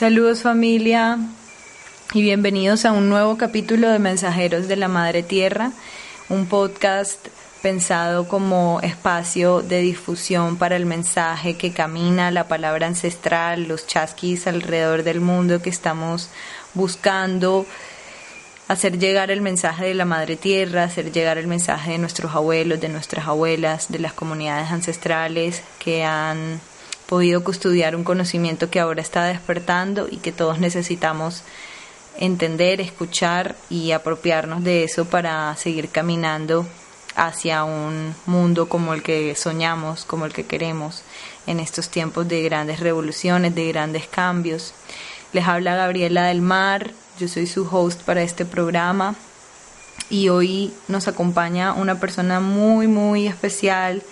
[0.00, 1.18] Saludos familia
[2.14, 5.72] y bienvenidos a un nuevo capítulo de Mensajeros de la Madre Tierra,
[6.30, 7.28] un podcast
[7.60, 14.46] pensado como espacio de difusión para el mensaje que camina, la palabra ancestral, los chasquis
[14.46, 16.30] alrededor del mundo que estamos
[16.72, 17.66] buscando
[18.68, 22.80] hacer llegar el mensaje de la Madre Tierra, hacer llegar el mensaje de nuestros abuelos,
[22.80, 26.58] de nuestras abuelas, de las comunidades ancestrales que han
[27.10, 31.42] podido custodiar un conocimiento que ahora está despertando y que todos necesitamos
[32.18, 36.68] entender, escuchar y apropiarnos de eso para seguir caminando
[37.16, 41.02] hacia un mundo como el que soñamos, como el que queremos
[41.48, 44.72] en estos tiempos de grandes revoluciones, de grandes cambios.
[45.32, 49.16] Les habla Gabriela del Mar, yo soy su host para este programa
[50.10, 54.04] y hoy nos acompaña una persona muy, muy especial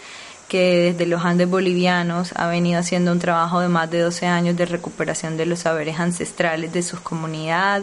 [0.48, 4.56] que desde los Andes bolivianos ha venido haciendo un trabajo de más de 12 años
[4.56, 7.82] de recuperación de los saberes ancestrales de su comunidad,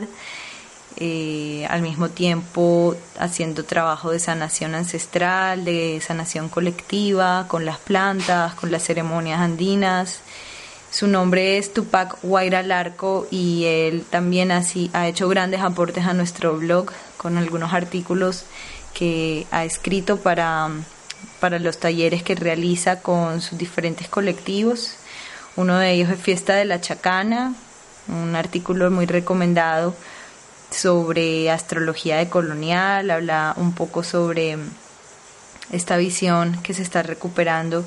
[0.98, 8.56] eh, al mismo tiempo haciendo trabajo de sanación ancestral, de sanación colectiva, con las plantas,
[8.56, 10.22] con las ceremonias andinas.
[10.90, 16.14] Su nombre es Tupac Huayra Larco y él también así ha hecho grandes aportes a
[16.14, 18.46] nuestro blog con algunos artículos
[18.94, 20.70] que ha escrito para
[21.40, 24.96] para los talleres que realiza con sus diferentes colectivos.
[25.56, 27.54] Uno de ellos es Fiesta de la Chacana,
[28.08, 29.96] un artículo muy recomendado
[30.72, 34.58] sobre astrología decolonial, habla un poco sobre
[35.72, 37.86] esta visión que se está recuperando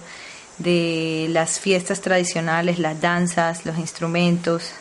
[0.58, 4.72] de las fiestas tradicionales, las danzas, los instrumentos,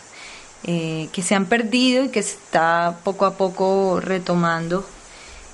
[0.63, 4.87] eh, que se han perdido y que se está poco a poco retomando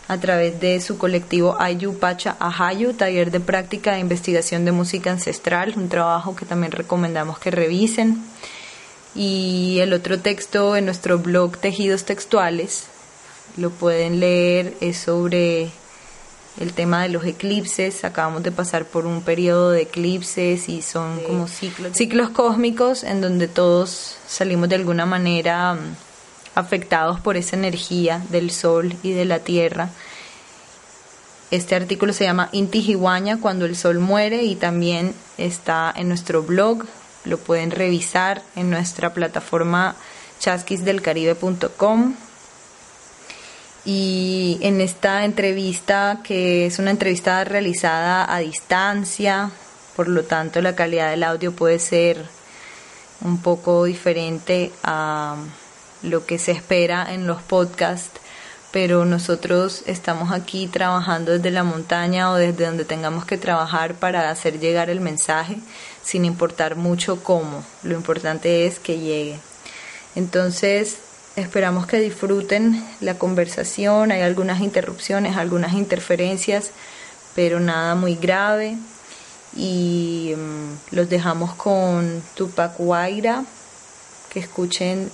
[0.07, 5.11] a través de su colectivo Ayu Pacha Ahayu, taller de práctica de investigación de música
[5.11, 8.23] ancestral, un trabajo que también recomendamos que revisen.
[9.15, 12.87] Y el otro texto en nuestro blog Tejidos Textuales,
[13.57, 15.69] lo pueden leer, es sobre
[16.59, 18.03] el tema de los eclipses.
[18.03, 23.21] Acabamos de pasar por un periodo de eclipses y son como ciclos, ciclos cósmicos en
[23.21, 25.77] donde todos salimos de alguna manera
[26.55, 29.89] afectados por esa energía del sol y de la tierra.
[31.51, 32.97] Este artículo se llama Inti
[33.41, 36.85] cuando el sol muere y también está en nuestro blog.
[37.25, 39.95] Lo pueden revisar en nuestra plataforma
[40.39, 42.15] chasquisdelcaribe.com.
[43.85, 49.51] Y en esta entrevista, que es una entrevista realizada a distancia,
[49.95, 52.25] por lo tanto la calidad del audio puede ser
[53.21, 55.35] un poco diferente a
[56.03, 58.19] lo que se espera en los podcasts,
[58.71, 64.29] pero nosotros estamos aquí trabajando desde la montaña o desde donde tengamos que trabajar para
[64.29, 65.57] hacer llegar el mensaje,
[66.03, 67.63] sin importar mucho cómo.
[67.83, 69.39] Lo importante es que llegue.
[70.15, 70.97] Entonces,
[71.35, 74.11] esperamos que disfruten la conversación.
[74.11, 76.71] Hay algunas interrupciones, algunas interferencias,
[77.35, 78.77] pero nada muy grave.
[79.55, 83.43] Y mm, los dejamos con Tupac Guaira,
[84.29, 85.11] que escuchen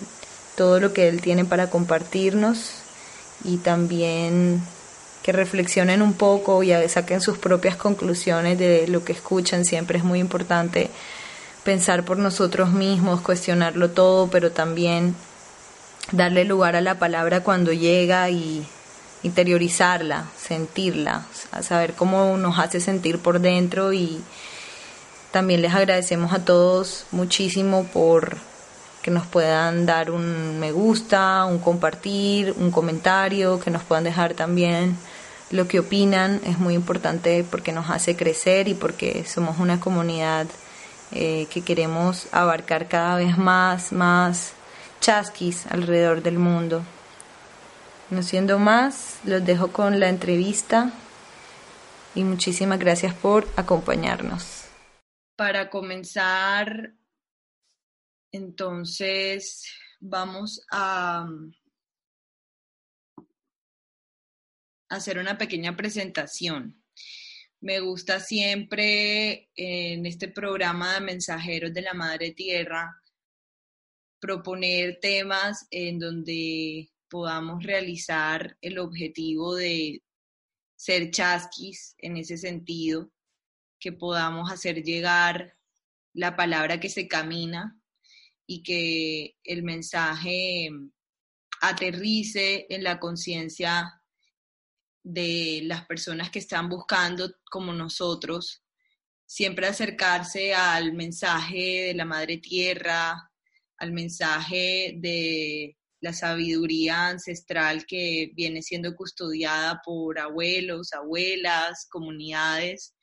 [0.59, 2.72] todo lo que Él tiene para compartirnos
[3.46, 4.62] y también
[5.24, 9.64] que reflexionen un poco y saquen sus propias conclusiones de lo que escuchan.
[9.64, 10.90] Siempre es muy importante
[11.64, 15.16] pensar por nosotros mismos, cuestionarlo todo, pero también
[16.12, 18.68] darle lugar a la palabra cuando llega y
[19.24, 21.25] interiorizarla, sentirla,
[21.62, 24.22] saber cómo nos hace sentir por dentro y
[25.31, 28.40] también les agradecemos a todos muchísimo por
[29.02, 34.34] que nos puedan dar un me gusta, un compartir, un comentario, que nos puedan dejar
[34.34, 34.98] también
[35.52, 36.42] lo que opinan.
[36.46, 40.48] Es muy importante porque nos hace crecer y porque somos una comunidad
[41.12, 44.54] eh, que queremos abarcar cada vez más, más
[45.00, 46.84] chasquis alrededor del mundo.
[48.10, 50.92] No siendo más, los dejo con la entrevista
[52.16, 54.66] y muchísimas gracias por acompañarnos.
[55.36, 56.94] Para comenzar,
[58.31, 59.66] entonces,
[60.00, 61.52] vamos a mm,
[64.90, 66.84] hacer una pequeña presentación.
[67.62, 72.96] Me gusta siempre en este programa de mensajeros de la Madre Tierra
[74.20, 80.04] proponer temas en donde podamos realizar el objetivo de
[80.75, 83.12] ser chasquis en ese sentido,
[83.80, 85.58] que podamos hacer llegar
[86.14, 87.79] la palabra que se camina
[88.51, 90.69] y que el mensaje
[91.62, 94.01] aterrice en la conciencia
[95.04, 98.63] de las personas que están buscando, como nosotros,
[99.24, 103.31] siempre acercarse al mensaje de la Madre Tierra,
[103.78, 112.96] al mensaje de la sabiduría ancestral que viene siendo custodiada por abuelos, abuelas, comunidades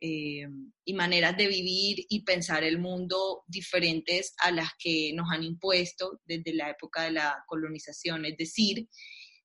[0.00, 0.46] eh,
[0.84, 6.20] y maneras de vivir y pensar el mundo diferentes a las que nos han impuesto
[6.24, 8.88] desde la época de la colonización, es decir,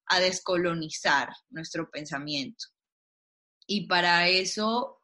[0.07, 2.65] a descolonizar nuestro pensamiento.
[3.65, 5.01] Y para eso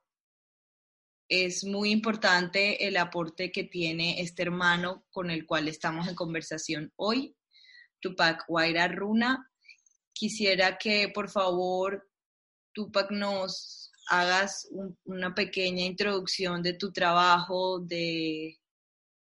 [1.29, 6.91] es muy importante el aporte que tiene este hermano con el cual estamos en conversación
[6.95, 7.35] hoy,
[7.99, 9.51] Tupac Guaira Runa.
[10.11, 12.09] Quisiera que por favor
[12.73, 13.78] Tupac nos
[14.09, 14.67] hagas
[15.05, 18.57] una pequeña introducción de tu trabajo, de,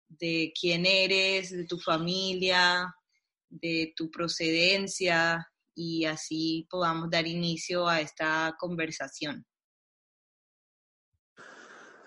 [0.07, 2.95] de quién eres, de tu familia,
[3.49, 5.45] de tu procedencia
[5.75, 9.45] y así podamos dar inicio a esta conversación.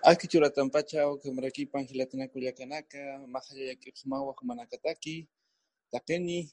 [0.05, 5.29] Aki churatampacha, okamraki pangilatana kuliakanaka, mahayaki xmawa manakataki,
[5.91, 6.51] takeni.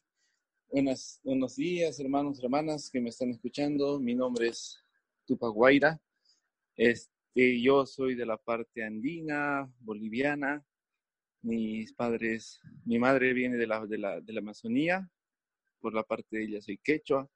[0.71, 3.99] Buenas, buenos días, hermanos, hermanas que me están escuchando.
[3.99, 4.79] Mi nombre es
[5.27, 6.01] Tupaguaira.
[6.81, 10.65] Este, yo soy de la parte andina, boliviana.
[11.43, 15.07] Mis padres, mi madre viene de la, de la, Amazonía,
[15.79, 17.29] por la parte de ella soy quechua.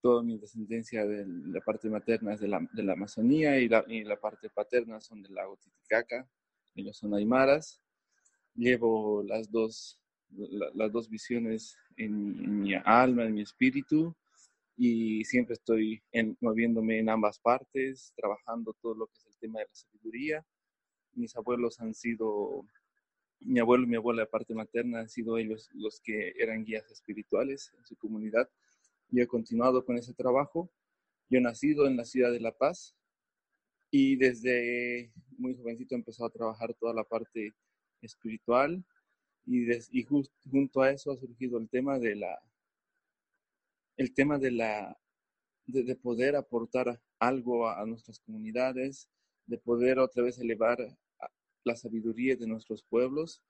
[0.00, 3.84] Toda mi descendencia de la parte materna es de la, de la Amazonía y la,
[3.86, 6.28] y la, parte paterna son del lago Titicaca.
[6.74, 7.80] Ellos son aymaras.
[8.56, 10.00] Llevo las dos,
[10.74, 14.16] las dos visiones en, mi alma, en mi espíritu
[14.84, 16.02] y siempre estoy
[16.40, 20.46] moviéndome en ambas partes, trabajando todo lo que es el tema de la sabiduría.
[21.12, 22.66] Mis abuelos han sido
[23.38, 26.90] mi abuelo y mi abuela de parte materna han sido ellos los que eran guías
[26.90, 28.50] espirituales en su comunidad
[29.08, 30.68] y he continuado con ese trabajo.
[31.30, 32.96] Yo he nacido en la ciudad de La Paz
[33.88, 37.54] y desde muy jovencito he empezado a trabajar toda la parte
[38.00, 38.84] espiritual
[39.46, 39.62] y,
[39.96, 40.02] y
[40.50, 42.42] junto a eso ha surgido el tema de la
[43.96, 44.98] el tema de la
[45.66, 49.08] de, poder aportar algo a, nuestras comunidades,
[49.46, 50.78] de poder otra vez elevar
[51.64, 53.42] la sabiduría de nuestros pueblos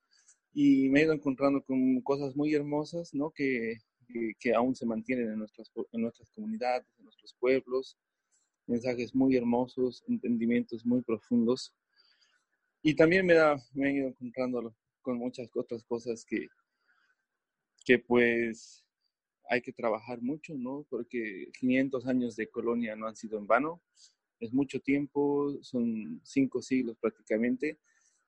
[0.52, 3.30] y me he ido encontrando con cosas muy hermosas, ¿no?
[3.30, 3.78] Que,
[4.38, 7.96] que, aún se mantienen en nuestras, en nuestras comunidades, en nuestros pueblos,
[8.66, 11.74] mensajes muy hermosos, entendimientos muy profundos.
[12.82, 13.34] Y también me,
[13.72, 16.48] me he ido encontrando con muchas otras cosas que,
[17.86, 18.84] que pues
[19.52, 20.86] hay que trabajar mucho, ¿no?
[20.88, 23.82] Porque 500 años de colonia no han sido en vano,
[24.40, 27.78] es mucho tiempo, son cinco siglos prácticamente,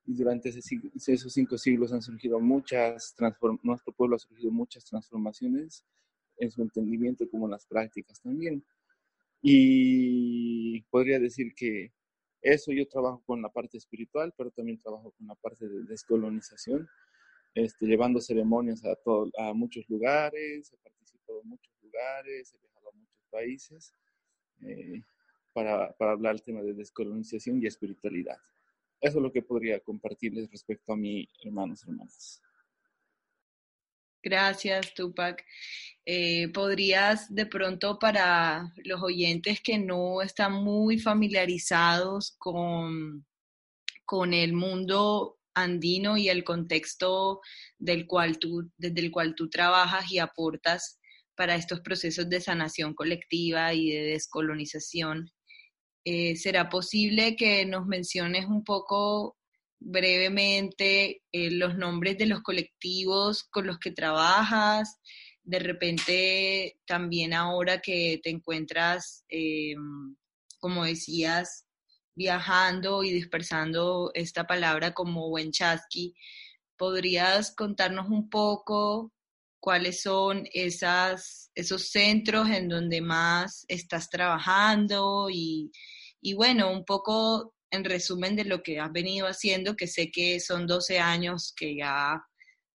[0.05, 3.15] y durante esos cinco siglos han surgido muchas,
[3.63, 5.87] nuestro pueblo ha surgido muchas transformaciones
[6.37, 8.63] en su entendimiento como en las prácticas también.
[9.41, 11.95] Y podría decir que
[12.43, 16.87] eso yo trabajo con la parte espiritual, pero también trabajo con la parte de descolonización,
[17.55, 21.04] este, llevando ceremonias a, todo, a muchos lugares, he participado
[21.45, 23.95] muchos lugares, he viajado a muchos países
[24.63, 25.03] eh,
[25.53, 28.39] para, para hablar del tema de descolonización y espiritualidad.
[29.01, 32.41] Eso es lo que podría compartirles respecto a mi hermanos y hermanas.
[34.23, 35.45] Gracias, Tupac.
[36.07, 43.27] Eh, ¿Podrías de pronto para los oyentes que no están muy familiarizados con,
[44.07, 47.43] con el mundo andino y el contexto
[47.79, 50.99] del cual tú, desde el cual tú trabajas y aportas
[51.37, 55.31] para estos procesos de sanación colectiva y de descolonización,
[56.07, 59.39] eh, ¿Será posible que nos menciones un poco
[59.81, 64.99] brevemente eh, los nombres de los colectivos con los que trabajas?
[65.43, 69.75] De repente, también ahora que te encuentras, eh,
[70.59, 71.67] como decías,
[72.15, 76.15] viajando y dispersando esta palabra como Wenchaski,
[76.77, 79.11] ¿podrías contarnos un poco
[79.65, 85.73] cuáles son esas, esos centros en donde más estás trabajando y,
[86.21, 90.39] y, bueno, un poco en resumen de lo que has venido haciendo, que sé que
[90.39, 92.23] son 12 años, que ya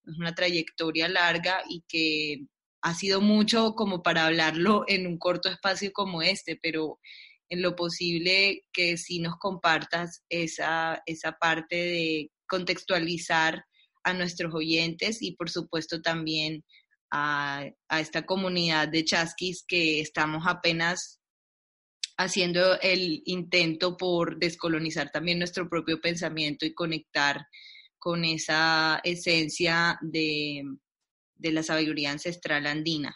[0.04, 2.48] es una trayectoria larga y que
[2.82, 7.00] ha sido mucho como para hablarlo en un corto espacio como este, pero
[7.50, 13.64] en lo posible que sí nos compartas esa, esa parte de contextualizar
[14.04, 16.64] a nuestros oyentes y por supuesto también
[17.12, 21.20] a, esta comunidad de chasquis que estamos apenas
[22.18, 27.46] haciendo el intento por descolonizar también nuestro propio pensamiento y conectar
[27.98, 30.64] con esa esencia de,
[31.38, 33.16] la sabiduría ancestral andina.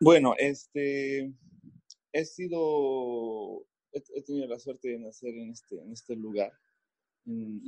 [0.00, 1.32] Bueno, este,
[2.12, 6.52] he sido, he, tenido la suerte de nacer en este, en este lugar,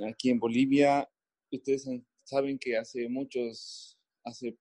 [0.06, 1.08] aquí en Bolivia.
[1.50, 1.88] Ustedes
[2.24, 4.58] saben que hace muchos, hace,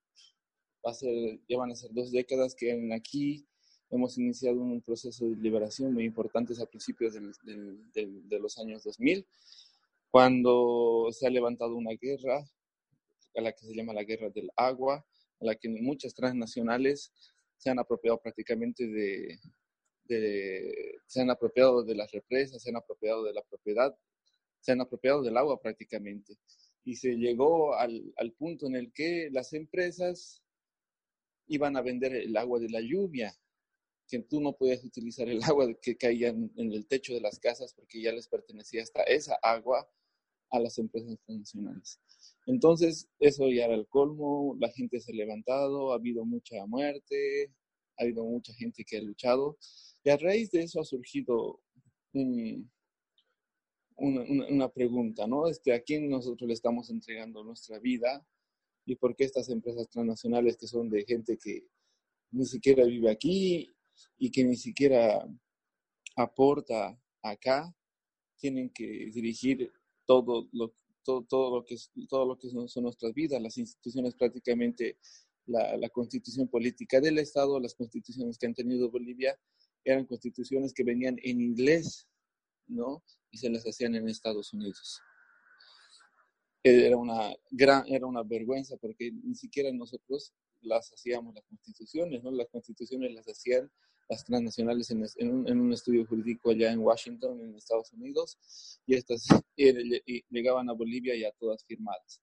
[0.83, 3.45] hace, ya van a ser dos décadas que aquí
[3.89, 9.25] hemos iniciado un proceso de liberación muy importante a principios de los años 2000,
[10.09, 12.43] cuando se ha levantado una guerra,
[13.35, 15.05] a la que se llama la guerra del agua,
[15.39, 17.11] a la que muchas transnacionales
[17.57, 19.39] se han apropiado prácticamente de,
[21.07, 23.97] se han apropiado de las represas, se han apropiado de la propiedad,
[24.59, 26.37] se han apropiado del agua prácticamente.
[26.83, 30.42] Y se llegó al, al punto en el que las empresas
[31.47, 33.35] iban a vender el agua de la lluvia
[34.07, 37.73] que tú no podías utilizar el agua que caía en, el techo de las casas
[37.73, 39.89] porque ya les pertenecía hasta esa agua
[40.51, 41.99] a las empresas internacionales.
[42.45, 47.51] Entonces, eso ya era el colmo, la gente se ha levantado, ha habido mucha muerte,
[47.97, 49.57] ha habido mucha gente que ha luchado,
[50.03, 51.61] y a raíz de eso ha surgido
[52.13, 52.61] una,
[53.97, 55.47] una, pregunta, ¿no?
[55.47, 58.23] Este, ¿A quién nosotros le estamos entregando nuestra vida?
[58.85, 61.67] ¿Y por qué estas empresas transnacionales que son de gente que
[62.31, 63.71] ni siquiera vive aquí
[64.17, 65.25] y que ni siquiera
[66.15, 67.75] aporta acá,
[68.37, 69.71] tienen que dirigir
[70.05, 71.77] todo lo, todo, todo lo que,
[72.09, 74.97] todo lo que son, nuestras vidas, las instituciones prácticamente,
[75.45, 79.37] la, la, constitución política del Estado, las constituciones que han tenido Bolivia,
[79.83, 82.07] eran constituciones que venían en inglés,
[82.67, 83.03] ¿no?
[83.31, 85.01] Y se las hacían en Estados Unidos.
[86.63, 92.31] Era una gran, era una vergüenza porque ni siquiera nosotros las hacíamos las constituciones, ¿no?
[92.31, 93.69] Las constituciones las hacían
[94.09, 98.37] las transnacionales en, en, un, estudio jurídico allá en Washington, en Estados Unidos,
[98.85, 99.27] y estas
[100.29, 102.21] llegaban a Bolivia ya todas firmadas.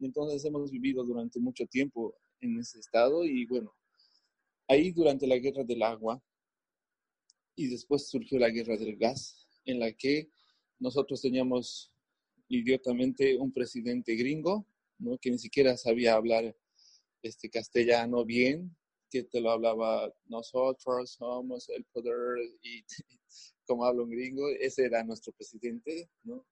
[0.00, 3.74] Entonces hemos vivido durante mucho tiempo en ese estado y bueno,
[4.68, 6.22] ahí durante la guerra del agua
[7.56, 10.30] y después surgió la guerra del gas, en la que
[10.78, 11.92] nosotros teníamos
[12.48, 14.66] idiotamente un presidente gringo,
[14.98, 15.18] ¿no?
[15.18, 16.56] que ni siquiera sabía hablar
[17.22, 18.76] este castellano bien,
[19.10, 22.84] que te lo hablaba nosotros somos el poder y
[23.66, 26.46] como habla un gringo, ese era nuestro presidente, ¿no?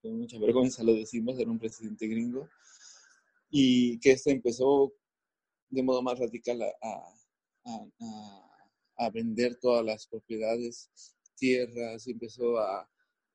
[0.00, 2.48] Con mucha vergüenza lo decimos, era un presidente gringo,
[3.50, 4.92] y que este empezó
[5.68, 6.70] de modo más radical a,
[7.64, 8.50] a,
[8.98, 10.90] a vender todas las propiedades,
[11.36, 12.88] tierras, empezó a,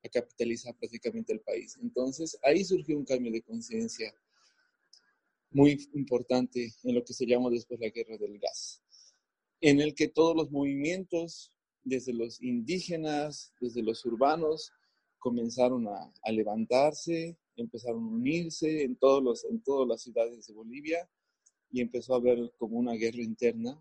[0.08, 1.78] capitalizar prácticamente el país.
[1.82, 4.14] Entonces ahí surgió un cambio de conciencia
[5.50, 8.82] muy importante en lo que se llamó después la guerra del gas,
[9.60, 14.72] en el que todos los movimientos, desde los indígenas, desde los urbanos,
[15.18, 21.08] comenzaron a, levantarse, empezaron a unirse en, todos los, en todas las ciudades de Bolivia
[21.70, 23.80] y empezó a haber como una guerra interna,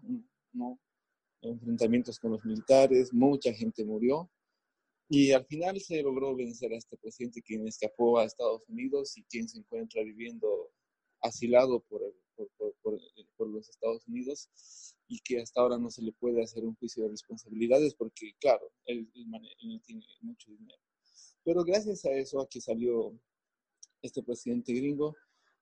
[1.41, 4.29] enfrentamientos con los militares, mucha gente murió
[5.07, 9.23] y al final se logró vencer a este presidente quien escapó a Estados Unidos y
[9.23, 10.71] quien se encuentra viviendo
[11.21, 12.01] asilado por,
[12.81, 14.49] por, los Estados Unidos
[15.07, 18.71] y que hasta ahora no se le puede hacer un juicio de responsabilidades porque, claro,
[18.85, 19.09] él,
[19.85, 20.79] tiene mucho dinero.
[21.43, 23.17] Pero gracias a eso, aquí salió
[24.01, 25.15] este presidente gringo,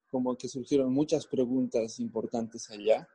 [0.09, 3.07] como que surgieron muchas preguntas importantes allá,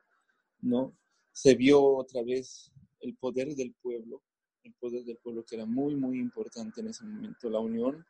[0.59, 0.95] ¿no?
[1.31, 4.21] Se vio otra vez el poder del pueblo,
[4.73, 8.05] poder del pueblo que era muy, muy importante en ese momento, la unión,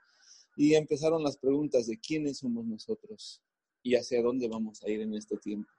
[0.55, 3.41] y empezaron las preguntas de quiénes somos nosotros,
[3.83, 5.69] y hacia dónde vamos a ir en este tiempo.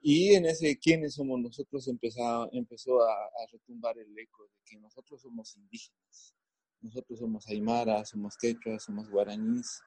[0.00, 3.16] Y en ese quiénes somos nosotros empezó, empezó a,
[3.50, 6.34] retumbar el eco de que nosotros somos indígenas,
[6.80, 9.80] nosotros somos aymaras, somos quechuas, somos guaraníes.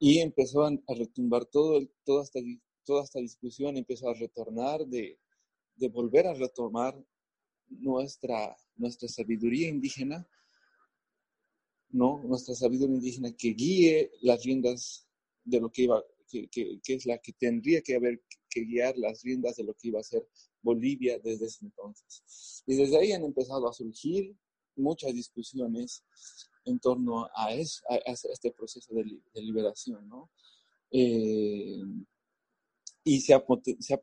[0.00, 2.40] Y empezó a, retumbar todo, toda, esta,
[2.84, 5.18] toda esta discusión, empezó a retornar de,
[5.76, 7.00] de volver a retomar
[7.68, 10.26] nuestra, nuestra sabiduría indígena,
[11.90, 12.22] ¿no?
[12.24, 15.06] Nuestra sabiduría indígena que guíe las riendas
[15.44, 19.22] de lo que iba, que, que, es la que tendría que haber que guiar las
[19.22, 20.26] riendas de lo que iba a ser
[20.62, 22.62] Bolivia desde ese entonces.
[22.66, 24.34] Y desde ahí han empezado a surgir
[24.76, 26.04] muchas discusiones
[26.64, 29.04] en torno a, eso, a, este proceso de,
[29.34, 30.30] de liberación, ¿no?
[30.90, 31.82] Eh,
[33.08, 33.42] y se ha,
[33.78, 34.00] se ha,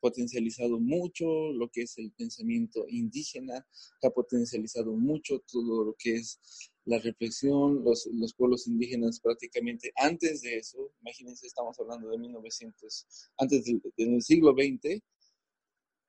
[0.00, 3.64] potencializado mucho lo que es el pensamiento indígena,
[4.00, 6.40] se ha potencializado mucho todo lo que es
[6.84, 13.30] la reflexión, los, los pueblos indígenas prácticamente antes de eso, imagínense, estamos hablando de 1900,
[13.38, 15.00] antes del, siglo XX,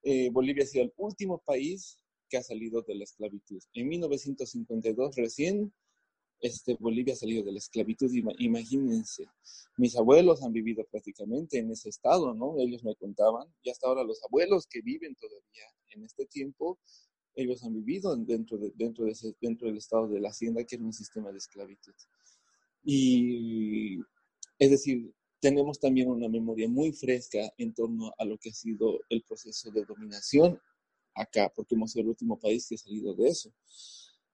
[0.01, 3.62] eh, Bolivia ha sido el último país que ha salido de la esclavitud.
[3.74, 5.71] En 1952 recién
[6.41, 9.27] este, Bolivia ha salido de la esclavitud, imagínense.
[9.77, 12.60] Mis abuelos han vivido prácticamente en ese estado, ¿no?
[12.60, 16.79] Ellos me contaban, y hasta ahora los abuelos que viven todavía en este tiempo,
[17.36, 20.75] ellos han vivido dentro, de, dentro, de ese, dentro del estado de la hacienda, que
[20.75, 21.93] era un sistema de esclavitud.
[22.83, 24.00] Y
[24.57, 29.00] es decir, tenemos también una memoria muy fresca en torno a lo que ha sido
[29.10, 30.60] el proceso de dominación
[31.15, 33.51] acá, porque hemos sido el último país que ha salido de eso.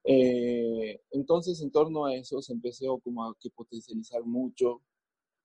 [0.10, 4.82] Eh, entonces, en torno a eso se empezó como a que potencializar mucho,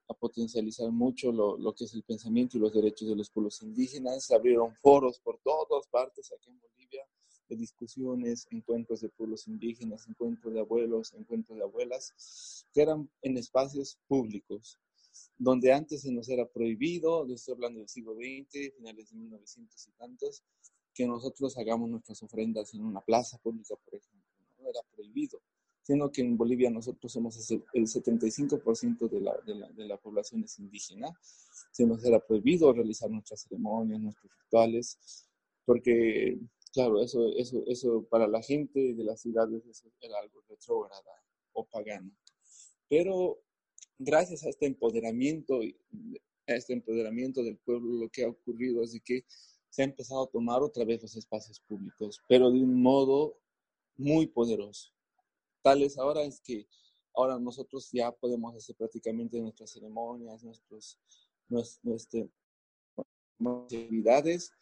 [0.06, 4.24] a potencializar mucho lo, que es el pensamiento y los derechos de los pueblos indígenas.
[4.24, 7.04] Se abrieron foros por todas partes aquí en Bolivia
[7.48, 13.38] de discusiones, encuentros de pueblos indígenas, encuentros de abuelos, encuentros de abuelas, que eran en
[13.38, 14.78] espacios públicos,
[15.38, 19.90] donde antes se nos era prohibido, estoy hablando del siglo XX, finales de 1900 y
[19.92, 20.44] tantos,
[20.94, 24.21] que nosotros hagamos nuestras ofrendas en una plaza pública, por ejemplo.
[24.72, 25.40] Era prohibido,
[25.82, 30.44] sino que en Bolivia nosotros somos el 75% de la, de, la, de la población
[30.44, 31.08] es indígena.
[31.70, 34.98] Se nos era prohibido realizar nuestras ceremonias, nuestros rituales,
[35.64, 36.38] porque,
[36.72, 39.62] claro, eso, eso, eso para la gente de las ciudades
[40.00, 41.12] era algo retrógrada
[41.52, 42.10] o pagano.
[42.88, 43.38] Pero
[43.98, 45.60] gracias a este empoderamiento,
[46.46, 49.24] a este empoderamiento del pueblo, lo que ha ocurrido es que
[49.70, 53.38] se ha empezado a tomar otra vez los espacios públicos, pero de un modo
[53.96, 54.90] muy poderoso.
[55.62, 56.66] Tal es ahora es que
[57.14, 60.98] ahora nosotros ya podemos hacer prácticamente nuestras ceremonias, nuestros,
[61.48, 62.28] nuestras,
[63.38, 64.52] actividades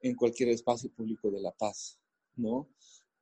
[0.00, 1.98] en cualquier espacio público de La Paz,
[2.36, 2.68] ¿no?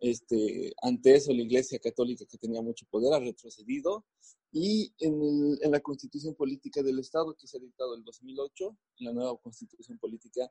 [0.01, 4.05] Este, ante eso, la Iglesia Católica, que tenía mucho poder, ha retrocedido
[4.53, 9.13] y en, la constitución política del Estado que se ha dictado el 2008, en la
[9.13, 10.51] nueva constitución política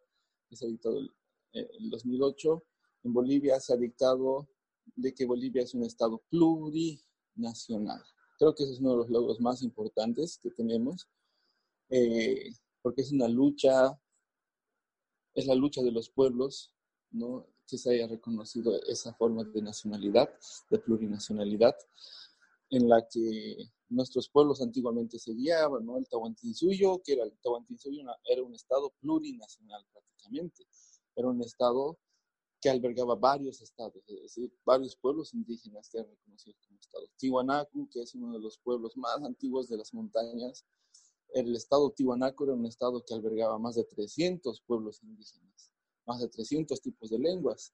[0.50, 1.08] que se ha dictado en
[1.54, 2.64] el 2008,
[3.04, 4.50] en Bolivia se ha dictado
[4.96, 8.04] de que Bolivia es un Estado plurinacional.
[8.40, 11.08] Creo que ese es uno de los logros más importantes que tenemos,
[11.90, 12.52] eh,
[12.82, 14.00] porque es una lucha,
[15.34, 16.74] es la lucha de los pueblos,
[17.12, 17.48] ¿no?
[17.68, 20.30] que se haya reconocido esa forma de nacionalidad,
[20.70, 21.76] de plurinacionalidad,
[22.70, 25.98] en la que nuestros pueblos antiguamente se guiaban, ¿no?
[25.98, 30.66] El Tahuantinsuyo, que era el Tahuantinsuyo, era un estado plurinacional prácticamente,
[31.16, 31.98] era un estado
[32.60, 37.12] que albergaba varios estados, es decir, varios pueblos indígenas que eran reconocidos como estados.
[37.18, 40.66] Tiwanaku, que es uno de los pueblos más antiguos de las montañas,
[41.34, 45.72] el estado Tiwanaku era un estado que albergaba más de 300 pueblos indígenas,
[46.06, 47.74] más de 300 tipos de lenguas.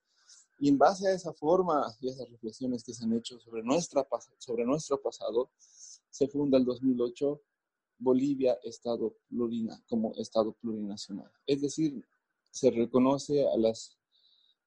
[0.58, 4.06] Y en base a esa forma y esas reflexiones que se han hecho sobre, nuestra,
[4.38, 7.40] sobre nuestro pasado, se funda el 2008
[7.98, 11.30] Bolivia estado plurina, como Estado plurinacional.
[11.46, 12.04] Es decir,
[12.50, 13.96] se reconoce a las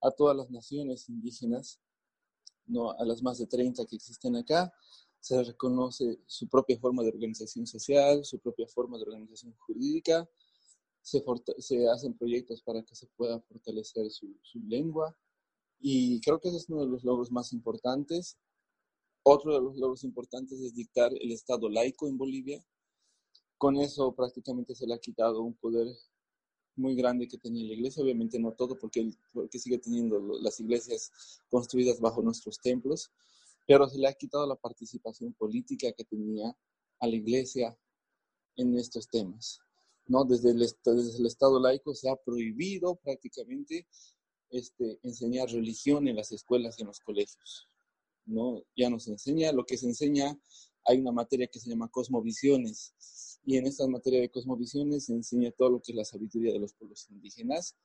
[0.02, 1.80] a todas las naciones indígenas,
[2.66, 4.74] no a las más de 30 que existen acá,
[5.20, 10.30] se reconoce su propia forma de organización social, su propia forma de organización jurídica,
[11.02, 15.18] se, hacen proyectos para que se pueda fortalecer su, su, lengua
[15.80, 18.38] y creo que ese es uno de los logros más importantes.
[19.24, 22.64] Otro de los logros importantes es dictar el Estado laico en Bolivia.
[23.58, 25.88] Con eso prácticamente se le ha quitado un poder
[26.78, 31.12] muy grande que tenía la iglesia, obviamente no todo, porque, porque sigue teniendo las iglesias
[31.50, 33.12] construidas bajo nuestros templos,
[33.66, 36.56] pero se le ha quitado la participación política que tenía
[37.00, 37.78] a la iglesia
[38.56, 39.60] en estos temas.
[40.08, 40.24] ¿no?
[40.24, 43.88] Desde, el, desde el Estado laico se ha prohibido prácticamente
[44.50, 47.68] este, enseñar religión en las escuelas y en los colegios.
[48.26, 48.64] ¿no?
[48.76, 50.38] Ya no se enseña, lo que se enseña,
[50.86, 55.52] hay una materia que se llama cosmovisiones, y en esta materia de cosmovisiones se enseña
[55.52, 57.78] todo lo que es la sabiduría de los pueblos indígenas,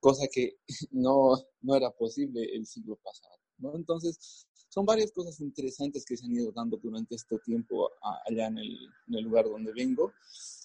[0.00, 0.56] cosa que
[0.90, 3.36] no, no era posible el siglo pasado.
[3.58, 3.76] ¿no?
[3.76, 7.90] Entonces, son varias cosas interesantes que se han ido dando durante este tiempo
[8.26, 10.14] allá en el, en el lugar donde vengo.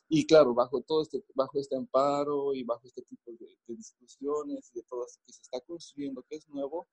[0.07, 4.71] Y claro, bajo todo este, bajo este amparo y bajo este tipo de, de discusiones
[4.73, 6.87] y de todo esto que se está construyendo, que es nuevo,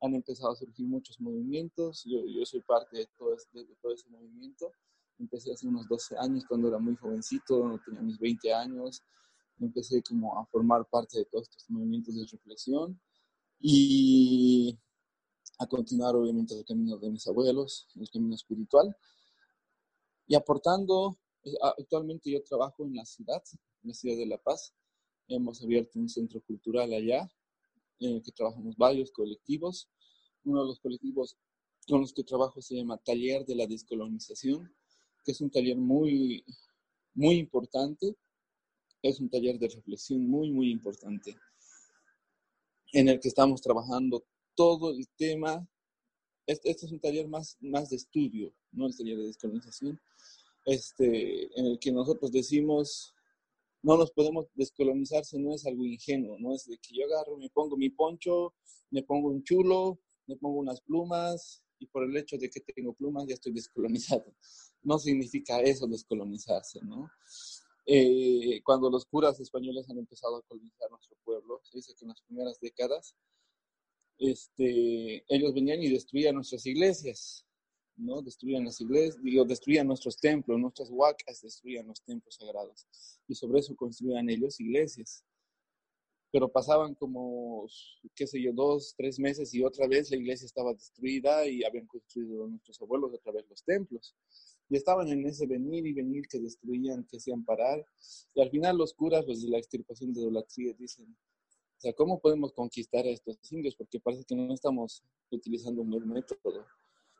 [0.00, 2.02] han empezado a surgir muchos movimientos.
[2.04, 4.72] Yo, yo soy parte de todo, este, de todo ese movimiento.
[5.18, 9.02] Empecé hace unos 12 años cuando era muy jovencito, tenía mis 20 años.
[9.58, 13.00] Empecé como a formar parte de todos estos movimientos de reflexión
[13.58, 14.78] y
[15.58, 18.94] a continuar obviamente el camino de mis abuelos, el camino espiritual.
[20.26, 23.42] Y aportando, eh, actualmente yo trabajo en la ciudad,
[23.82, 24.74] en la ciudad de La Paz.
[25.28, 27.26] Hemos abierto un centro cultural allá,
[28.00, 29.88] en el que trabajamos varios colectivos.
[30.44, 31.38] Uno de los colectivos
[31.88, 34.76] con los que trabajo se llama Taller de la Descolonización
[35.26, 36.44] que es un taller muy,
[37.14, 38.14] muy importante,
[39.02, 41.36] es un taller de reflexión muy, muy importante,
[42.92, 45.68] en el que estamos trabajando todo el tema.
[46.46, 50.00] Este, este, es un taller más, más de estudio, no el taller de descolonización,
[50.64, 53.12] este, en el que nosotros decimos,
[53.82, 57.36] no nos podemos descolonizar si no es algo ingenuo, no es de que yo agarro,
[57.36, 58.54] me pongo mi poncho,
[58.90, 62.94] me pongo un chulo, me pongo unas plumas y por el hecho de que tengo
[62.94, 64.34] plumas ya estoy descolonizado
[64.82, 67.10] no significa eso descolonizarse, ¿no?
[67.86, 72.08] eh, cuando los curas españoles han empezado a colonizar nuestro pueblo, se dice que en
[72.08, 73.14] las primeras décadas,
[74.18, 77.46] este, ellos venían y destruían nuestras iglesias,
[77.96, 78.22] ¿no?
[78.22, 82.86] Destruían las iglesias, digo, destruían nuestros templos, nuestras huacas, destruían los templos sagrados.
[83.28, 85.24] Y sobre eso construían ellos iglesias.
[86.32, 87.66] Pero pasaban como,
[88.14, 91.86] qué sé yo, dos, tres meses y otra vez la iglesia estaba destruida y habían
[91.86, 94.14] construido nuestros abuelos otra vez los templos.
[94.68, 97.86] Y estaban en ese venir y venir que destruían, que hacían parar.
[98.34, 101.16] Y al final los curas, los de la extirpación de idolatría, dicen,
[101.76, 103.76] o sea, ¿cómo podemos conquistar a estos indios?
[103.76, 106.66] Porque parece que no estamos utilizando un buen método.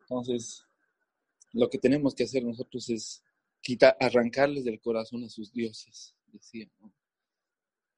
[0.01, 0.65] Entonces,
[1.53, 3.23] lo que tenemos que hacer nosotros es
[3.61, 6.71] quitar, arrancarles del corazón a sus dioses, decía,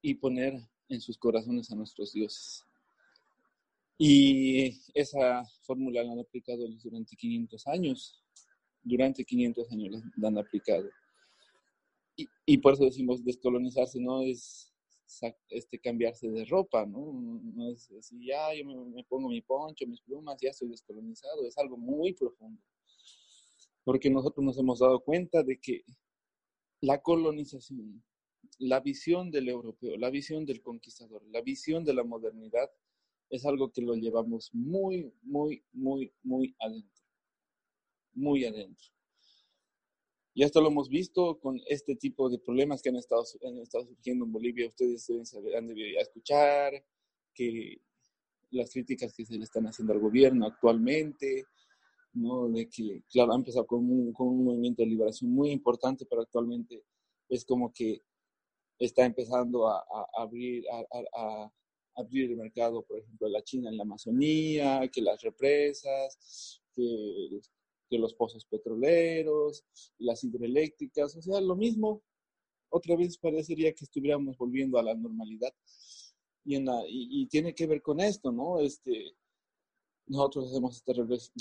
[0.01, 2.65] y poner en sus corazones a nuestros dioses.
[3.97, 8.23] Y esa fórmula la han aplicado durante 500 años
[8.89, 10.89] durante 500 años la han aplicado.
[12.17, 14.73] Y, y, por eso decimos descolonizarse no es
[15.51, 17.13] este, cambiarse de ropa, ¿no?
[17.13, 21.57] No es decir, ya yo me, pongo mi poncho, mis plumas, ya estoy descolonizado, es
[21.59, 22.61] algo muy profundo.
[23.85, 25.85] Porque nosotros nos hemos dado cuenta de que
[26.81, 28.03] la colonización,
[28.59, 32.71] la visión del europeo, la visión del conquistador, la visión de la modernidad,
[33.31, 36.99] es algo que lo llevamos muy, muy, muy, muy adentro
[38.19, 38.87] muy adentro.
[40.35, 43.87] Y esto lo hemos visto con este tipo de problemas que han estado, han estado
[43.87, 44.69] surgiendo en Bolivia.
[44.69, 46.85] Ustedes deben saber, han debido escuchar
[47.35, 47.81] que
[48.51, 51.45] las críticas que se le están haciendo al gobierno actualmente,
[52.13, 52.49] ¿no?
[52.49, 56.23] de que, claro, ha empezado con un, con un movimiento de liberación muy importante, pero
[56.23, 56.85] actualmente
[57.29, 58.03] es como que
[58.79, 60.85] está empezando a, a abrir, a,
[61.21, 61.53] a,
[61.97, 68.15] abrir el mercado, por ejemplo, la China en la Amazonía, que las represas, que los
[68.15, 69.65] pozos petroleros,
[69.99, 72.03] las hidroeléctricas, o sea, lo mismo.
[72.71, 75.53] Otra vez parecería que estuviéramos volviendo a la normalidad.
[76.45, 78.61] Y, en y, tiene que ver con esto, ¿no?
[78.61, 79.17] Este,
[80.07, 80.93] nosotros hacemos esta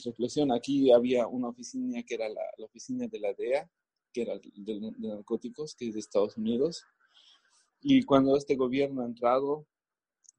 [0.06, 0.52] reflexión.
[0.52, 3.70] Aquí había una oficina que era la, oficina de la DEA,
[4.14, 6.84] que era de, narcóticos, que es de Estados Unidos.
[7.82, 9.68] Y cuando este gobierno ha entrado,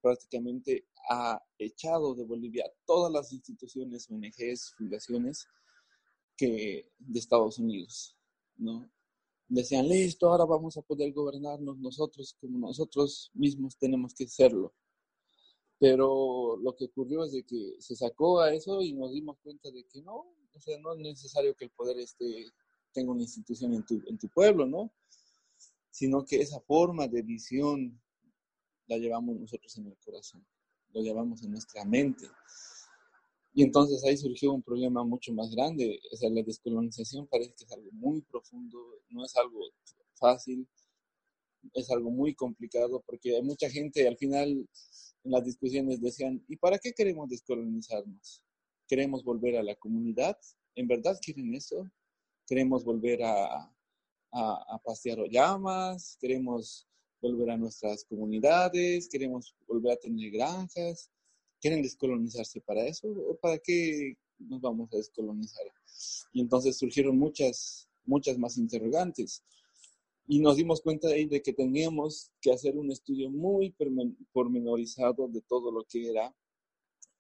[0.01, 5.47] prácticamente ha echado de Bolivia todas las instituciones, ONGs, fundaciones
[6.37, 8.17] que de Estados Unidos,
[8.57, 8.91] ¿no?
[9.49, 14.75] Decían, listo, ahora vamos a poder gobernarnos nosotros como nosotros mismos tenemos que serlo.
[15.79, 19.71] Pero lo que ocurrió es de que se sacó a eso y nos dimos cuenta
[19.71, 22.47] de que no, o sea, no es necesario que el poder esté,
[22.93, 24.93] tenga una institución en tu, en tu pueblo, ¿no?
[25.99, 28.01] Sino que esa forma de visión
[28.87, 30.47] la llevamos nosotros en el corazón,
[30.93, 32.25] lo llevamos en nuestra mente.
[33.53, 35.99] Y entonces ahí surgió un problema mucho más grande.
[36.13, 39.59] O sea, la descolonización parece que es algo muy profundo, no es algo
[40.15, 40.69] fácil,
[41.75, 44.51] es algo muy complicado porque hay mucha gente al final
[45.25, 48.45] en las discusiones decían, ¿y para qué queremos descolonizarnos?
[48.87, 50.39] ¿Queremos volver a la comunidad?
[50.77, 51.91] ¿En verdad quieren eso?
[52.47, 53.75] ¿Queremos volver a,
[54.31, 56.17] a, a pasear llamas?
[56.21, 56.87] ¿Queremos
[57.21, 59.09] volver a nuestras comunidades?
[59.09, 61.11] ¿Queremos volver a tener granjas?
[61.61, 63.09] ¿Quieren descolonizarse para eso?
[63.09, 65.67] ¿O para qué nos vamos a descolonizar?
[66.33, 69.43] Y entonces surgieron muchas, muchas más interrogantes.
[70.27, 73.75] Y nos dimos cuenta de de que teníamos que hacer un estudio muy
[74.33, 76.35] pormenorizado de todo lo que era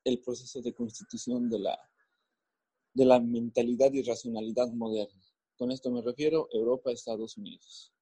[0.05, 1.79] el proceso de constitución de la,
[2.95, 5.28] de la mentalidad y racionalidad moderna.
[5.59, 7.93] Con esto me refiero Europa, Estados Unidos.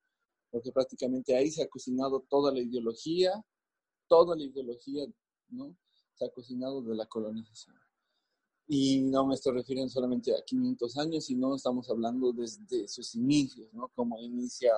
[0.51, 3.33] Porque prácticamente ahí se ha cocinado toda la ideología,
[4.07, 5.07] toda la ideología,
[5.49, 5.75] ¿no?
[6.17, 7.77] se ha cocinado de la colonización.
[8.69, 13.73] Y no me estoy refiriendo solamente a 500 años, sino estamos hablando desde sus inicios,
[13.73, 13.89] ¿no?
[13.95, 14.73] Cómo inicia,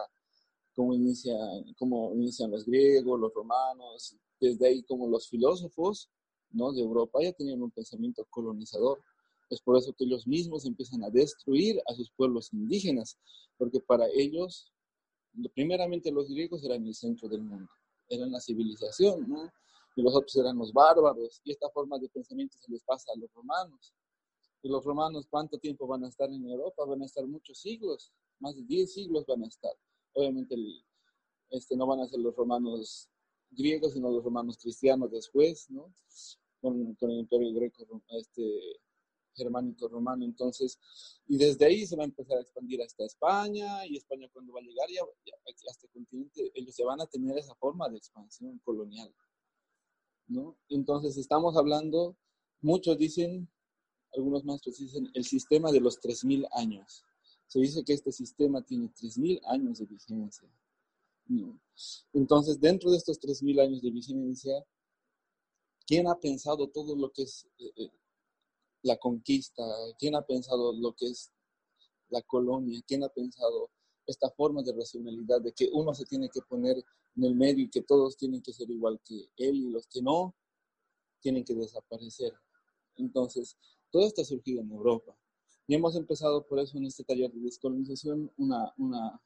[0.75, 1.35] cómo inicia,
[1.79, 6.11] cómo inician los griegos, los romanos, desde ahí como los filósofos,
[6.51, 6.73] ¿no?
[6.73, 9.03] De Europa ya tenían un pensamiento colonizador.
[9.51, 13.19] Es por eso que ellos mismos empiezan a destruir a sus pueblos indígenas,
[13.57, 14.73] porque para ellos,
[15.55, 17.71] primeramente los griegos eran el centro del mundo,
[18.09, 19.51] eran la civilización, ¿no?
[19.97, 23.19] y los otros eran los bárbaros, y esta forma de pensamiento se les pasa a
[23.19, 23.93] los romanos.
[24.63, 26.85] Y los romanos, ¿cuánto tiempo van a estar en Europa?
[26.85, 29.73] Van a estar muchos siglos, más de 10 siglos van a estar.
[30.15, 30.57] Obviamente
[31.51, 33.09] este, no van a ser los romanos
[33.51, 35.93] griegos, sino los romanos cristianos después, ¿no?
[36.61, 38.79] Con, con el imperio greco, este,
[39.35, 40.25] germánico romano.
[40.25, 40.79] Entonces,
[41.27, 44.61] y desde ahí se va a empezar a expandir hasta España, y España cuando va
[44.61, 45.35] a llegar ya, ya
[45.71, 49.15] hasta continente, ellos se van a tener esa forma de expansión colonial.
[50.69, 52.17] Entonces estamos hablando,
[52.61, 53.49] muchos dicen,
[54.15, 57.05] algunos maestros dicen, el sistema de los 3.000 años.
[57.47, 60.49] Se dice que este sistema tiene 3.000 años de vigencia.
[62.13, 64.65] Entonces, dentro de estos 3.000 años de vigencia,
[65.87, 67.91] ¿quién ha pensado todo lo que es eh, eh,
[68.89, 69.63] la conquista?
[69.99, 71.31] ¿Quién ha pensado lo que es
[72.09, 72.83] la colonia?
[72.87, 73.71] ¿Quién ha pensado
[74.07, 76.77] esta forma de racionalidad de que uno se tiene que poner
[77.17, 80.03] en el medio y que todos tienen que ser igual que él y los que
[80.03, 80.35] no
[81.21, 82.33] tienen que desaparecer?
[82.97, 83.57] Entonces,
[83.91, 85.17] todo esto ha surgido en Europa.
[85.67, 89.23] Y hemos empezado por eso en este taller de descolonización una, una,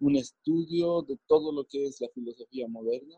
[0.00, 3.16] un estudio de todo lo que es la filosofía moderna,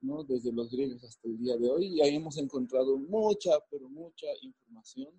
[0.00, 0.24] ¿no?
[0.24, 1.86] desde los griegos hasta el día de hoy.
[1.86, 5.12] Y ahí hemos encontrado mucha, pero mucha información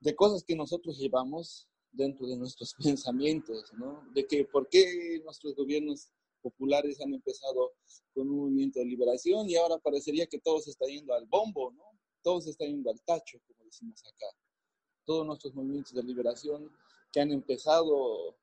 [0.00, 4.06] de cosas que nosotros llevamos dentro de nuestros pensamientos, ¿no?
[4.12, 6.10] De que por qué nuestros gobiernos
[6.42, 7.72] populares han empezado
[8.12, 11.72] con un movimiento de liberación y ahora parecería que todo se está yendo al bombo,
[11.72, 11.84] ¿no?
[12.22, 14.26] Todo se está yendo al tacho, como decimos acá.
[15.06, 16.70] Todos nuestros movimientos de liberación
[17.10, 18.36] que han empezado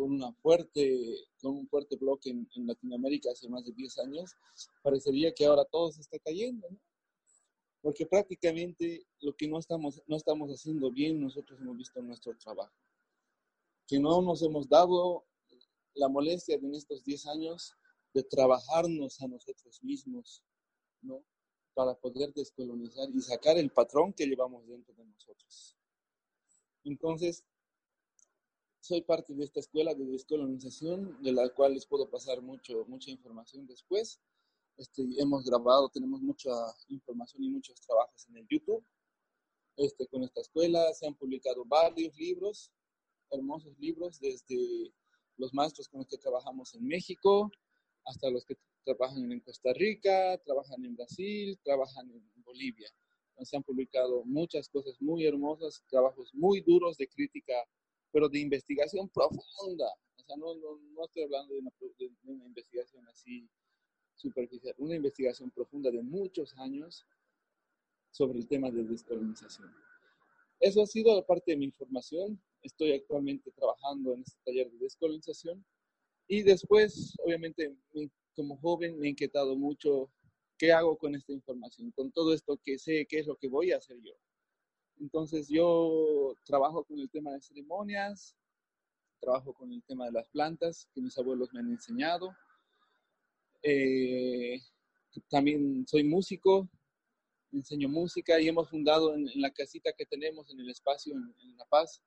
[0.00, 4.34] con, una fuerte, con un fuerte bloque en, en Latinoamérica hace más de 10 años,
[4.82, 6.78] parecería que ahora todo se está cayendo, ¿no?
[7.82, 12.34] porque prácticamente lo que no estamos, no estamos haciendo bien nosotros hemos visto en nuestro
[12.38, 12.74] trabajo.
[13.86, 15.26] Que no nos hemos dado
[15.94, 17.74] la molestia de en estos 10 años
[18.14, 20.42] de trabajarnos a nosotros mismos,
[21.02, 21.22] ¿no?
[21.74, 25.76] Para poder descolonizar y sacar el patrón que llevamos dentro de nosotros.
[26.84, 27.44] Entonces,
[28.80, 33.10] soy parte de esta escuela de descolonización, de la cual les puedo pasar mucho, mucha
[33.10, 34.20] información después.
[34.76, 36.50] Este, hemos grabado, tenemos mucha
[36.88, 38.84] información y muchos trabajos en el YouTube
[39.76, 40.92] este, con esta escuela.
[40.94, 42.72] Se han publicado varios libros,
[43.30, 44.92] hermosos libros, desde
[45.36, 47.50] los maestros con los que trabajamos en México
[48.06, 52.88] hasta los que trabajan en Costa Rica, trabajan en Brasil, trabajan en Bolivia.
[53.42, 57.54] Se han publicado muchas cosas muy hermosas, trabajos muy duros de crítica,
[58.12, 59.86] pero de investigación profunda.
[60.16, 63.48] O sea, no, no, no estoy hablando de una, de una investigación así
[64.14, 67.06] superficial, una investigación profunda de muchos años
[68.10, 69.72] sobre el tema de descolonización.
[70.58, 72.40] Eso ha sido parte de mi formación.
[72.62, 75.64] Estoy actualmente trabajando en este taller de descolonización
[76.28, 77.74] y después, obviamente,
[78.34, 80.10] como joven me he inquietado mucho
[80.58, 83.72] qué hago con esta información, con todo esto que sé qué es lo que voy
[83.72, 84.12] a hacer yo.
[85.00, 88.36] Entonces yo trabajo con el tema de ceremonias,
[89.18, 92.30] trabajo con el tema de las plantas que mis abuelos me han enseñado,
[93.62, 94.60] eh,
[95.28, 96.68] también soy músico,
[97.52, 101.64] enseño música y hemos fundado en, la casita que tenemos en el espacio en, La
[101.66, 102.02] Paz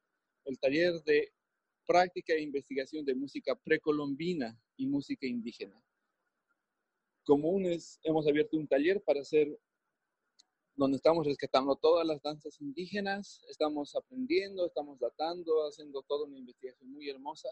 [0.45, 1.31] el taller de
[1.85, 5.81] práctica e investigación de música precolombina y música indígena.
[7.25, 9.57] Comunes, hemos abierto un taller para hacer,
[10.75, 16.91] donde estamos rescatando todas las danzas indígenas, estamos aprendiendo, estamos datando, haciendo toda una investigación
[16.91, 17.49] muy hermosa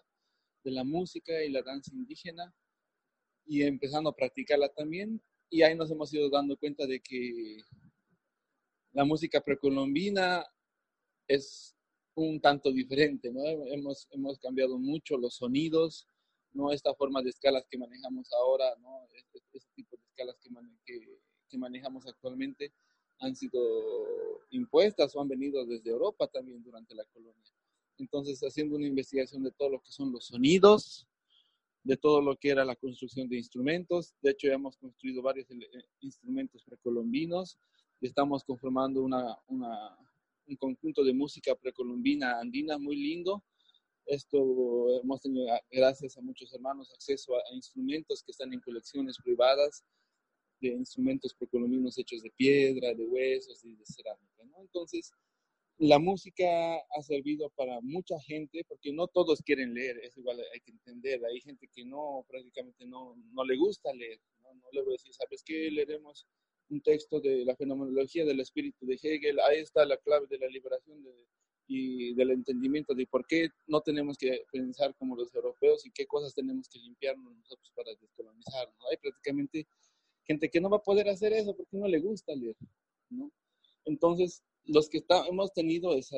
[0.63, 2.53] de la música y la danza indígena
[3.45, 5.21] y empezando a practicarla también.
[5.49, 7.57] Y ahí nos hemos ido dando cuenta de que
[8.93, 10.45] la música precolombina
[11.27, 11.75] es
[12.15, 13.43] un tanto diferente, ¿no?
[13.67, 16.07] Hemos, hemos cambiado mucho los sonidos,
[16.53, 16.71] ¿no?
[16.71, 19.07] Esta forma de escalas que manejamos ahora, ¿no?
[19.13, 20.49] Este, este tipo de escalas que,
[20.85, 22.73] que, que, manejamos actualmente
[23.21, 23.61] han sido
[24.49, 27.53] impuestas o han venido desde Europa también durante la colonia.
[27.97, 31.07] Entonces, haciendo una investigación de todo lo que son los sonidos,
[31.83, 34.13] de todo lo que era la construcción de instrumentos.
[34.21, 35.57] De hecho, ya hemos construido varios eh,
[36.01, 37.57] instrumentos precolombinos
[37.99, 39.97] y estamos conformando una, una,
[40.47, 43.43] un conjunto de música precolombina andina muy lindo.
[44.05, 49.83] Esto hemos tenido, gracias a muchos hermanos, acceso a, instrumentos que están en colecciones privadas
[50.61, 54.43] de instrumentos precolombinos hechos de piedra, de huesos y de cerámica.
[54.45, 54.61] ¿no?
[54.61, 55.11] Entonces,
[55.77, 56.45] la música
[56.77, 61.25] ha servido para mucha gente, porque no todos quieren leer, es igual, hay que entender,
[61.25, 64.53] hay gente que no, prácticamente no, no le gusta leer, ¿no?
[64.53, 65.71] no le voy a decir, ¿sabes qué?
[65.71, 66.27] Leeremos
[66.69, 70.47] un texto de la fenomenología del espíritu de Hegel, ahí está la clave de la
[70.47, 71.03] liberación
[71.67, 76.05] y del entendimiento de por qué no tenemos que pensar como los europeos y qué
[76.05, 78.75] cosas tenemos que limpiarnos nosotros para descolonizarnos.
[78.91, 79.67] Hay prácticamente
[80.25, 82.55] gente que no va a poder hacer eso porque no le gusta leer,
[83.09, 83.31] ¿no?
[83.85, 86.17] Entonces, los que hemos tenido esa,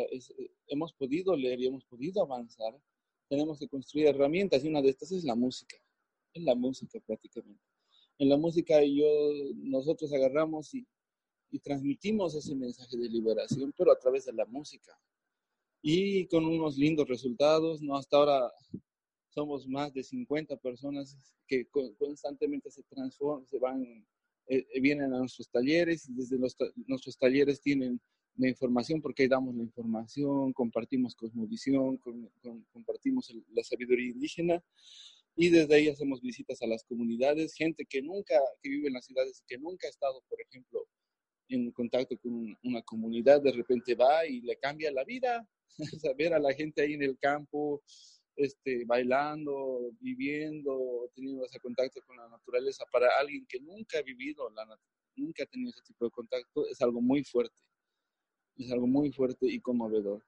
[0.68, 2.78] hemos podido leer y hemos podido avanzar,
[3.30, 5.78] tenemos que construir herramientas y una de estas es la música,
[6.34, 7.64] es la música prácticamente.
[8.20, 9.08] En la música yo,
[9.56, 10.86] nosotros agarramos y,
[11.50, 14.98] y transmitimos ese mensaje de liberación, pero a través de la música.
[15.82, 17.98] Y con unos lindos resultados, ¿no?
[17.98, 18.52] Hasta ahora
[19.34, 21.18] somos más de 50 personas
[21.48, 21.68] que
[21.98, 24.06] constantemente se transforman, se van,
[24.48, 26.56] eh, vienen a nuestros talleres desde los,
[26.88, 28.00] nuestros talleres tienen
[28.36, 32.00] la información, porque damos la información, compartimos cosmovisión,
[32.72, 34.64] compartimos la sabiduría indígena
[35.36, 39.06] Y desde ahí hacemos visitas a las comunidades, gente que nunca, que vive en las
[39.06, 40.88] ciudades, que nunca ha estado, por ejemplo,
[41.50, 45.48] en contacto con una comunidad, de repente va y le cambia la vida,
[46.02, 47.82] saber a la gente ahí en el campo,
[48.36, 54.50] este, bailando, viviendo, teniendo ese contacto con la naturaleza, para alguien que nunca ha vivido,
[54.52, 54.66] la,
[55.16, 57.56] nunca ha tenido ese tipo de contacto, es algo muy fuerte,
[58.58, 60.24] es algo muy fuerte y conmovedor.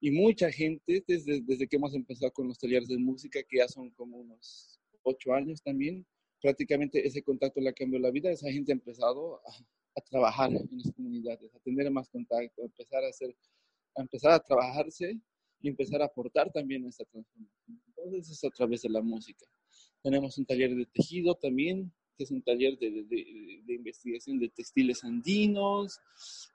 [0.00, 3.68] Y mucha gente, desde, desde que hemos empezado con los talleres de música, que ya
[3.68, 6.06] son como unos ocho años también,
[6.40, 9.52] prácticamente ese contacto le ha cambiado la vida, esa gente ha empezado a,
[9.94, 13.36] a trabajar en las comunidades, a tener más contacto, a empezar a hacer,
[13.94, 15.20] a empezar a trabajarse
[15.62, 17.80] y empezar a aportar también esta transformación.
[17.86, 19.46] Entonces es a través de la música.
[20.02, 24.48] Tenemos un taller de tejido también, que es un taller de, de, de, investigación de
[24.48, 25.98] textiles andinos.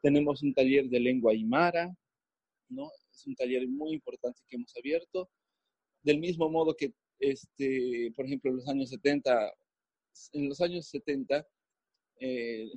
[0.01, 1.95] Tenemos un taller de lengua aymara,
[2.69, 2.91] ¿no?
[3.11, 5.29] Es un taller muy importante que hemos abierto.
[6.03, 9.53] Del mismo modo que, este, por ejemplo, en los años 70,
[10.33, 11.47] en los años 70,
[12.19, 12.69] eh,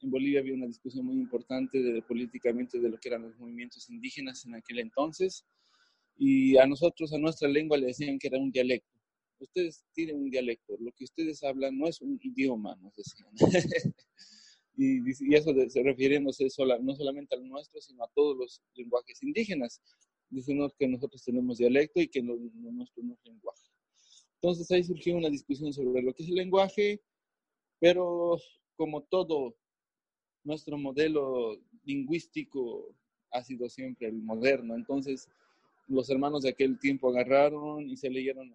[0.00, 3.88] en Bolivia había una discusión muy importante de, políticamente de lo que eran los movimientos
[3.88, 5.44] indígenas en aquel entonces.
[6.16, 8.88] Y a nosotros, a nuestra lengua, le decían que era un dialecto.
[9.38, 13.28] Ustedes tienen un dialecto, lo que ustedes hablan no es un idioma, nos decían.
[14.76, 19.22] y, y, eso de, refiriéndose sola, no solamente al nuestro, sino a todos los lenguajes
[19.22, 19.82] indígenas.
[20.30, 23.70] Diciendo que nosotros tenemos dialecto y que no, no, nuestro no es lenguaje.
[24.40, 27.00] Entonces ahí surgió una discusión sobre lo que es el lenguaje,
[27.78, 28.38] pero
[28.76, 29.54] como todo
[30.42, 32.94] nuestro modelo lingüístico
[33.30, 34.74] ha sido siempre el moderno.
[34.74, 35.28] Entonces,
[35.86, 38.52] los hermanos de aquel tiempo agarraron y se leyeron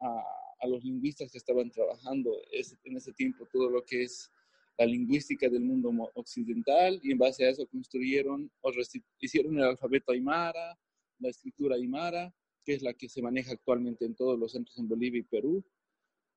[0.00, 2.30] a, los lingüistas que estaban trabajando
[2.84, 4.30] en ese tiempo todo lo que es
[4.78, 8.72] la lingüística del mundo occidental y en base a eso construyeron o
[9.18, 10.78] hicieron el alfabeto aymara,
[11.18, 12.32] la escritura aymara,
[12.64, 15.64] que es la que se maneja actualmente en todos los centros en Bolivia y Perú.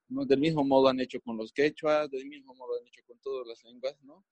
[0.08, 3.48] Del mismo modo han hecho con los quechuas, del mismo modo han hecho con todas
[3.48, 4.24] las lenguas, ¿no?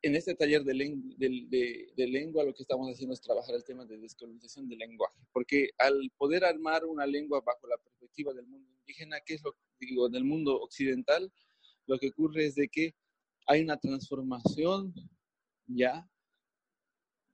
[0.00, 3.54] En este taller de, lengua, de, de, de, lengua lo que estamos haciendo es trabajar
[3.56, 8.32] el tema de descolonización del lenguaje, porque al poder armar una lengua bajo la perspectiva
[8.32, 11.32] del mundo indígena, que es lo digo, del mundo occidental,
[11.86, 12.94] lo que ocurre es de que
[13.46, 14.94] hay una transformación,
[15.66, 16.08] ya,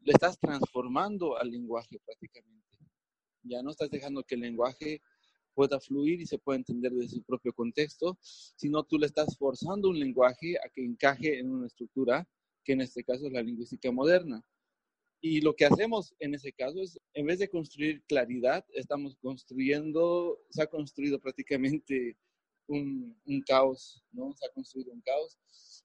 [0.00, 2.78] le estás transformando al lenguaje prácticamente,
[3.42, 5.02] ya no estás dejando que el lenguaje
[5.54, 9.88] pueda fluir y se pueda entender desde su propio contexto, sino tú le estás forzando
[9.88, 12.28] un lenguaje a que encaje en una estructura,
[12.64, 14.44] que en este caso es la lingüística moderna.
[15.20, 20.38] Y lo que hacemos en ese caso es, en vez de construir claridad, estamos construyendo,
[20.50, 22.16] se ha construido prácticamente
[22.66, 24.34] un, un caos, ¿no?
[24.34, 25.38] Se ha construido un caos.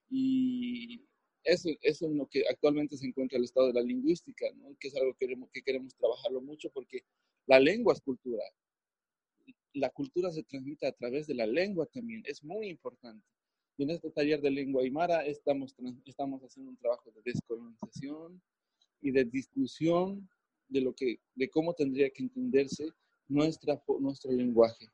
[0.09, 1.05] Y
[1.43, 4.75] eso, eso es lo que actualmente se encuentra el estado de la lingüística, ¿no?
[4.79, 7.03] Que es algo que queremos, que queremos trabajarlo mucho porque
[7.45, 8.43] la lengua es cultura
[9.73, 13.25] la cultura se transmite a través de la lengua también, es muy importante.
[13.79, 15.73] Y en este taller de lengua aymara estamos,
[16.05, 18.41] estamos haciendo un trabajo de descolonización
[18.99, 20.29] y de discusión
[20.67, 22.89] de, lo que, de cómo tendría que entenderse
[23.29, 24.85] nuestra, nuestro lenguaje.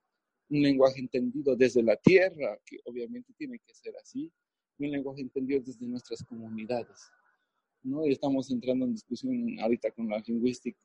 [0.50, 4.32] Un lenguaje entendido desde la tierra, que obviamente tiene que ser así,
[4.78, 7.10] y un lenguaje entendido desde nuestras comunidades.
[7.82, 8.06] ¿no?
[8.06, 10.21] Y estamos entrando en discusión ahorita con, la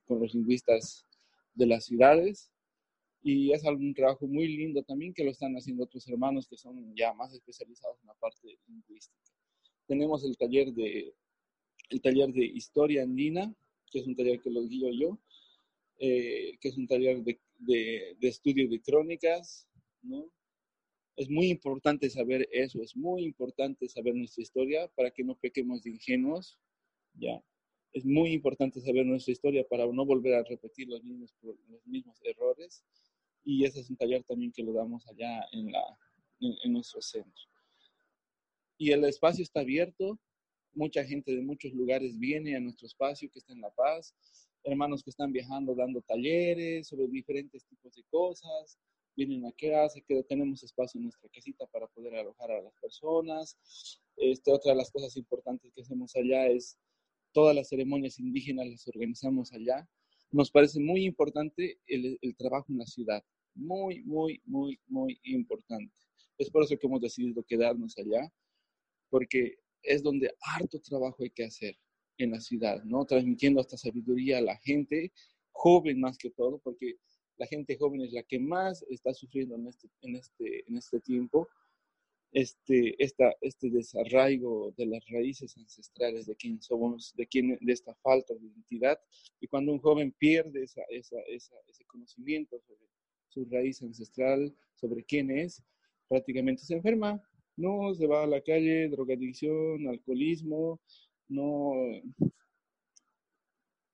[0.06, 1.04] con los lingüistas
[1.52, 2.50] de las ciudades
[3.22, 6.94] y es algún trabajo muy lindo también que lo están haciendo otros hermanos que son
[6.96, 9.20] ya más especializados en la parte lingüística.
[9.86, 11.14] Tenemos el taller de,
[11.90, 13.54] el taller de historia andina,
[13.90, 15.18] que es un taller que lo guío yo,
[15.98, 19.68] eh, que es un taller de, de, de, estudio de crónicas,
[20.02, 20.30] ¿no?
[21.16, 25.82] Es muy importante saber eso, es muy importante saber nuestra historia para que no pequemos
[25.82, 26.58] de ingenuos,
[27.14, 27.42] ¿ya?
[27.92, 32.18] Es muy importante saber nuestra historia para no volver a repetir los mismos, los mismos
[32.22, 32.84] errores
[33.44, 35.72] y ese es un taller también que lo damos allá en,
[36.72, 37.44] nuestro centro.
[38.78, 40.18] Y el espacio está abierto,
[40.72, 44.14] mucha gente de muchos lugares viene a nuestro espacio que está en La Paz,
[44.62, 48.78] hermanos que están viajando dando talleres sobre diferentes tipos de cosas,
[49.16, 53.58] vienen acá, se queda, tenemos espacio en nuestra casita para poder alojar a las personas.
[54.16, 56.78] Este, otra de las cosas importantes que hacemos allá es
[57.32, 59.88] todas las ceremonias indígenas las organizamos allá
[60.32, 63.22] nos parece muy importante el, trabajo en la ciudad.
[63.54, 65.94] Muy, muy, muy, muy importante.
[66.38, 68.32] Es por eso que hemos decidido quedarnos allá,
[69.08, 71.76] porque es donde harto trabajo hay que hacer
[72.18, 73.04] en la ciudad, ¿no?
[73.04, 75.12] Transmitiendo esta sabiduría a la gente,
[75.52, 76.96] joven más que todo, porque
[77.36, 81.00] la gente joven es la que más está sufriendo en este, en este, en este
[81.00, 81.48] tiempo
[82.32, 87.94] este, esta, este desarraigo de las raíces ancestrales de quién somos, de, quién, de esta
[87.96, 88.98] falta de identidad.
[89.40, 92.86] Y cuando un joven pierde esa, esa, ese conocimiento sobre
[93.28, 95.62] su raíz ancestral, sobre quién es,
[96.08, 97.20] prácticamente se enferma,
[97.56, 100.80] no se va a la calle, drogadicción, alcoholismo,
[101.28, 101.72] no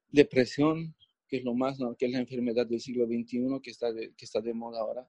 [0.08, 0.94] depresión,
[1.28, 4.24] que es lo más, que es la enfermedad del siglo XXI que está de, que
[4.24, 5.08] está de moda ahora.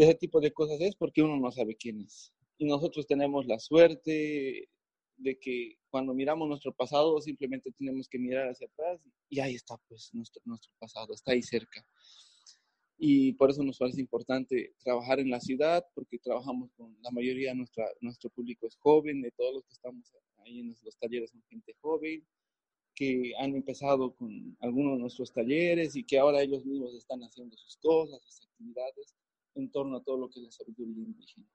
[0.00, 2.32] Ese tipo de cosas es porque uno no sabe quién es.
[2.56, 4.68] Y nosotros tenemos la suerte
[5.16, 9.76] de que cuando miramos nuestro pasado simplemente tenemos que mirar hacia atrás y ahí está
[9.88, 11.84] pues nuestro, nuestro pasado, está ahí cerca.
[12.96, 17.50] Y por eso nos parece importante trabajar en la ciudad, porque trabajamos con la mayoría
[17.50, 20.12] de nuestra, nuestro público es joven, de todos los que estamos
[20.44, 22.24] ahí en los talleres son gente joven,
[22.94, 27.56] que han empezado con algunos de nuestros talleres y que ahora ellos mismos están haciendo
[27.56, 29.14] sus cosas, sus actividades
[29.58, 31.46] en torno a todo lo que es la sabiduría indígena.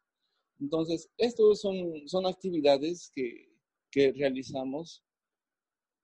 [0.60, 3.50] Entonces, estos son, son actividades que,
[3.92, 5.04] que realizamos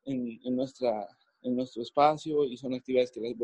[0.06, 1.08] en, en, nuestra,
[1.42, 3.36] en nuestro espacio y son actividades que las,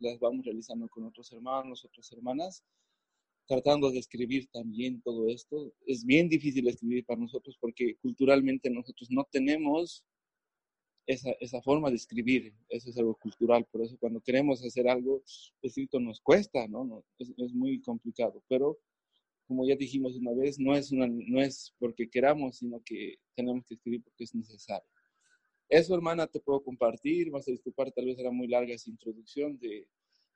[0.00, 2.64] las, vamos realizando con otros hermanos, otras hermanas,
[3.46, 5.72] tratando de escribir también todo esto.
[5.86, 10.04] Es bien difícil escribir para nosotros porque culturalmente nosotros no tenemos
[11.08, 15.22] esa, esa, forma de escribir, eso es algo cultural, por eso cuando queremos hacer algo
[15.62, 16.84] escrito nos cuesta, ¿no?
[16.84, 18.78] no es, es, muy complicado, pero
[19.46, 23.64] como ya dijimos una vez, no es, una, no es porque queramos, sino que tenemos
[23.64, 24.86] que escribir porque es necesario.
[25.70, 27.30] Eso, hermana, te puedo compartir.
[27.30, 29.88] Vas a disculpar, tal vez era muy larga esa introducción de,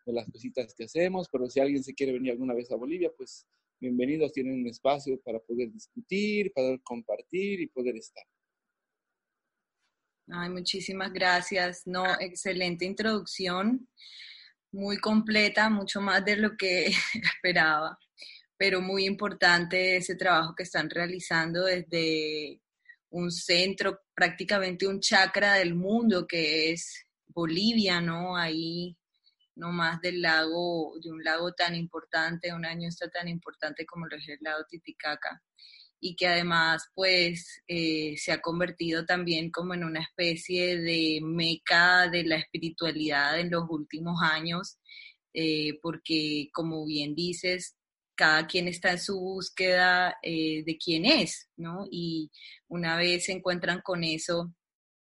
[0.06, 3.12] de, las cositas que hacemos, pero si alguien se quiere venir alguna vez a Bolivia,
[3.14, 3.46] pues
[3.78, 4.32] bienvenidos.
[4.32, 8.24] Tienen un espacio para poder discutir, para poder compartir y poder estar.
[10.28, 11.82] Ay, muchísimas gracias.
[11.86, 13.88] No, excelente introducción,
[14.70, 16.86] muy completa, mucho más de lo que
[17.34, 17.98] esperaba
[18.62, 22.60] pero muy importante ese trabajo que están realizando desde
[23.10, 28.36] un centro, prácticamente un chakra del mundo que es Bolivia, ¿no?
[28.36, 28.96] Ahí
[29.56, 34.06] no más del lago, de un lago tan importante, un año está tan importante como
[34.06, 35.42] lo es el lago Titicaca,
[36.04, 42.08] y que además pues eh, se ha convertido también como en una especie de meca
[42.08, 44.78] de la espiritualidad en los últimos años,
[45.32, 47.76] eh, porque como bien dices,
[48.16, 51.86] cada quien está en su búsqueda eh, de quién es, ¿no?
[51.88, 52.32] Y
[52.66, 54.52] una vez se encuentran con eso,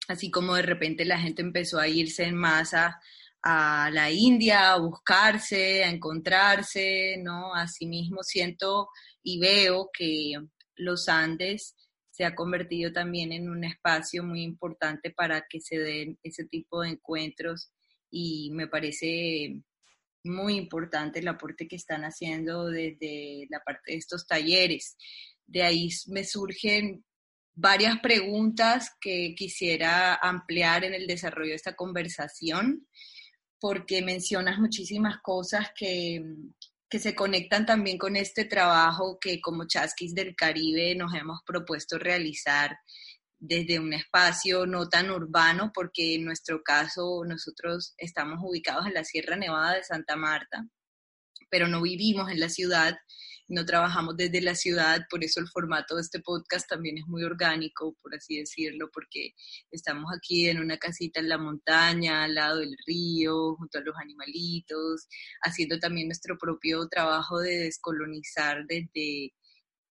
[0.08, 3.00] así como de repente la gente empezó a irse en masa
[3.42, 7.56] a la India, a buscarse, a encontrarse, ¿no?
[7.56, 8.90] Asimismo siento
[9.24, 10.36] y veo que
[10.76, 11.76] los Andes
[12.12, 16.82] se ha convertido también en un espacio muy importante para que se den ese tipo
[16.82, 17.72] de encuentros
[18.10, 19.62] y me parece
[20.24, 24.98] muy importante el aporte que están haciendo desde la parte de estos talleres.
[25.46, 27.04] De ahí me surgen
[27.54, 32.88] varias preguntas que quisiera ampliar en el desarrollo de esta conversación,
[33.60, 36.24] porque mencionas muchísimas cosas que,
[36.96, 42.00] que se conectan también con este trabajo que como Chasquis del Caribe nos hemos propuesto
[42.00, 42.78] realizar
[43.38, 49.04] desde un espacio no tan urbano, porque en nuestro caso nosotros estamos ubicados en la
[49.04, 50.66] Sierra Nevada de Santa Marta,
[51.50, 52.96] pero no vivimos en la ciudad,
[53.48, 57.24] no trabajamos desde la ciudad, por eso el formato de este podcast también es muy
[57.24, 59.34] orgánico, por así decirlo, porque
[59.72, 63.96] estamos aquí en una casita en la montaña, al lado del río, junto a los
[63.98, 65.08] animalitos,
[65.42, 69.34] haciendo también nuestro propio trabajo de descolonizar desde,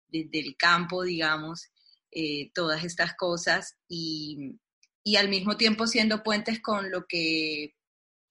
[0.09, 1.71] desde el campo, digamos,
[2.11, 4.59] eh, todas estas cosas y,
[5.05, 7.75] y al mismo tiempo siendo puentes con lo que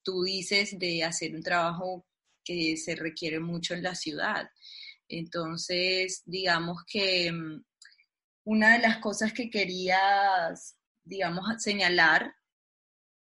[0.03, 2.05] tú dices de hacer un trabajo
[2.43, 4.49] que se requiere mucho en la ciudad.
[5.19, 7.63] Entonces, digamos que mm,
[8.45, 12.33] una de las cosas que querías, digamos, señalar,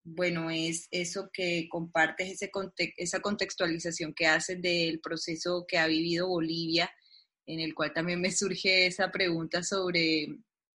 [0.04, 2.50] bueno, es eso que compartes, ese
[2.96, 6.90] esa contextualización que haces del proceso que ha vivido Bolivia,
[7.46, 10.28] en el cual también me surge esa pregunta sobre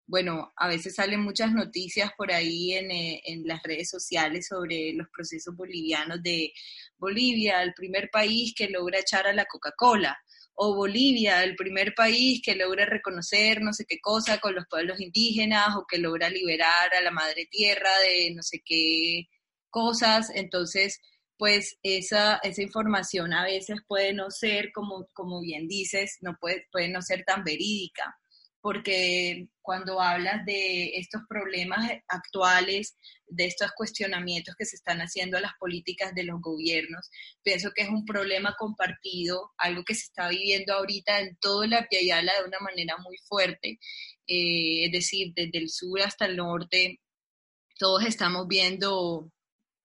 [0.05, 4.93] bueno, a veces salen muchas noticias por ahí en, eh, en, las redes sociales sobre
[4.93, 6.51] los procesos bolivianos de
[6.97, 10.17] Bolivia, el primer país que logra echar a la Coca-Cola,
[10.55, 14.99] o Bolivia, el primer país que logra reconocer no sé qué cosa con los pueblos
[14.99, 19.27] indígenas, o que logra liberar a la madre tierra de no sé qué
[19.69, 20.29] cosas.
[20.35, 21.01] Entonces,
[21.37, 26.67] pues esa, esa información a veces puede no ser, como, como bien dices, no puede,
[26.71, 28.15] puede no ser tan verídica
[28.63, 32.95] porque cuando hablas de estos problemas actuales,
[33.27, 37.09] de estos cuestionamientos que se están haciendo a las políticas de los gobiernos,
[37.43, 41.85] pienso que es un problema compartido, algo que se está viviendo ahorita en todo la
[41.89, 43.79] Piayala de una manera muy fuerte,
[44.27, 47.01] eh, es decir, desde el sur hasta el norte,
[47.77, 49.29] todos estamos viendo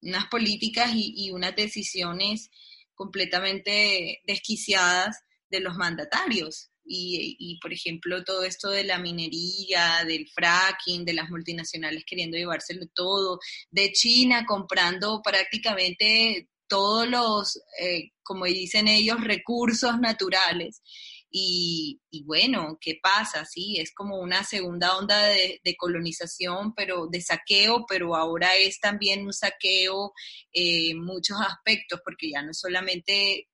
[0.02, 2.48] unas políticas y, y unas decisiones
[2.94, 5.18] completamente desquiciadas
[5.50, 6.67] de los mandatarios.
[6.90, 12.86] Y, por ejemplo, todo esto de la minería, del fracking, de las multinacionales queriendo llevárselo
[12.94, 13.38] todo,
[13.70, 20.82] de China comprando prácticamente todos los, eh, como dicen ellos, recursos naturales.
[21.30, 23.44] Y, bueno, ¿qué pasa?
[23.44, 29.26] Sí, es como una segunda onda de, colonización, pero de saqueo, pero ahora es también
[29.26, 30.12] un saqueo
[30.52, 33.48] en eh, muchos aspectos, porque ya no solamente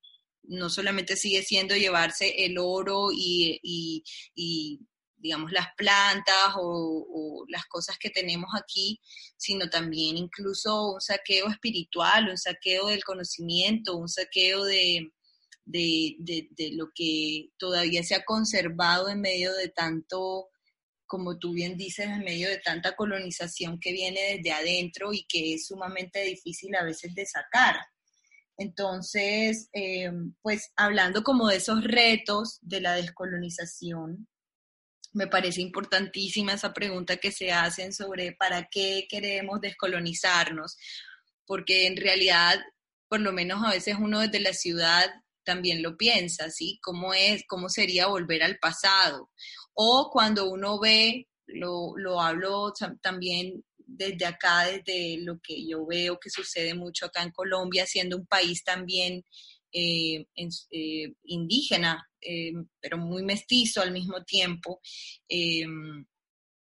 [0.48, 4.02] no solamente sigue siendo llevarse el oro y,
[5.16, 9.00] digamos, las plantas o, las cosas que tenemos aquí,
[9.36, 15.10] sino también incluso un saqueo espiritual, un saqueo del conocimiento, un saqueo de,
[15.64, 20.48] de, lo que todavía se ha conservado en medio de tanto,
[21.06, 25.54] como tú bien dices, en medio de tanta colonización que viene desde adentro y que
[25.54, 27.76] es sumamente difícil a veces de sacar.
[28.56, 30.10] Entonces, eh,
[30.42, 34.28] pues hablando como de esos retos de la descolonización,
[35.12, 40.76] me parece importantísima esa pregunta que se hacen sobre para qué queremos descolonizarnos,
[41.46, 42.60] porque en realidad,
[43.08, 45.10] por lo menos a veces uno desde la ciudad
[45.44, 46.78] también lo piensa, ¿sí?
[46.82, 49.30] ¿Cómo, es, cómo sería volver al pasado?
[49.74, 53.64] O cuando uno ve, lo, lo hablo también
[53.96, 58.26] desde acá, desde lo que yo veo que sucede mucho acá en Colombia, siendo un
[58.26, 59.24] país también
[59.76, 60.26] eh,
[60.70, 64.80] eh, indígena, eh, pero muy mestizo al mismo tiempo.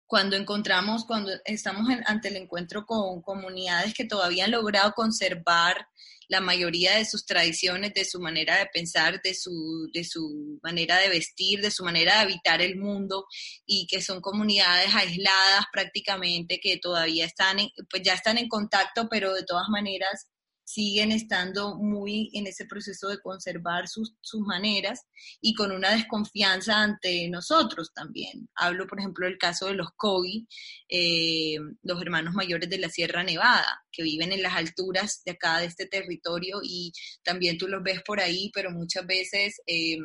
[0.08, 5.88] cuando encontramos, cuando estamos ante el encuentro con comunidades que todavía han logrado conservar
[6.28, 11.00] la mayoría de sus tradiciones, de su manera de pensar, de su, de su manera
[11.00, 13.26] de vestir, de su manera de habitar el mundo
[13.66, 17.58] y que son comunidades aisladas prácticamente que todavía están,
[17.90, 20.28] pues ya están en contacto, pero de todas maneras
[20.66, 24.14] siguen estando muy en ese proceso de conservar sus,
[24.46, 25.06] maneras
[25.40, 28.50] y con una desconfianza ante nosotros también.
[28.56, 30.48] Hablo, por ejemplo, del caso de los Kogi,
[30.90, 35.60] eh, los hermanos mayores de la Sierra Nevada, que viven en las alturas de acá,
[35.60, 36.92] de este territorio, y
[37.24, 39.98] también tú los ves por ahí, pero muchas veces eh,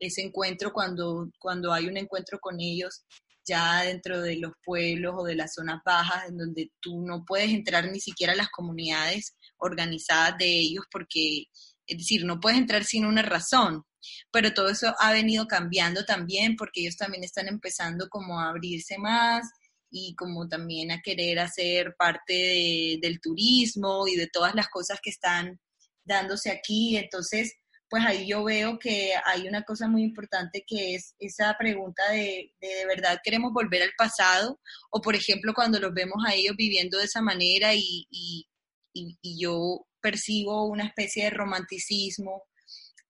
[0.00, 3.04] ese encuentro, cuando, cuando hay un encuentro con ellos,
[3.46, 7.50] ya dentro de los pueblos o de las zonas bajas, en donde tú no puedes
[7.50, 11.44] entrar ni siquiera a las comunidades organizadas de ellos, porque,
[11.86, 13.82] es decir, no puedes entrar sin una razón.
[14.30, 18.96] Pero todo eso ha venido cambiando también, porque ellos también están empezando como a abrirse
[18.98, 19.48] más
[19.90, 25.10] y como también a querer hacer parte del turismo y de todas las cosas que
[25.10, 25.58] están
[26.04, 26.96] dándose aquí.
[26.96, 27.54] Entonces,
[27.88, 32.52] pues ahí yo veo que hay una cosa muy importante que es esa pregunta de,
[32.60, 36.98] de, verdad queremos volver al pasado o por ejemplo cuando los vemos a ellos viviendo
[36.98, 38.46] de esa manera y,
[38.92, 42.44] y, yo percibo una especie de romanticismo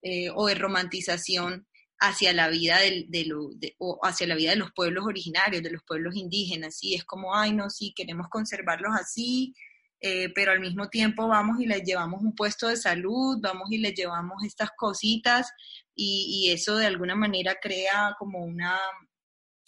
[0.03, 1.67] eh, o de romantización
[2.01, 5.83] hacia la vida de, de, o hacia la vida de los pueblos originarios, de los
[5.85, 9.55] pueblos indígenas, y es como, ay, no, sí, queremos conservarlos así,
[10.01, 13.79] eh, pero al mismo tiempo vamos y les llevamos un puesto de salud, vamos y
[13.79, 15.51] les llevamos estas cositas
[15.95, 18.79] y, eso de alguna manera crea como una,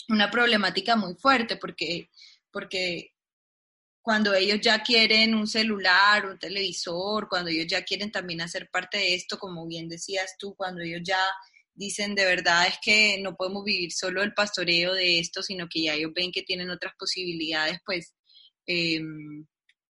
[0.08, 2.10] una problemática muy fuerte porque,
[2.52, 3.09] porque
[4.02, 8.98] cuando ellos ya quieren un celular, un televisor, cuando ellos ya quieren también hacer parte
[8.98, 11.22] de esto, como bien decías tú, cuando ellos ya
[11.74, 15.82] dicen de verdad es que no podemos vivir solo el pastoreo de esto, sino que
[15.82, 18.14] ya ellos ven que tienen otras posibilidades, pues
[18.66, 19.00] eh,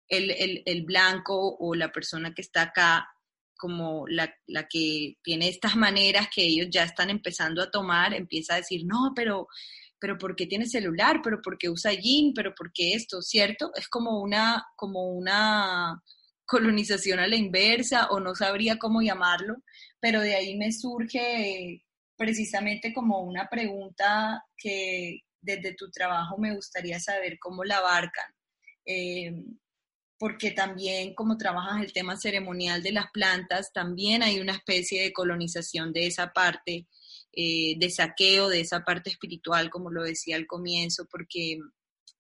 [0.09, 3.09] el, el, blanco o la persona que está acá
[3.57, 8.55] como la, la, que tiene estas maneras que ellos ya están empezando a tomar, empieza
[8.55, 9.49] a decir, no, pero,
[10.01, 11.21] pero ¿por qué tiene celular?
[11.23, 12.33] ¿Pero por qué usa jean?
[12.35, 13.23] ¿Pero por qué esto?
[13.23, 13.71] ¿Cierto?
[13.75, 16.03] Es como una, como una
[16.47, 19.57] colonización a la inversa o no sabría cómo llamarlo,
[20.01, 21.85] pero de ahí me surge
[22.17, 28.33] precisamente como una pregunta que desde tu trabajo me gustaría saber cómo la abarcan.
[28.87, 29.45] Eh,
[30.19, 35.13] porque también como trabajas el tema ceremonial de las plantas, también hay una especie de
[35.13, 36.87] colonización de esa parte,
[37.41, 41.57] eh, de saqueo, de esa parte espiritual, como lo decía al comienzo, porque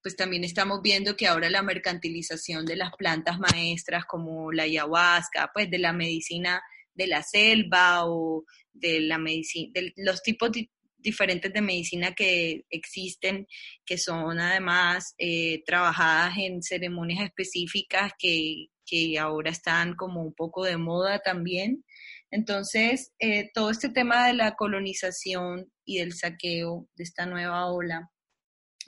[0.01, 5.51] pues también estamos viendo que ahora la mercantilización de las plantas maestras como la ayahuasca,
[5.53, 6.63] pues de la medicina
[6.95, 10.53] de la selva o de la medicina, de los tipos
[10.97, 13.49] diferentes de medicina que existen,
[13.85, 20.65] que son además eh, trabajadas en ceremonias específicas que, que, ahora están como un poco
[20.65, 21.85] de moda también.
[22.31, 28.11] Entonces, eh, todo este tema de la colonización y del saqueo de esta nueva ola,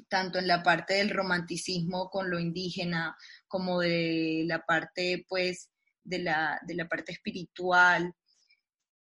[0.09, 3.16] tanto en la parte del romanticismo con lo indígena,
[3.49, 5.70] como de la parte, pues,
[6.05, 8.14] de la, de la parte espiritual,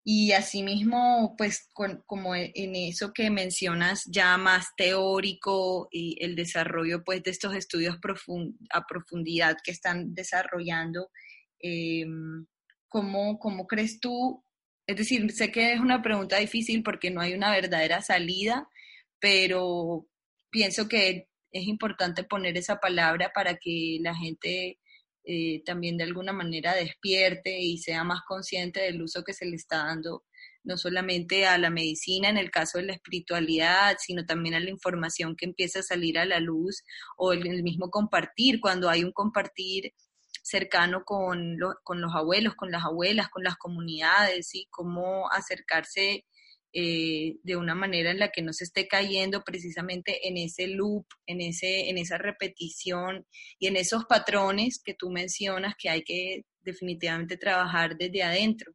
[0.05, 7.03] y asimismo, pues como e, en eso que mencionas ya más teórico y el desarrollo
[7.05, 7.97] pues de estos estudios
[8.71, 11.09] a profundidad que están desarrollando,
[11.59, 12.05] eh,
[12.93, 14.45] ¿cómo, ¿cómo crees tú?
[14.85, 18.69] Es decir, sé que es una pregunta difícil porque no hay una verdadera salida,
[19.19, 20.05] pero
[20.51, 24.77] pienso que es importante poner esa palabra para que la gente
[25.25, 29.55] eh, también de alguna manera despierte y sea más consciente del uso que se le
[29.55, 30.23] está dando
[30.63, 34.69] no solamente a la medicina en el caso de la espiritualidad, sino también a la
[34.69, 36.83] información que empieza a salir a la luz
[37.17, 39.93] o el, mismo compartir, cuando hay un compartir
[40.43, 46.25] cercano con, los abuelos, con las abuelas, con las comunidades, y cómo acercarse
[46.73, 51.05] eh, de una manera en la que no se esté cayendo precisamente en ese loop,
[51.25, 53.25] en, ese, en esa repetición
[53.57, 58.73] y en esos patrones que tú mencionas que hay que definitivamente trabajar desde adentro.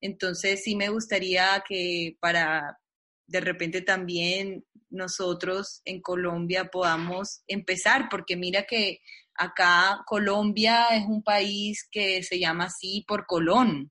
[0.00, 2.78] Entonces sí me gustaría que para
[3.26, 9.00] de repente también nosotros en Colombia podamos empezar, porque mira que
[9.34, 13.90] acá Colombia es un país que se llama así por Colón,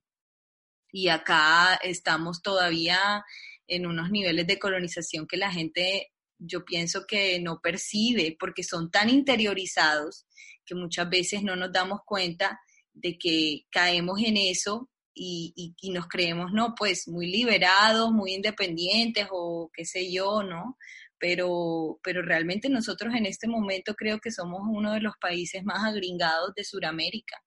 [0.91, 3.23] y acá estamos todavía
[3.67, 8.89] en unos niveles de colonización que la gente, yo pienso que no percibe porque son
[8.89, 10.25] tan interiorizados
[10.65, 12.59] que muchas veces no nos damos cuenta
[12.93, 19.27] de que caemos en eso y, y, nos creemos, no, pues muy liberados, muy independientes
[19.31, 20.77] o qué sé yo, ¿no?
[21.19, 25.83] Pero, pero realmente nosotros en este momento creo que somos uno de los países más
[25.83, 27.37] agringados de Sudamérica.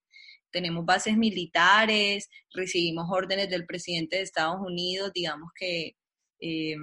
[0.50, 5.96] Tenemos bases militares, recibimos órdenes del presidente de Estados Unidos, digamos que
[6.40, 6.76] eh,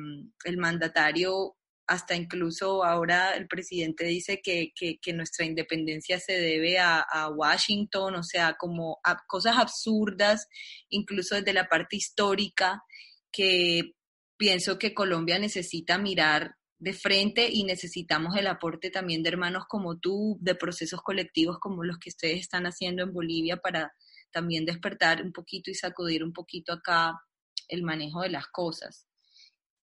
[0.45, 4.71] el mandatario, hasta incluso ahora el presidente dice que,
[5.13, 10.47] nuestra independencia se debe a, Washington, o sea, como a cosas absurdas,
[10.89, 12.81] incluso desde la parte histórica,
[13.31, 13.95] que
[14.37, 19.99] pienso que Colombia necesita mirar de frente y necesitamos el aporte también de hermanos como
[19.99, 23.93] tú, de procesos colectivos como los que ustedes están haciendo en Bolivia para
[24.31, 27.13] también despertar un poquito y sacudir un poquito acá
[27.67, 29.07] el manejo de las cosas.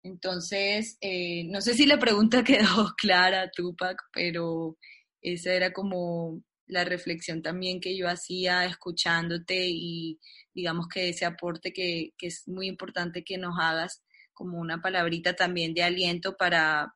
[0.03, 4.79] Entonces, eh, no sé si la pregunta quedó clara, Tupac, pero
[5.21, 10.19] esa era como la reflexión también que yo hacía escuchándote y
[10.55, 14.03] digamos que ese aporte que, que es muy importante que nos hagas
[14.37, 16.95] como una palabrita también de aliento para,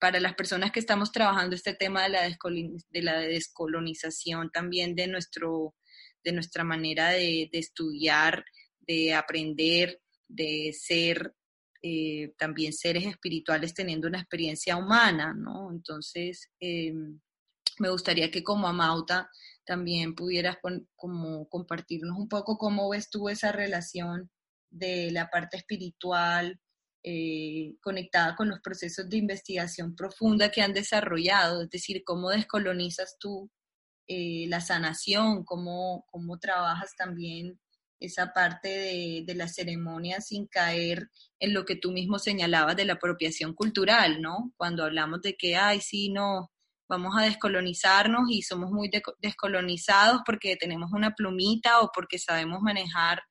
[0.00, 2.38] para las personas que estamos trabajando este tema de la,
[2.90, 5.76] de la descolonización también de, nuestro,
[6.24, 8.44] de nuestra manera de, estudiar,
[8.80, 11.34] de aprender, de ser
[11.82, 15.70] eh, también seres espirituales teniendo una experiencia humana, ¿no?
[15.70, 17.20] Entonces, em,
[17.78, 19.28] me gustaría que como Amauta
[19.64, 20.56] también pudieras
[20.96, 24.30] como compartirnos un poco cómo ves tú esa relación
[24.70, 26.58] de la parte espiritual
[27.04, 33.16] eh, conectada con los procesos de investigación profunda que han desarrollado, es decir, cómo descolonizas
[33.18, 33.50] tú
[34.06, 37.58] eh, la sanación, cómo, cómo trabajas también
[38.00, 42.84] esa parte de, de, la ceremonia sin caer en lo que tú mismo señalabas de
[42.84, 44.52] la apropiación cultural, ¿no?
[44.56, 46.50] Cuando hablamos de que, ay, sí, no,
[46.92, 53.22] vamos a descolonizarnos y somos muy descolonizados porque tenemos una plumita o porque sabemos manejar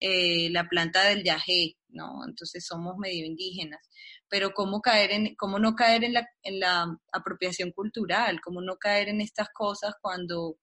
[0.00, 2.26] eh, la planta del yagé, ¿no?
[2.26, 3.80] Entonces somos medio indígenas.
[4.28, 8.76] Pero cómo caer en, cómo no caer en la, en la apropiación cultural, cómo no
[8.76, 10.56] caer en estas cosas cuando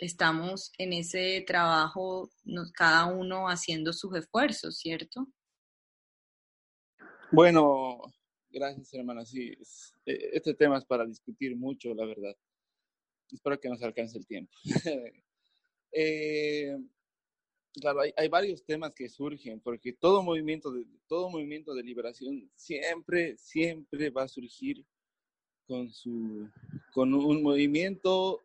[0.00, 2.30] estamos en ese trabajo,
[2.74, 5.28] cada uno haciendo sus esfuerzos, ¿cierto?
[7.30, 8.00] Bueno,
[8.50, 9.24] gracias hermana.
[9.24, 9.52] Sí,
[10.06, 12.34] e, este tema es para discutir mucho, la verdad.
[13.30, 14.52] Espero que nos alcance el tiempo.
[15.92, 16.76] eh,
[17.74, 23.36] Claro, hay, varios temas que surgen, porque todo movimiento, de, todo movimiento de liberación siempre,
[23.38, 24.84] siempre va a surgir
[25.66, 26.48] con, su,
[26.92, 28.40] con un movimiento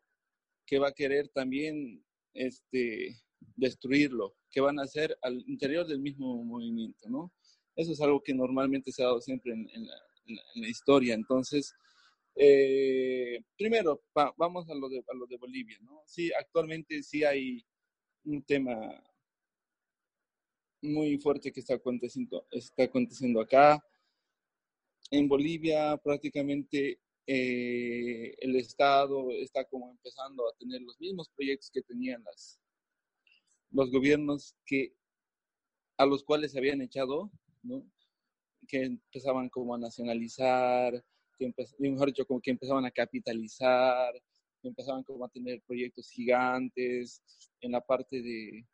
[0.67, 2.05] que va a querer también
[2.35, 3.19] este,
[3.55, 7.33] destruirlo, que van a hacer al interior del mismo movimiento, ¿no?
[7.75, 11.15] Eso es algo que normalmente se ha dado siempre en, la, historia.
[11.15, 11.73] Entonces,
[12.35, 14.03] eh, primero,
[14.37, 16.03] vamos a lo, de, a lo de Bolivia, ¿no?
[16.05, 17.65] Sí, actualmente sí hay
[18.23, 19.03] un tema
[20.81, 23.83] muy fuerte que está aconteciendo, está aconteciendo acá.
[25.11, 31.81] En Bolivia prácticamente eh, el Estado está como empezando a tener los mismos proyectos que
[31.81, 32.59] tenían las,
[33.71, 34.93] los gobiernos que,
[35.97, 37.31] a los cuales se habían echado,
[37.63, 37.83] ¿no?
[38.67, 41.03] que empezaban como a nacionalizar,
[41.37, 44.13] que mejor dicho, como que empezaban a capitalizar,
[44.61, 47.21] que empezaban como a tener proyectos gigantes
[47.61, 48.65] en la parte de,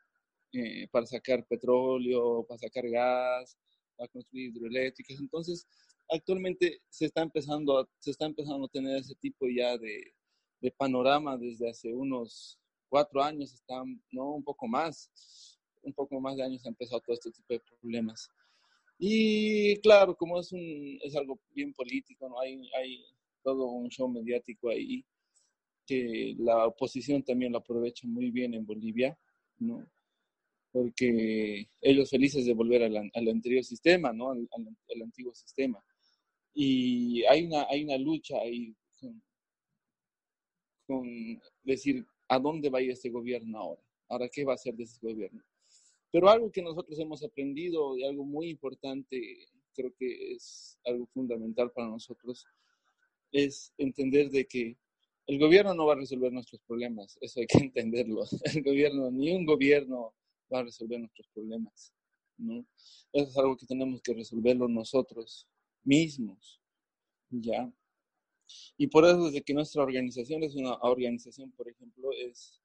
[0.54, 3.58] eh, para sacar petróleo, para sacar gas,
[3.96, 5.20] para construir hidroeléctricas.
[5.20, 5.66] Entonces,
[6.10, 10.14] actualmente se está empezando a, se está empezando a tener ese tipo ya de,
[10.78, 15.10] panorama desde hace unos cuatro años, está, no un poco más,
[15.82, 18.30] un poco más de años ha empezado todo este tipo de problemas.
[19.00, 22.40] Y claro, como es, un, algo bien político, ¿no?
[22.40, 23.04] hay, hay
[23.42, 25.04] todo un show mediático ahí
[25.88, 29.18] que la oposición también lo aprovecha muy bien en Bolivia,
[29.58, 29.86] ¿no?
[30.72, 34.32] Porque ellos felices de volver al, al anterior sistema, ¿no?
[34.32, 35.84] Al, al, antiguo sistema.
[36.54, 39.22] Y hay una, hay una lucha ahí con,
[40.88, 43.82] con, decir a dónde va a ir este gobierno ahora.
[44.08, 45.44] Ahora, ¿qué va a hacer de este gobierno?
[46.12, 51.72] Pero algo que nosotros hemos aprendido y algo muy importante, creo que es algo fundamental
[51.72, 52.46] para nosotros,
[53.32, 54.78] es entender de que
[55.28, 58.24] el gobierno no va a resolver nuestros problemas, eso hay que entenderlo.
[58.54, 60.14] El gobierno, ni un gobierno
[60.54, 61.94] va a resolver nuestros problemas,
[62.38, 62.66] ¿no?
[63.14, 65.48] Eso es algo que tenemos que resolverlo nosotros
[65.84, 66.62] mismos,
[67.30, 67.72] ¿ya?
[68.78, 72.62] Y por eso desde que nuestra organización es una organización, por ejemplo, es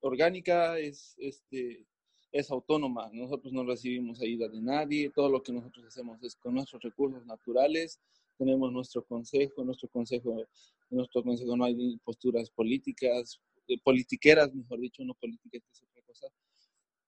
[0.00, 1.86] orgánica, es, este,
[2.32, 3.10] es autónoma.
[3.12, 7.24] Nosotros no recibimos ayuda de nadie, todo lo que nosotros hacemos es con nuestros recursos
[7.26, 8.00] naturales.
[8.36, 10.46] Tenemos nuestro consejo, nuestro consejo,
[10.90, 16.28] nuestro consejo no hay posturas políticas, eh, politiqueras, mejor dicho, no políticas, es otra cosa.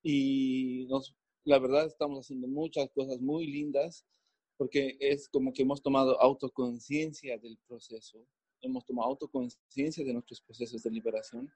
[0.03, 4.07] Y nos, la verdad estamos haciendo muchas cosas muy lindas
[4.57, 8.27] porque es como que hemos tomado autoconciencia del proceso,
[8.61, 11.51] hemos tomado autoconciencia de nuestros procesos de liberación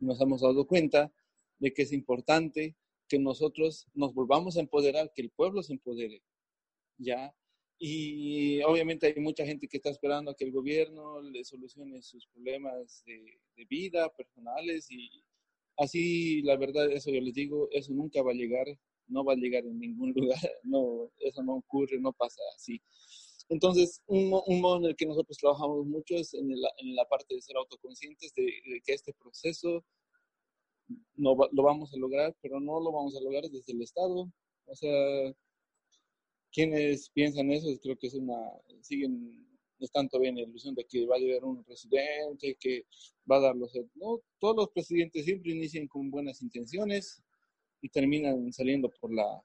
[0.00, 1.12] y nos hemos dado cuenta
[1.58, 2.74] de que es importante
[3.08, 6.22] que nosotros nos volvamos a empoderar, que el pueblo se empodere,
[6.96, 7.34] ¿ya?
[7.78, 12.26] Y obviamente hay mucha gente que está esperando a que el gobierno le solucione sus
[12.28, 15.25] problemas de, de vida personales y
[15.76, 18.66] así, la verdad, eso yo les digo, eso nunca va a llegar,
[19.08, 22.80] no va a llegar en ningún lugar, no, eso no ocurre, no pasa así.
[23.48, 27.04] Entonces, un, un modo en el que nosotros trabajamos mucho es en la, en la
[27.04, 29.84] parte de ser autoconscientes de, de que este proceso
[31.14, 34.30] no lo vamos a lograr, pero no lo vamos a lograr desde el Estado.
[34.66, 35.32] O sea,
[36.52, 38.36] quienes piensan eso, creo que es una,
[38.80, 39.46] siguen,
[39.84, 42.86] están todavía en la ilusión de que va a llegar un presidente, que
[43.30, 43.72] va a dar los...
[43.94, 47.22] No, todos los presidentes siempre inician con buenas intenciones
[47.80, 49.42] y terminan saliendo por la,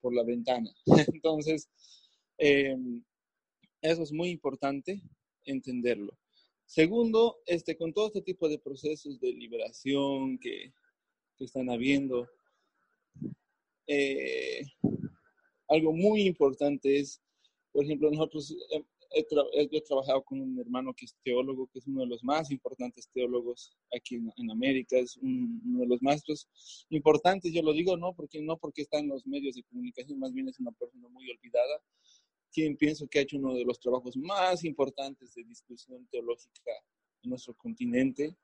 [0.00, 0.70] por la ventana.
[1.14, 1.68] Entonces,
[2.38, 3.02] em,
[3.80, 5.00] eso es muy importante
[5.44, 6.18] entenderlo.
[6.66, 10.72] Segundo, este, con todo este tipo de procesos de liberación que,
[11.36, 12.28] que están habiendo,
[13.86, 14.66] eh,
[15.68, 17.22] algo muy importante es,
[17.72, 18.54] por ejemplo, nosotros,
[19.10, 19.26] he,
[19.70, 23.08] he, trabajado con un hermano que es teólogo, que es uno de los más importantes
[23.12, 26.48] teólogos aquí en, en América, es un, uno de los maestros
[26.90, 30.32] importantes, yo lo digo no porque, no porque está en los medios de comunicación, más
[30.32, 31.82] bien es una persona muy olvidada,
[32.52, 36.72] quien pienso que ha hecho uno de los trabajos más importantes de discusión teológica
[37.22, 38.36] en nuestro continente.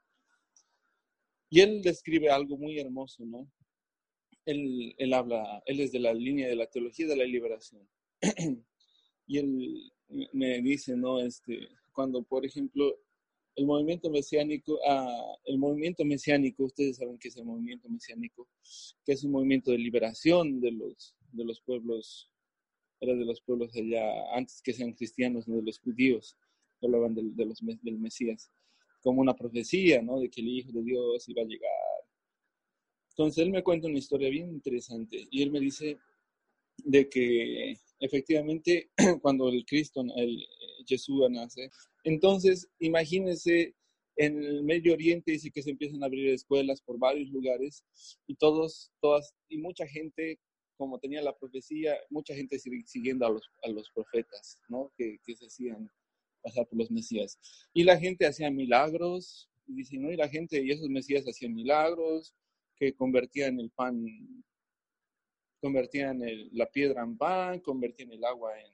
[1.49, 3.51] Y él describe algo muy hermoso, ¿no?
[4.45, 7.89] Él, él habla, él es de la línea de la teología de la liberación.
[9.27, 9.93] y él
[10.33, 11.21] me dice, ¿no?
[11.21, 12.99] Este, cuando, por ejemplo,
[13.57, 18.49] el movimiento mesiánico, ah, el movimiento mesiánico, ustedes saben que es el movimiento mesiánico,
[19.05, 22.31] que es un movimiento de liberación de los, de los pueblos
[23.01, 26.37] era de los pueblos allá, antes que sean cristianos, no de los judíos,
[26.83, 28.51] hablaban de los, del Mesías,
[29.01, 30.21] como una profecía, ¿no?
[30.21, 31.71] De que el Hijo de Dios iba a llegar.
[33.11, 35.99] Entonces él me cuenta una historia bien interesante y él me dice
[36.79, 38.91] de que efectivamente
[39.23, 40.47] cuando el Cristo, el
[40.87, 41.71] Jesús nace,
[42.05, 43.75] entonces imagínense
[44.17, 47.85] en el Medio Oriente dice que se empiezan a abrir escuelas por varios lugares
[48.27, 50.39] y todos, todas, y mucha gente
[50.77, 54.93] como tenía la profecía, mucha gente siguiendo a los, a los profetas, ¿no?
[54.97, 55.89] Que, que se hacían
[56.43, 57.39] pasar por los mesías.
[57.73, 60.13] Y la gente hacía milagros, y dicen, ¿no?
[60.13, 62.35] Y la gente, y esos mesías hacían milagros,
[62.77, 64.05] que convertían el pan,
[65.65, 68.71] convertían el, la piedra en pan, convertían el agua en,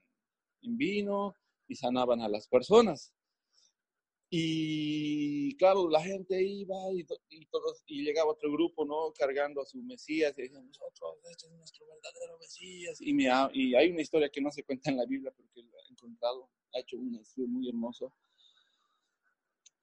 [0.62, 1.36] en vino
[1.68, 3.14] y sanaban a las personas.
[4.28, 9.12] Y claro, la gente iba y, y, todos, y llegaba otro grupo, ¿no?
[9.12, 13.00] Cargando a su Mesías y decían, nosotros, este es nuestro verdadero Mesías.
[13.00, 15.78] Y, me, y hay una historia que no se cuenta en la Biblia porque lo
[15.78, 18.12] he encontrado, ha hecho un estudio muy hermoso.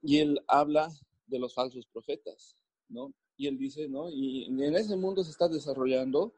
[0.02, 0.90] Y él habla
[1.26, 2.58] de los falsos profetas,
[2.90, 3.14] ¿no?
[3.38, 4.10] Y él dice, ¿no?
[4.10, 6.34] Y en ese mundo se está desarrollando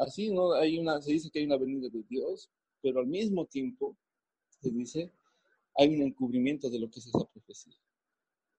[0.00, 0.52] así, ¿no?
[0.52, 2.50] Hay una, se dice que hay una venida de Dios,
[2.82, 3.96] pero al mismo tiempo
[4.60, 5.12] se dice
[5.76, 7.74] hay un encubrimiento de lo que es esa profecía.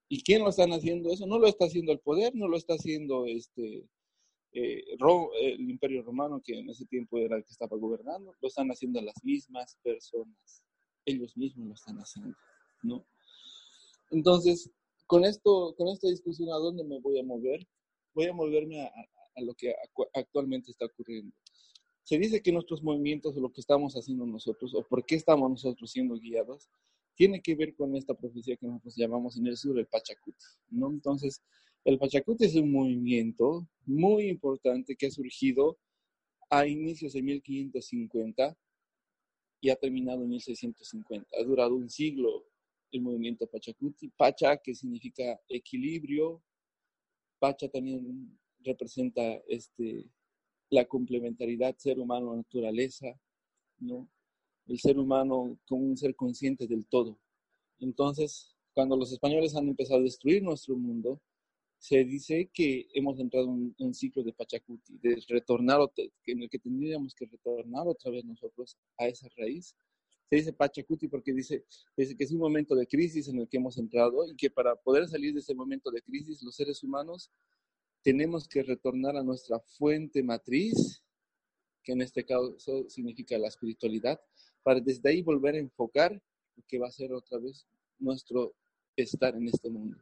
[0.08, 1.26] ¿Y quién lo están haciendo eso?
[1.26, 3.88] No lo está haciendo el poder, no lo está haciendo este,
[4.54, 4.84] eh,
[5.42, 9.02] el imperio romano, que en ese tiempo era el que estaba gobernando, lo están haciendo
[9.02, 10.64] las mismas personas.
[11.06, 12.36] Ellos mismos lo están haciendo,
[12.84, 13.06] ¿no?
[14.12, 14.70] Entonces,
[15.08, 17.66] con, esto, con esta discusión, ¿a dónde me voy a mover?
[18.14, 18.92] Voy a moverme a,
[19.42, 19.74] lo que
[20.14, 21.36] actualmente está ocurriendo.
[22.04, 25.92] Se dice que nuestros movimientos lo que estamos haciendo nosotros, o por qué estamos nosotros
[25.92, 26.70] siendo guiados,
[27.16, 30.90] tiene que ver con esta profecía que nosotros llamamos en el sur el Pachacuti, ¿no?
[30.90, 31.42] Entonces,
[31.86, 35.78] el Pachacuti es un movimiento muy importante que ha surgido
[36.50, 38.58] a inicios de 1550
[39.62, 41.28] y ha terminado en 1650.
[41.40, 42.46] Ha durado un siglo
[42.92, 44.10] el movimiento Pachacuti.
[44.10, 46.44] Pacha, que significa equilibrio.
[47.40, 50.06] Pacha también representa este,
[50.70, 53.20] la complementariedad ser humano-naturaleza,
[53.80, 54.10] ¿no?
[54.68, 57.20] El ser humano como un ser consciente del todo.
[57.80, 61.22] Entonces, cuando los españoles han empezado a destruir nuestro mundo,
[61.78, 65.80] se dice que hemos entrado en un ciclo de Pachacuti, de retornar,
[66.26, 69.76] en el que tendríamos que retornar otra vez nosotros a esa raíz.
[70.30, 71.66] Se dice Pachacuti porque dice,
[71.98, 74.76] dice que es un momento de crisis en el que hemos entrado y que para
[74.76, 77.32] poder salir de ese momento de crisis, los seres humanos
[78.02, 81.04] tenemos que retornar a nuestra fuente matriz,
[81.84, 82.58] que en este caso
[82.90, 84.20] significa la espiritualidad,
[84.64, 86.14] para desde ahí volver a enfocar
[86.56, 87.68] lo que va a ser otra vez
[88.00, 88.54] nuestro
[88.96, 89.98] estar en este mundo.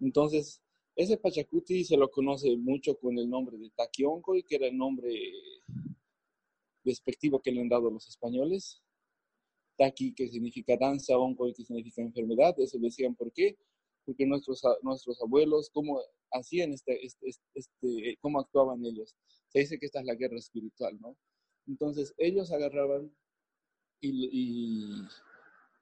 [0.00, 0.62] Entonces,
[0.94, 5.10] ese Pachacuti se lo conoce mucho con el nombre de y que era el nombre
[6.82, 8.82] despectivo que le han dado los españoles.
[9.76, 12.58] Taqui, que significa danza, Oncoy, que significa enfermedad.
[12.58, 13.58] Eso decían por qué.
[14.06, 16.00] Porque nuestros, nuestros abuelos, cómo
[16.32, 19.14] hacían este, este, este, este, cómo actuaban ellos.
[19.48, 21.16] Se dice que esta es la guerra espiritual, ¿no?
[21.66, 23.12] Entonces, ellos agarraban
[24.00, 25.02] y,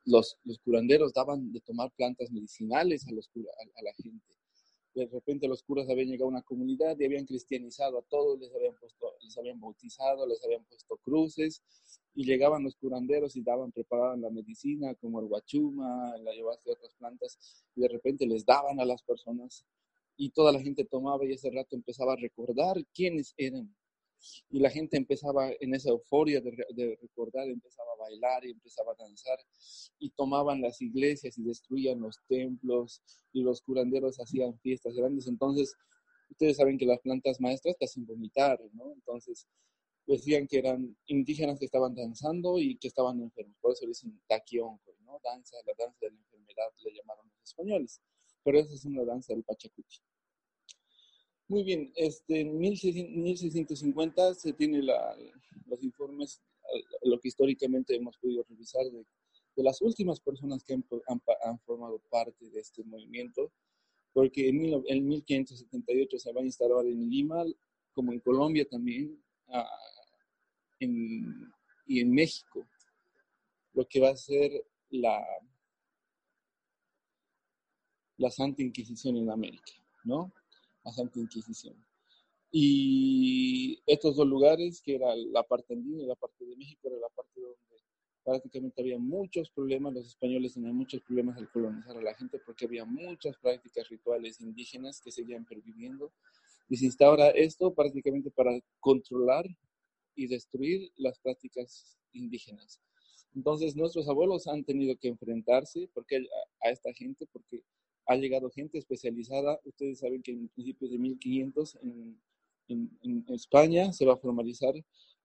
[0.06, 4.33] los, los, curanderos daban de tomar plantas medicinales a, los, a la gente
[4.94, 8.54] de repente los curas habían llegado a una comunidad y habían cristianizado a todos, les
[8.54, 11.62] habían, puesto, les habían bautizado, les habían puesto cruces,
[12.14, 16.74] y llegaban los curanderos y daban, preparaban la medicina como el guachuma, la llevaste de
[16.74, 19.64] otras plantas, y de repente les daban a las personas,
[20.16, 23.74] y toda la gente tomaba y ese rato empezaba a recordar quiénes eran
[24.50, 29.02] y la gente empezaba en esa euforia de, recordar, empezaba a bailar y empezaba a
[29.02, 29.38] danzar
[29.98, 33.02] y tomaban las iglesias y destruían los templos
[33.32, 35.26] y los curanderos hacían fiestas grandes.
[35.26, 35.74] Entonces,
[36.30, 38.92] ustedes saben que las plantas maestras te hacen vomitar, ¿no?
[38.92, 39.46] Entonces,
[40.06, 43.56] decían que eran indígenas que estaban danzando y que estaban enfermos.
[43.60, 45.20] Por eso dicen taquionco, ¿no?
[45.22, 48.00] Danza, la danza de la enfermedad, le llamaron los españoles.
[48.42, 49.98] Pero esa es una danza del Pachacuti.
[51.54, 56.42] Muy bien, este, en 1650 se tiene los informes,
[57.04, 59.06] lo que históricamente hemos podido revisar de,
[59.62, 60.82] las últimas personas que han,
[61.60, 63.52] formado parte de este movimiento,
[64.12, 67.44] porque en, en 1578 se va a instalar en Lima,
[67.92, 69.22] como en Colombia también,
[70.80, 72.66] y en México,
[73.74, 74.50] lo que va a ser
[74.90, 75.24] la,
[78.16, 80.32] la Santa Inquisición en América, ¿no?
[80.84, 81.76] A Santa Inquisición.
[82.50, 86.96] Y estos dos lugares, que era la parte andina y la parte de México, era
[86.98, 87.82] la parte donde
[88.22, 92.66] prácticamente había muchos problemas, los españoles tenían muchos problemas al colonizar a la gente porque
[92.66, 96.12] había muchas prácticas rituales indígenas que seguían perviviendo.
[96.68, 99.44] Y se instaura esto prácticamente para controlar
[100.14, 102.80] y destruir las prácticas indígenas.
[103.34, 107.62] Entonces nuestros abuelos han tenido que enfrentarse porque a, a esta gente porque
[108.06, 109.60] ha llegado gente especializada.
[109.64, 112.20] Ustedes saben que en principios de 1500 en,
[112.68, 114.74] en, España se va a formalizar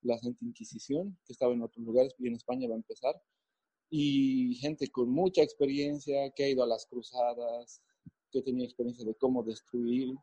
[0.01, 3.21] la Santa Inquisición, que estaba en otros lugares, y en España va a empezar.
[3.89, 7.81] Y gente con mucha experiencia, que ha ido a las cruzadas,
[8.31, 10.15] que tenía experiencia de cómo destruir,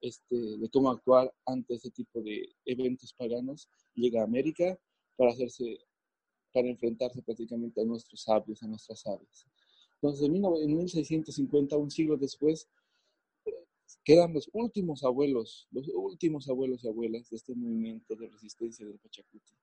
[0.00, 4.78] este, de cómo actuar ante ese tipo de eventos paganos, llega a América
[5.16, 5.78] para hacerse,
[6.52, 9.46] para enfrentarse prácticamente a nuestros sabios, a nuestras sabias.
[10.02, 12.68] Entonces, en 1650, un siglo después,
[14.02, 18.98] quedan los últimos abuelos, los últimos abuelos y abuelas de este movimiento de resistencia del
[18.98, 19.54] Pachacuti.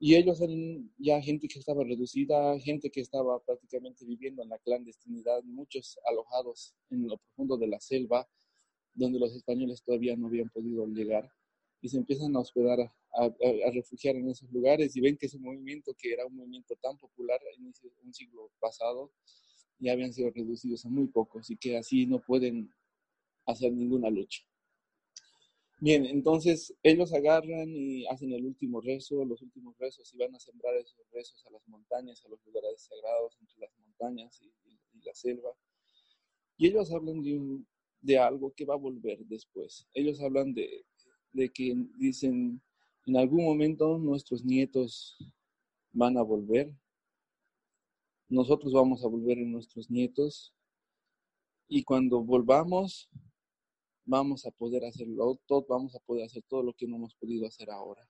[0.00, 4.58] Y ellos eran ya gente que estaba reducida, gente que estaba prácticamente viviendo en la
[4.58, 8.28] clandestinidad, muchos alojados en lo profundo de la selva,
[8.92, 11.32] donde los españoles todavía no habían podido llegar,
[11.80, 15.38] y se empiezan a hospedar, a, a, refugiar en esos lugares, y ven que ese
[15.38, 17.72] movimiento, que era un movimiento tan popular en
[18.04, 19.12] un siglo pasado,
[19.78, 22.72] ya habían sido reducidos a muy pocos y que así no pueden
[23.46, 24.42] hacer ninguna lucha.
[25.80, 30.40] Bien, entonces ellos agarran y hacen el último rezo, los últimos rezos y van a
[30.40, 34.52] sembrar esos rezos a las montañas, a los lugares sagrados entre las montañas y,
[35.04, 35.50] la selva.
[36.56, 37.60] Y ellos hablan de,
[38.00, 39.86] de algo que va a volver después.
[39.94, 40.84] Ellos hablan de,
[41.32, 42.60] de que dicen,
[43.06, 45.16] en algún momento nuestros nietos
[45.92, 46.74] van a volver,
[48.28, 50.54] nosotros vamos a volver en nuestros nietos
[51.66, 53.08] y cuando volvamos
[54.04, 57.70] vamos a poder hacerlo vamos a poder hacer todo lo que no hemos podido hacer
[57.70, 58.08] ahora.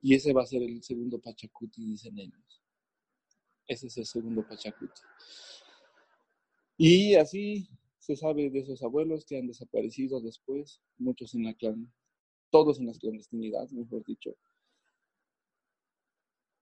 [0.00, 2.62] Y ese va a ser el segundo Pachacuti, dicen ellos.
[3.66, 5.00] Ese es el segundo Pachacuti.
[6.76, 11.92] Y así se sabe de esos abuelos que han desaparecido después, muchos en la clan,
[12.50, 14.34] todos en la clandestinidad, mejor dicho.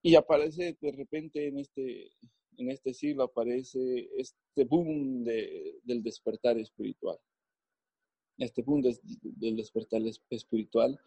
[0.02, 2.12] Y aparece de repente en este,
[2.58, 7.18] en este siglo, aparece este boom del despertar espiritual
[8.38, 8.88] este punto
[9.22, 10.98] del despertar espiritual,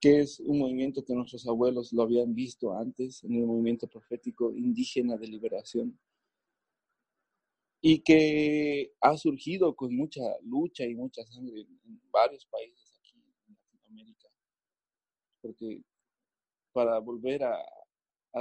[0.00, 4.52] que es un movimiento que nuestros abuelos lo habían visto antes en el movimiento profético
[4.52, 5.98] indígena de liberación
[7.80, 12.83] y que ha surgido con mucha lucha y mucha sangre en varios países.
[15.44, 15.82] Porque
[16.72, 17.58] para volver a,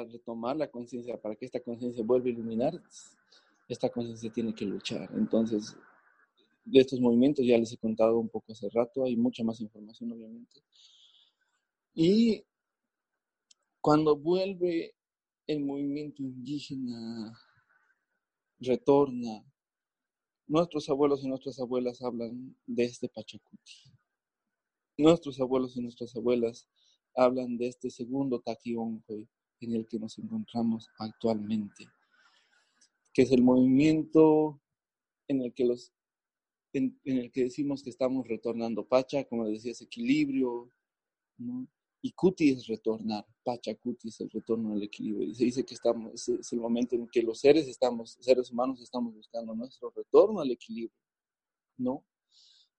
[0.09, 2.81] retomar la conciencia, para que esta conciencia vuelva a iluminar,
[3.67, 5.07] esta conciencia tiene que luchar.
[5.13, 5.75] Entonces,
[6.65, 10.13] de estos movimientos, ya les he contado un poco hace rato, hay mucha más información
[10.13, 10.61] obviamente.
[11.93, 12.43] Y
[13.81, 14.95] cuando vuelve
[15.45, 17.37] el movimiento indígena,
[18.59, 19.43] retorna,
[20.47, 23.91] nuestros abuelos y nuestras abuelas hablan de este Pachacuti.
[24.97, 26.67] Nuestros abuelos y nuestras abuelas
[27.15, 29.27] hablan de este segundo Taquionque
[29.59, 31.85] en el que nos encontramos actualmente,
[33.13, 34.59] que es el movimiento
[35.27, 35.93] en el que los
[36.73, 40.71] en, el que decimos que estamos retornando Pacha, como decía, es equilibrio,
[41.37, 41.67] ¿no?
[42.01, 45.27] Y Kuti es retornar, Pacha Kuti es el retorno al equilibrio.
[45.27, 48.81] Y se dice que estamos, es, el momento en que los seres estamos, seres humanos
[48.81, 50.99] estamos buscando nuestro retorno al equilibrio,
[51.77, 52.03] ¿no?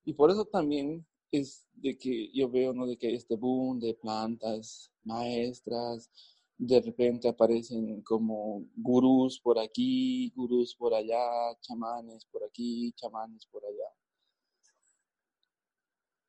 [0.04, 1.06] Y por eso también
[1.38, 2.86] es de que yo veo, ¿no?
[2.86, 6.10] De que este boom de plantas maestras,
[6.56, 11.18] de repente aparecen como gurús por aquí, gurús por allá,
[11.60, 13.90] chamanes por aquí, chamanes por allá.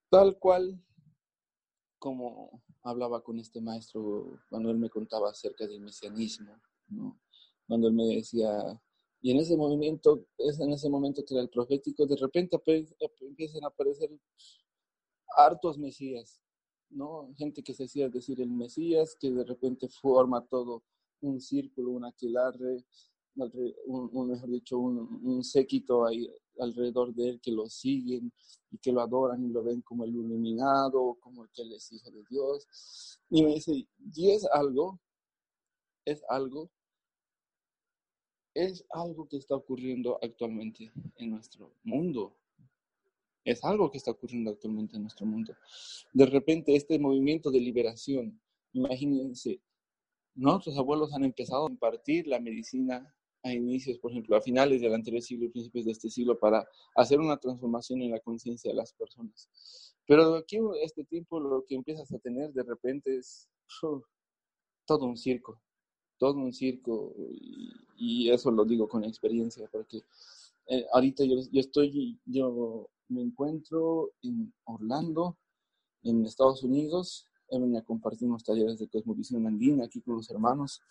[0.10, 0.82] Tal cual
[2.00, 6.56] como hablaba con este maestro cuando él me contaba acerca del mesianismo,
[6.90, 7.20] ¿no?
[7.68, 8.80] cuando él me decía,
[9.22, 12.62] y en ese movimiento, es en ese momento que era el profético, de repente
[13.22, 14.12] empiezan a aparecer
[15.36, 16.42] hartos mesías,
[16.90, 17.34] ¿no?
[17.38, 20.84] Gente que se hacía decir el Mesías, que de repente forma todo
[21.22, 22.86] un círculo, un aquelarre,
[23.86, 28.32] un, mejor dicho, un, séquito ahí alrededor de él que lo siguen
[28.72, 31.92] y que lo adoran y lo ven como el iluminado, como el que él es
[31.92, 33.20] hijo de Dios.
[33.30, 35.00] Y me dice, y es algo,
[36.06, 36.70] es algo,
[38.54, 42.38] es algo que está ocurriendo actualmente en nuestro mundo.
[43.46, 45.56] Es algo que está ocurriendo actualmente en nuestro mundo.
[46.12, 48.42] De repente, este movimiento de liberación,
[48.74, 49.62] imagínense,
[50.34, 54.96] nuestros abuelos han empezado a impartir la medicina a inicios, por ejemplo, a finales del
[54.96, 58.92] anterior siglo principios de este siglo para hacer una transformación en la conciencia de las
[58.94, 59.48] personas.
[60.08, 63.48] Pero aquí, este tiempo, lo que empiezas a tener de repente es
[64.86, 65.62] todo un circo,
[66.18, 67.14] todo un circo,
[67.96, 70.02] y, eso lo digo con experiencia, porque
[70.68, 75.38] eh, ahorita yo, yo estoy, yo me encuentro en Orlando,
[76.04, 77.30] en Estados Unidos.
[77.50, 80.82] He venido a compartir unos talleres de cosmovisión andina aquí con los hermanos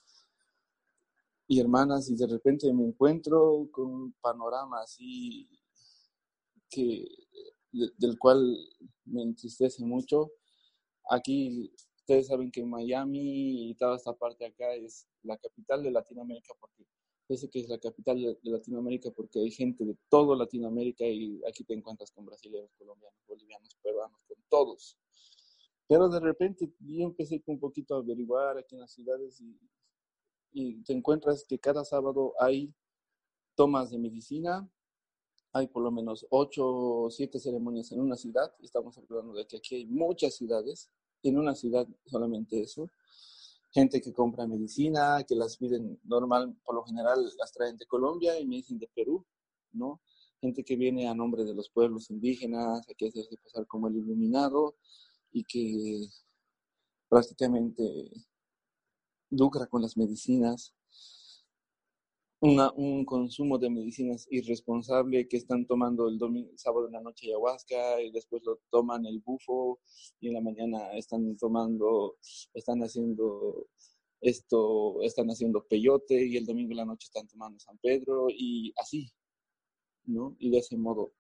[1.47, 5.49] y hermanas y de repente me encuentro con un panorama así
[6.71, 7.07] que
[7.73, 8.57] del cual
[9.05, 10.31] me entristece mucho.
[11.11, 16.55] Aquí ustedes saben que Miami y toda esta parte acá es la capital de Latinoamérica
[16.61, 16.87] porque
[17.27, 21.65] Parece que es la capital de Latinoamérica porque hay gente de toda Latinoamérica y aquí
[21.65, 24.99] te encuentras con brasileños, colombianos, bolivianos, peruanos, con todos.
[25.87, 29.59] Pero de repente yo empecé un poquito a averiguar aquí en las ciudades y,
[30.53, 32.75] y te encuentras que cada sábado hay
[33.55, 34.69] tomas de medicina,
[35.53, 38.55] hay por lo menos ocho o siete ceremonias en una ciudad.
[38.61, 40.91] Estamos hablando de que aquí hay muchas ciudades,
[41.23, 42.91] en una ciudad solamente eso
[43.75, 48.39] gente que compra medicina, que las piden normal, por lo general las traen de Colombia
[48.39, 49.27] y me dicen de Perú,
[49.73, 50.01] ¿no?
[50.41, 54.77] Gente que viene a nombre de los pueblos indígenas, que hacerse pasar como el iluminado
[55.33, 56.07] y que
[57.09, 58.11] prácticamente
[59.31, 60.73] lucra con las medicinas
[62.45, 68.03] un consumo de medicinas irresponsable que están tomando el domingo, sábado en la noche ayahuasca
[68.03, 69.81] y después lo toman el bufo
[70.21, 72.19] y en la mañana están tomando,
[72.53, 73.69] están haciendo
[74.21, 78.75] esto, están haciendo peyote y el domingo en la noche están tomando San Pedro y
[78.77, 79.11] así,
[80.05, 80.37] ¿no?
[80.39, 81.13] Y de ese modo.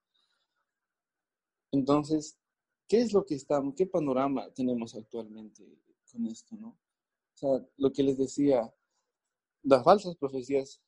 [1.73, 2.39] Entonces,
[2.87, 5.65] ¿qué es lo que estamos, qué panorama tenemos actualmente
[6.13, 6.69] con esto, no?
[6.69, 8.73] O sea, lo que les decía,
[9.63, 10.83] las falsas profecías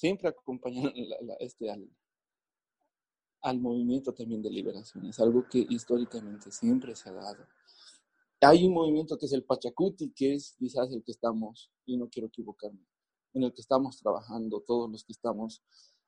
[0.00, 0.92] siempre acompañan
[1.40, 1.86] este, al,
[3.42, 5.04] al movimiento también de liberación.
[5.04, 7.46] Es algo que históricamente siempre se ha dado.
[8.40, 12.08] Hay un movimiento que es el Pachacuti, que es quizás el que estamos, y no
[12.08, 12.86] quiero equivocarme,
[13.34, 15.62] en el que estamos trabajando todos los que estamos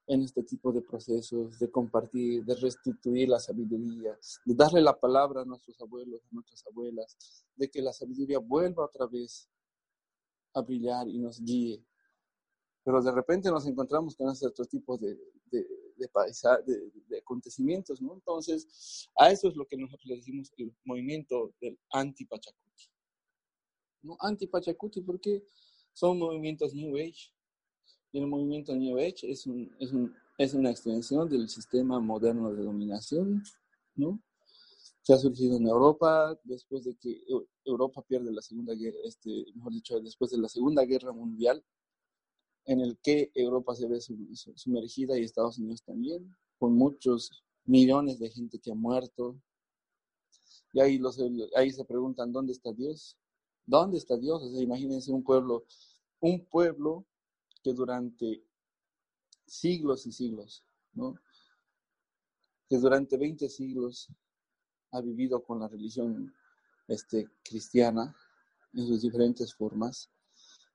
[0.07, 5.43] en este tipo de procesos, de compartir, de restituir la sabiduría, de darle la palabra
[5.43, 9.51] a nuestros abuelos, a nuestras abuelas, de que la sabiduría vuelva otra vez
[10.55, 11.85] a brillar y nos guíe.
[12.85, 15.15] Pero de repente nos encontramos con este otro tipo de,
[15.51, 15.67] de,
[15.97, 18.15] de, de, acontecimientos, ¿no?
[18.15, 22.91] Entonces, a eso es lo que nosotros le decimos el movimiento del anti-Pachacuti.
[24.03, 24.17] ¿No?
[24.19, 25.45] Anti-Pachacuti porque
[25.93, 27.33] son movimientos New Age,
[28.11, 32.53] y el movimiento New Age es, un, es, un, es una extensión del sistema moderno
[32.53, 33.43] de dominación,
[33.95, 34.21] ¿no?
[35.05, 37.25] que ha surgido en Europa después de que
[37.65, 41.65] Europa pierde la segunda guerra, este, mejor dicho, después de la segunda guerra mundial,
[42.65, 48.31] en el que Europa se ve sumergida y Estados Unidos también, con muchos millones de
[48.31, 49.41] gente que ha muerto.
[50.73, 51.19] Y ahí, los,
[51.57, 53.19] ahí se preguntan, ¿dónde está Dios?
[53.67, 54.43] ¿Dónde está Dios?
[54.61, 55.65] Imagínense un pueblo,
[56.21, 57.07] un pueblo
[57.63, 58.45] que durante
[59.47, 61.15] siglos y siglos, ¿no?
[62.73, 64.09] que durante 20 siglos
[64.93, 66.35] ha vivido con la religión
[66.89, 68.17] este, cristiana
[68.73, 70.11] en sus diferentes formas.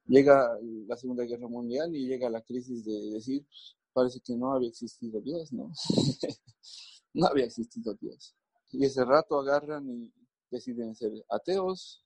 [0.07, 3.45] Llega la Segunda Guerra Mundial y llega la crisis de decir,
[3.93, 5.71] parece que no había existido Dios, ¿no?
[7.13, 8.35] no había existido Dios.
[8.71, 10.13] Y ese rato agarran y
[10.49, 12.05] deciden ser ateos,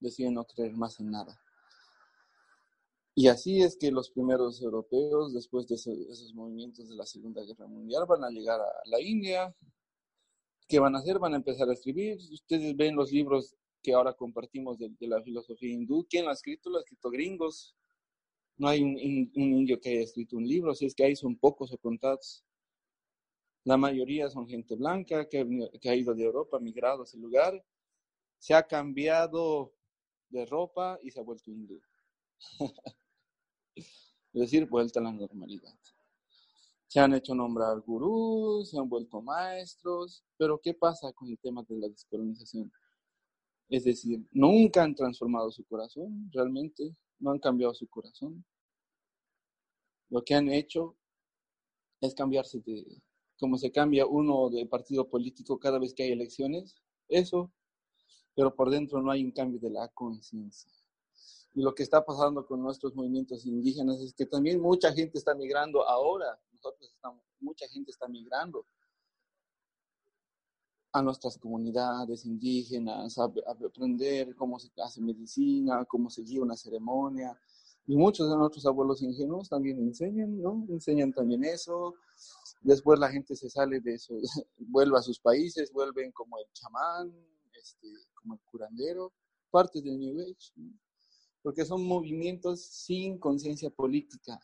[0.00, 1.40] deciden no creer más en nada.
[3.14, 7.66] Y así es que los primeros europeos, después de esos, movimientos de la Segunda Guerra
[7.66, 9.52] Mundial, van a llegar a la India.
[10.68, 11.18] ¿Qué van a hacer?
[11.18, 12.16] Van a empezar a escribir.
[12.30, 16.06] Ustedes ven los libros que ahora compartimos de, la filosofía hindú.
[16.08, 16.70] ¿Quién lo ha escrito?
[16.70, 17.74] Lo ha escrito gringos.
[18.56, 21.72] No hay un, indio que haya escrito un libro, si es que hay son pocos
[21.72, 22.44] o contados.
[23.64, 25.38] La mayoría son gente blanca que
[25.84, 27.64] ha ido de Europa, migrado a ese lugar.
[28.38, 29.72] Se ha cambiado
[30.28, 31.80] de ropa y se ha vuelto hindú.
[34.34, 35.74] Es decir, vuelta a la normalidad.
[36.86, 41.62] Se han hecho nombrar gurús, se han vuelto maestros, pero ¿qué pasa con el tema
[41.68, 42.70] de la descolonización?
[43.68, 48.44] Es decir, nunca han transformado su corazón, realmente, no han cambiado su corazón.
[50.08, 50.96] Lo que han hecho
[52.00, 53.02] es cambiarse de,
[53.38, 56.76] como se cambia uno de partido político cada vez que hay elecciones,
[57.08, 57.52] eso,
[58.34, 60.72] pero por dentro no hay un cambio de la conciencia.
[61.54, 65.34] Y lo que está pasando con nuestros movimientos indígenas es que también mucha gente está
[65.34, 66.40] migrando ahora.
[66.52, 68.64] Nosotros estamos, mucha gente está migrando
[70.98, 77.38] a nuestras comunidades indígenas, a, aprender cómo se hace medicina, cómo se guía una ceremonia.
[77.86, 80.66] Y muchos de nuestros abuelos ingenuos también enseñan, ¿no?
[80.68, 81.94] Enseñan también eso.
[82.60, 84.14] Después la gente se sale de eso,
[84.58, 87.12] vuelve a sus países, vuelven como el chamán,
[87.58, 89.12] este, como el curandero,
[89.50, 90.52] parte del New Age.
[90.56, 90.72] ¿no?
[91.42, 94.38] porque son movimientos sin conciencia política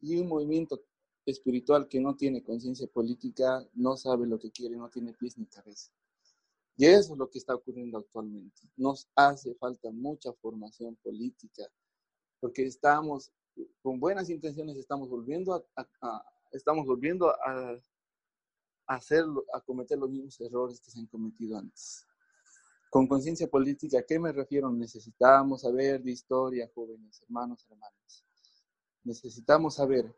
[0.00, 0.80] y un movimiento
[1.26, 5.46] espiritual que no tiene conciencia política no sabe lo que quiere, no tiene pies ni
[5.46, 5.90] cabeza.
[6.76, 8.62] Y eso es lo que está ocurriendo actualmente.
[8.76, 11.64] Nos hace falta mucha formación política,
[12.40, 13.32] porque estamos,
[13.80, 17.36] con buenas intenciones, estamos volviendo a, estamos volviendo a,
[18.86, 22.06] a, hacerlo, a cometer los mismos errores que se han cometido antes.
[22.90, 24.70] Con conciencia política, ¿a qué me refiero?
[24.70, 28.24] Necesitamos saber de historia, jóvenes, hermanos, hermanas.
[29.04, 30.14] Necesitamos saber.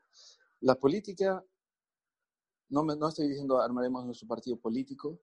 [0.60, 1.44] La política,
[2.68, 5.20] no, me, no estoy diciendo armaremos nuestro partido político,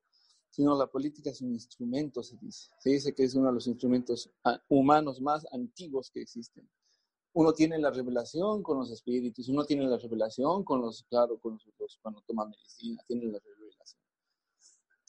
[0.49, 2.69] sino la política es un instrumento, se dice.
[2.79, 6.69] Se dice que es uno de los instrumentos ah, humanos más antiguos que existen.
[7.33, 11.59] Uno tiene la revelación con los espíritus, uno tiene la revelación con los, claro, con
[11.79, 14.01] los, cuando toma medicina, tiene la revelación.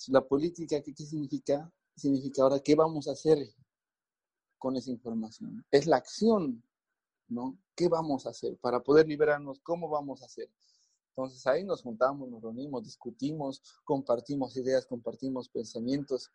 [0.09, 1.71] La política, ¿qué, qué significa?
[1.97, 3.39] significa ahora qué vamos a hacer
[4.59, 5.65] con esa información.
[5.71, 6.63] Es la acción,
[7.29, 7.59] ¿no?
[7.75, 9.61] ¿Qué vamos a hacer para poder liberarnos?
[9.61, 10.51] ¿Cómo vamos a hacer?
[11.11, 16.31] Entonces ahí nos juntamos, nos reunimos, discutimos, compartimos ideas, compartimos pensamientos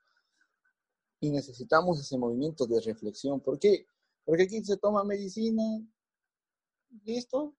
[1.19, 3.41] y necesitamos ese movimiento de reflexión.
[3.41, 3.85] ¿Por qué?
[4.23, 5.63] Porque aquí se toma medicina,
[7.03, 7.55] listo,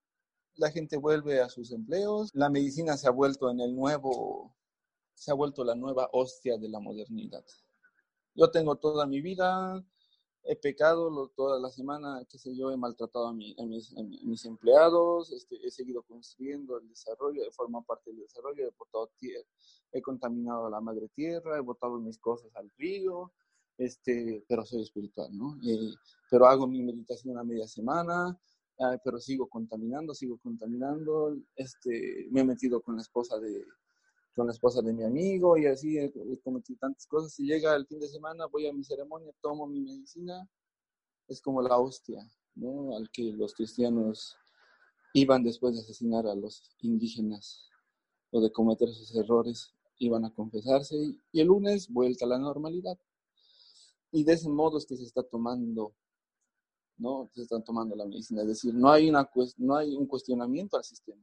[0.55, 4.55] la gente vuelve a sus empleos, la medicina se ha vuelto en el nuevo,
[5.13, 7.45] se ha vuelto la nueva hostia de la modernidad.
[8.33, 9.83] Yo tengo toda mi vida,
[10.43, 13.55] he pecado toda la semana, qué sé yo, he maltratado a, mis,
[14.23, 19.11] mis, empleados, este, he seguido construyendo el desarrollo, he formado parte del desarrollo, he botado
[19.17, 19.47] tierra,
[19.91, 23.31] he contaminado la madre tierra, he botado mis cosas al río,
[23.77, 25.57] este, pero soy espiritual, ¿no?
[25.63, 25.93] Eh,
[26.29, 28.37] pero hago mi meditación a media semana,
[29.03, 33.63] pero sigo contaminando, sigo contaminando, este, me he metido con la esposa de,
[34.33, 36.11] con la esposa de mi amigo y así he,
[36.43, 37.33] cometido tantas cosas.
[37.33, 40.49] Si llega el fin de semana, voy a mi ceremonia, tomo mi medicina,
[41.27, 42.95] es como la hostia, ¿no?
[42.95, 44.35] Al que los cristianos
[45.13, 47.69] iban después de asesinar a los indígenas
[48.31, 52.97] o de cometer sus errores, iban a confesarse y, el lunes vuelta a la normalidad.
[54.11, 55.93] Y de ese modo es que se está tomando,
[56.97, 57.29] ¿no?
[57.33, 58.41] Se están tomando la medicina.
[58.41, 61.21] Es decir, no hay, una, no hay un cuestionamiento al sistema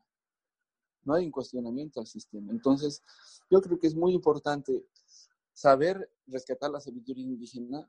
[1.08, 2.52] no hay un cuestionamiento al sistema.
[2.52, 3.02] Entonces,
[3.50, 4.84] yo creo que es muy importante
[5.54, 7.88] saber rescatar la sabiduría indígena,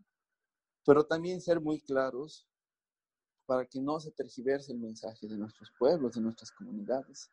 [0.86, 2.48] pero también ser muy claros
[3.46, 7.30] para que no se tergiverse el mensaje de nuestros pueblos, de nuestras comunidades.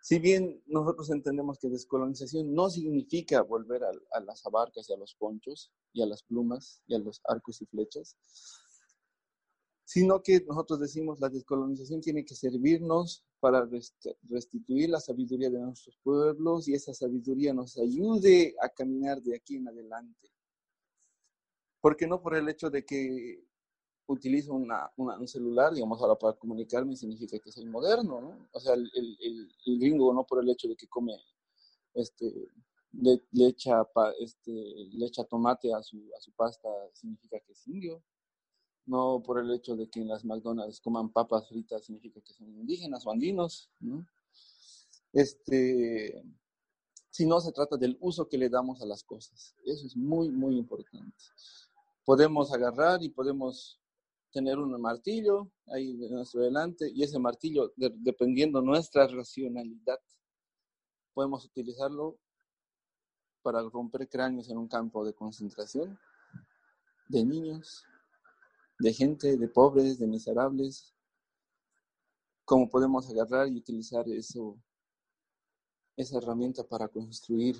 [0.00, 4.96] Si bien nosotros entendemos que descolonización no significa volver a, a, las abarcas y a
[4.96, 8.16] los ponchos y a las plumas y a los arcos y flechas,
[9.84, 13.66] sino que nosotros decimos la descolonización tiene que servirnos para
[14.28, 19.56] restituir la sabiduría de nuestros pueblos y esa sabiduría nos ayude a caminar de aquí
[19.56, 20.30] en adelante.
[21.80, 23.42] Porque no por el hecho de que
[24.06, 28.48] utilizo una, un celular, digamos, ahora para comunicarme significa que soy moderno, ¿no?
[28.52, 31.16] O sea, el, gringo no por el hecho de que come,
[31.94, 32.48] este,
[32.92, 33.86] le, echa,
[34.18, 38.02] este, le echa tomate a su, a su pasta significa que es indio
[38.90, 42.48] no por el hecho de que en las McDonald's coman papas fritas significa que son
[42.48, 44.04] indígenas o andinos, ¿no?
[45.12, 46.22] Este,
[47.20, 49.54] no se trata del uso que le damos a las cosas.
[49.64, 51.16] Eso es muy, muy importante.
[52.04, 53.80] Podemos agarrar y podemos
[54.32, 60.00] tener un martillo ahí de nuestro delante y ese martillo, dependiendo nuestra racionalidad,
[61.14, 62.18] podemos utilizarlo
[63.42, 65.98] para romper cráneos en un campo de concentración
[67.08, 67.84] de niños,
[68.80, 70.94] de gente, de pobres, de miserables,
[72.46, 74.58] cómo podemos agarrar y utilizar eso,
[75.96, 77.56] esa herramienta para construir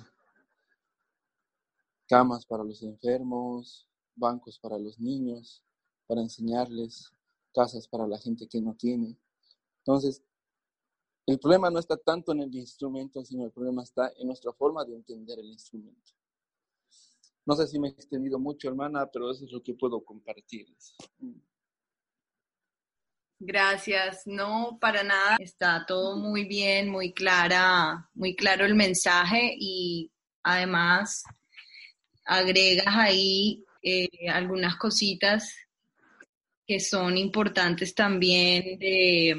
[2.07, 5.63] camas para los enfermos, bancos para los niños,
[6.07, 7.13] para enseñarles,
[7.53, 9.15] casas para la gente que no tiene.
[9.77, 10.23] Entonces,
[11.27, 14.83] el problema no está tanto en el instrumento, sino el problema está en nuestra forma
[14.85, 16.11] de entender el instrumento.
[17.45, 20.95] No sé si me he extendido mucho, hermana, pero eso es lo que puedo compartirles.
[23.39, 25.37] Gracias, no para nada.
[25.39, 30.11] Está todo muy bien, muy clara, muy claro el mensaje y
[30.43, 31.23] además
[32.23, 35.55] agregas ahí eh, algunas cositas
[36.67, 39.35] que son importantes también de,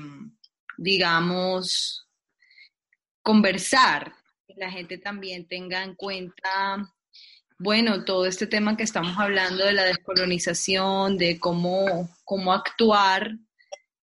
[0.76, 2.08] digamos,
[3.22, 4.12] conversar,
[4.48, 6.92] que la gente también tenga en cuenta
[7.62, 13.36] bueno, todo este tema que estamos hablando de la descolonización, de cómo, cómo actuar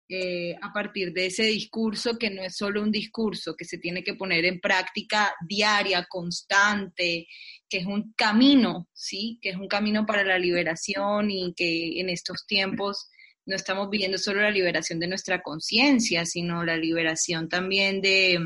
[0.10, 4.04] eh, a partir de ese discurso que no es solo un discurso, que se tiene
[4.04, 7.28] que poner en práctica diaria, constante,
[7.70, 9.38] que es un camino, ¿sí?
[9.40, 13.10] Que es un camino para la liberación y que en estos tiempos
[13.46, 18.40] no estamos viviendo solo la liberación de nuestra conciencia, sino la liberación también de,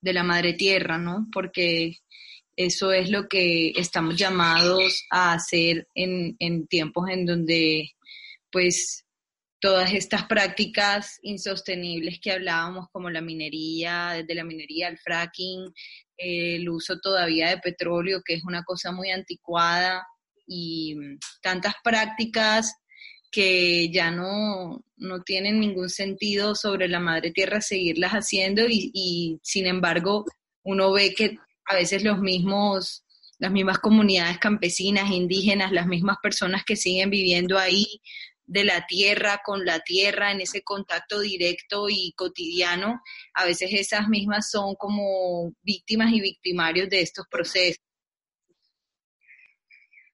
[0.00, 1.28] de la madre tierra, ¿no?
[1.30, 1.98] Porque
[2.56, 7.90] eso es lo que estamos llamados a hacer en, tiempos en donde,
[8.50, 9.04] pues,
[9.60, 15.72] todas estas prácticas insostenibles que hablábamos, como la minería, desde la minería al fracking,
[16.16, 20.06] el uso todavía de petróleo, que es una cosa muy anticuada,
[20.46, 20.96] y
[21.42, 22.74] tantas prácticas
[23.30, 29.38] que ya no, no tienen ningún sentido sobre la madre tierra seguirlas haciendo y, y
[29.42, 30.24] sin embargo
[30.62, 31.36] uno ve que
[31.66, 33.04] a veces los mismos,
[33.38, 38.00] las mismas comunidades campesinas, indígenas, las mismas personas que siguen viviendo ahí
[38.46, 43.02] de la tierra con la tierra en ese contacto directo y cotidiano,
[43.34, 47.82] a veces esas mismas son como víctimas y victimarios de estos procesos.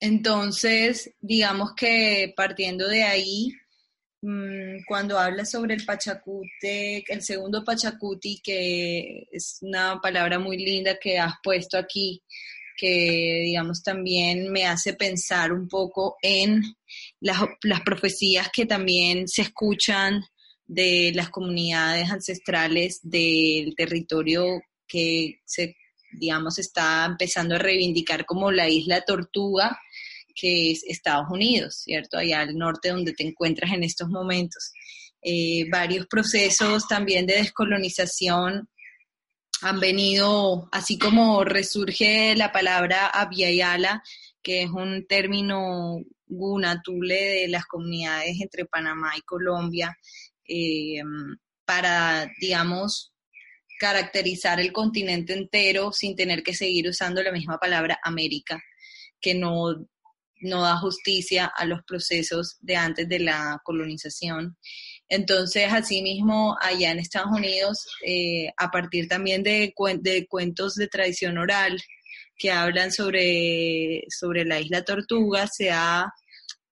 [0.00, 3.52] Entonces, digamos que partiendo de ahí,
[4.86, 11.18] cuando hablas sobre el Pachacute, el segundo Pachacuti, que es una palabra muy linda que
[11.18, 12.22] has puesto aquí,
[12.76, 16.62] que digamos también me hace pensar un poco en
[17.20, 20.22] las, las profecías que también se escuchan
[20.66, 25.76] de las comunidades ancestrales del territorio que se,
[26.12, 29.78] digamos, está empezando a reivindicar como la isla Tortuga,
[30.34, 32.18] que es Estados Unidos, ¿cierto?
[32.18, 34.72] Allá al norte donde te encuentras en estos momentos.
[35.22, 38.68] Eh, varios procesos también de descolonización
[39.62, 44.02] han venido, así como resurge la palabra abiayala,
[44.42, 49.96] que es un término gunatule de las comunidades entre Panamá y Colombia,
[50.48, 51.02] eh,
[51.64, 53.12] para, digamos,
[53.78, 58.62] caracterizar el continente entero sin tener que seguir usando la misma palabra América,
[59.20, 59.86] que no,
[60.42, 64.56] no da justicia a los procesos de antes de la colonización.
[65.08, 71.38] Entonces, asimismo, allá en Estados Unidos, eh, a partir también de, de, cuentos de tradición
[71.38, 71.80] oral
[72.36, 76.12] que hablan sobre, sobre la isla Tortuga, se ha,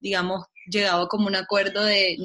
[0.00, 2.16] digamos, llegado como un acuerdo de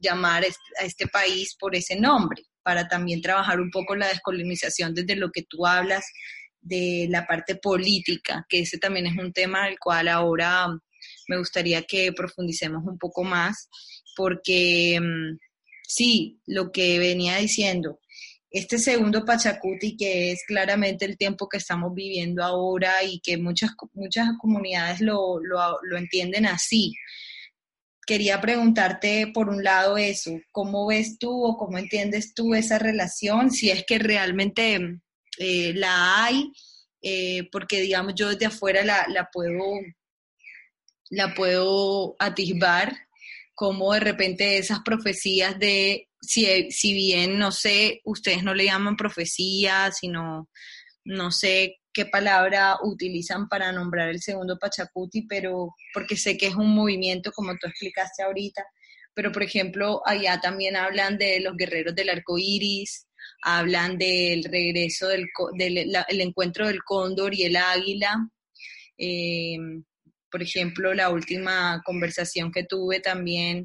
[0.00, 5.16] llamar a este país por ese nombre, para también trabajar un poco la descolonización desde
[5.16, 6.04] lo que tú hablas
[6.60, 10.68] de la parte política, que ese también es un tema al cual ahora
[11.28, 13.68] me gustaría que profundicemos un poco más,
[14.16, 15.38] porque mm,
[15.86, 18.00] sí, lo que venía diciendo,
[18.54, 23.72] este segundo Pachacuti, que es claramente el tiempo que estamos viviendo ahora y que muchas,
[23.94, 26.94] muchas comunidades lo, lo entienden así.
[28.06, 33.50] Quería preguntarte, por un lado, eso, ¿cómo ves tú o cómo entiendes tú esa relación?
[33.50, 35.00] Si es que realmente
[35.38, 36.52] eh, la hay,
[37.02, 39.80] eh, porque digamos yo desde afuera la, la puedo
[41.10, 42.96] la puedo atisbar
[43.54, 48.96] como de repente esas profecías de, si, si bien, no sé, ustedes no le llaman
[48.96, 50.48] profecía, sino,
[51.04, 56.56] no sé qué palabra utilizan para nombrar el segundo Pachacuti, pero porque sé que es
[56.56, 58.64] un movimiento, como tú explicaste ahorita,
[59.14, 63.06] pero por ejemplo, allá también hablan de los guerreros del arco iris,
[63.42, 68.28] hablan del regreso del, el encuentro del cóndor y el águila.
[68.98, 69.56] Eh,
[70.34, 73.64] por ejemplo, la última conversación que tuve también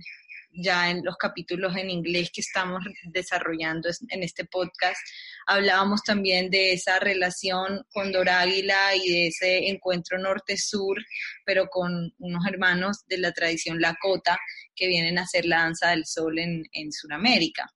[0.51, 5.01] ya en los capítulos en inglés que estamos desarrollando en este podcast,
[5.47, 11.03] hablábamos también de esa relación con Doráguila y de ese encuentro norte-sur,
[11.43, 14.37] pero con unos hermanos de la tradición Lakota
[14.75, 17.67] que vienen a hacer la danza del sol en, en Sudamérica.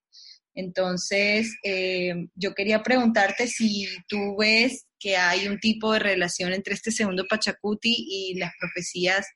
[0.54, 6.76] Entonces, eh, yo quería preguntarte si tú ves que hay un tipo de relación entre
[6.76, 9.28] este segundo Pachacuti y las profecías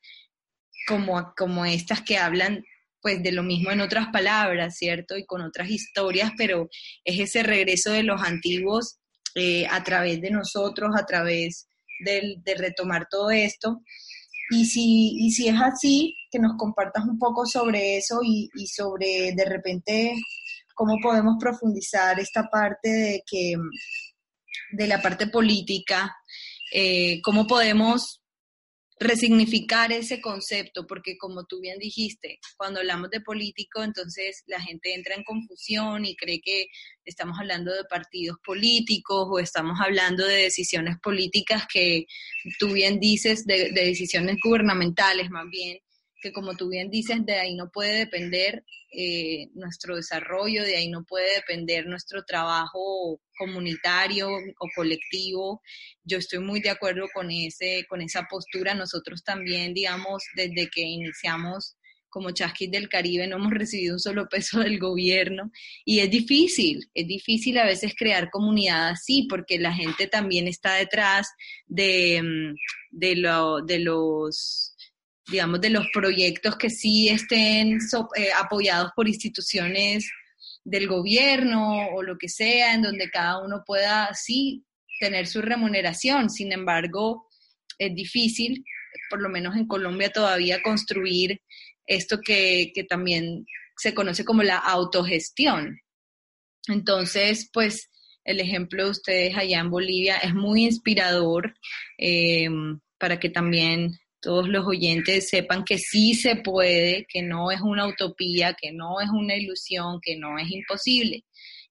[0.88, 2.64] como, como estas que hablan
[3.02, 5.18] pues de lo mismo en otras palabras, ¿cierto?
[5.18, 6.70] Y con otras historias, pero
[7.04, 8.98] es ese regreso de los antiguos
[9.36, 11.68] eh, a través de nosotros, a través
[12.00, 13.82] de retomar todo esto.
[14.52, 18.68] Y si, y si es así, que nos compartas un poco sobre eso y, y
[18.68, 20.16] sobre de repente
[20.74, 23.56] cómo podemos profundizar esta parte de que
[24.72, 26.16] de la parte política,
[26.74, 28.22] eh, cómo podemos
[29.00, 34.94] resignificar ese concepto, porque como tú bien dijiste, cuando hablamos de político, entonces la gente
[34.94, 36.68] entra en confusión y cree que
[37.06, 42.06] estamos hablando de partidos políticos o estamos hablando de decisiones políticas que
[42.60, 45.78] tú bien dices, de decisiones gubernamentales más bien,
[46.22, 50.90] que como tú bien dices, de ahí no puede depender eh, nuestro desarrollo, de ahí
[50.90, 55.62] no puede depender nuestro trabajo comunitario o colectivo.
[56.04, 58.74] Yo estoy muy de acuerdo con, ese, con esa postura.
[58.74, 61.76] Nosotros también, digamos, desde que iniciamos
[62.10, 65.52] como Chasquis del Caribe no hemos recibido un solo peso del gobierno
[65.86, 70.76] y es difícil, es difícil a veces crear comunidad así porque la gente también está
[70.76, 71.28] detrás
[71.68, 72.56] de, mm,
[72.92, 74.77] de, lo, de los
[75.30, 77.80] digamos, de los proyectos que sí estén
[78.16, 80.10] eh, apoyados por instituciones
[80.64, 84.66] del gobierno o lo que sea, en donde cada uno pueda, sí,
[85.00, 86.30] tener su remuneración.
[86.30, 87.28] Sin embargo,
[87.78, 88.64] es difícil,
[89.10, 91.42] por lo menos en Colombia todavía, construir
[91.86, 93.46] esto que, que también
[93.78, 95.80] se conoce como la autogestión.
[96.68, 97.90] Entonces, pues
[98.26, 101.56] el ejemplo de ustedes allá en Bolivia es muy inspirador
[101.98, 102.50] eh,
[102.98, 107.88] para que también todos los oyentes sepan que sí se puede, que no es una
[107.88, 111.24] utopía, que no es una ilusión, que no es imposible.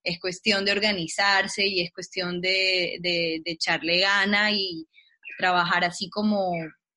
[0.02, 4.86] Es cuestión de organizarse y es cuestión de, de, echarle gana y
[5.39, 6.52] trabajar así como,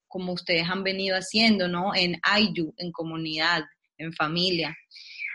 [0.07, 1.95] como ustedes han venido haciendo, ¿no?
[1.95, 3.63] En AYU, en comunidad,
[3.97, 4.77] en familia.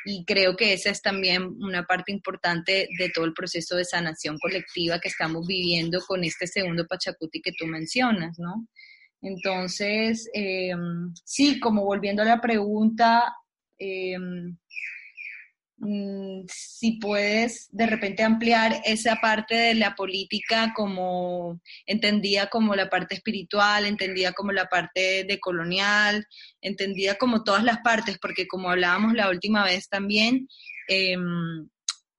[0.06, 4.38] Y creo que esa es también una parte importante de todo el proceso de sanación
[4.38, 8.68] colectiva que estamos viviendo con este segundo Pachacuti que tú mencionas, ¿no?
[9.24, 13.34] Entonces, em, sí, como volviendo a la pregunta,
[13.78, 14.56] em,
[15.78, 22.90] mm, si puedes de repente ampliar esa parte de la política como entendía como la
[22.90, 26.26] parte espiritual, entendía como la parte de colonial,
[26.60, 30.48] entendía como todas las partes, porque como hablábamos la última vez también,
[30.88, 31.68] em,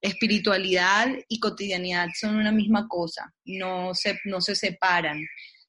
[0.02, 5.19] espiritualidad y cotidianidad son una misma cosa, no se, no se separan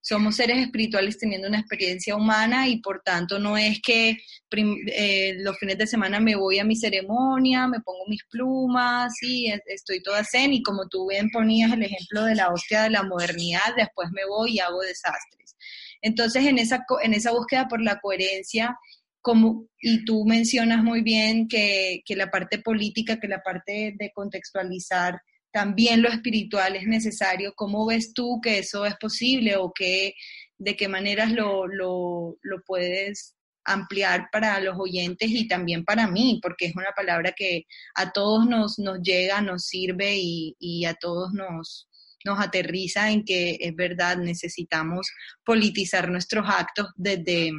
[0.06, 4.16] somos seres espirituales teniendo una experiencia humana y por tanto no es que
[4.52, 9.52] eh, los fines de semana me voy a mi ceremonia, me pongo mis plumas y
[9.66, 13.02] estoy toda zen y como tú bien ponías el ejemplo de la hostia de la
[13.02, 15.56] modernidad, después me voy y hago desastres.
[16.00, 18.78] Entonces en esa, en esa búsqueda por la coherencia
[19.20, 24.12] como, y tú mencionas muy bien que, que la parte política, que la parte de
[24.14, 25.20] contextualizar
[25.56, 27.54] también lo espiritual es necesario.
[27.56, 30.12] ¿Cómo ves tú que eso es posible o qué,
[30.58, 33.34] de qué maneras lo, lo, lo puedes
[33.64, 37.64] ampliar para los oyentes y también para mí, porque es una palabra que
[37.94, 41.88] a todos nos, nos llega, nos sirve y, y, a todos nos,
[42.26, 45.08] nos aterriza en que es verdad, necesitamos
[45.42, 47.50] politizar nuestros actos desde,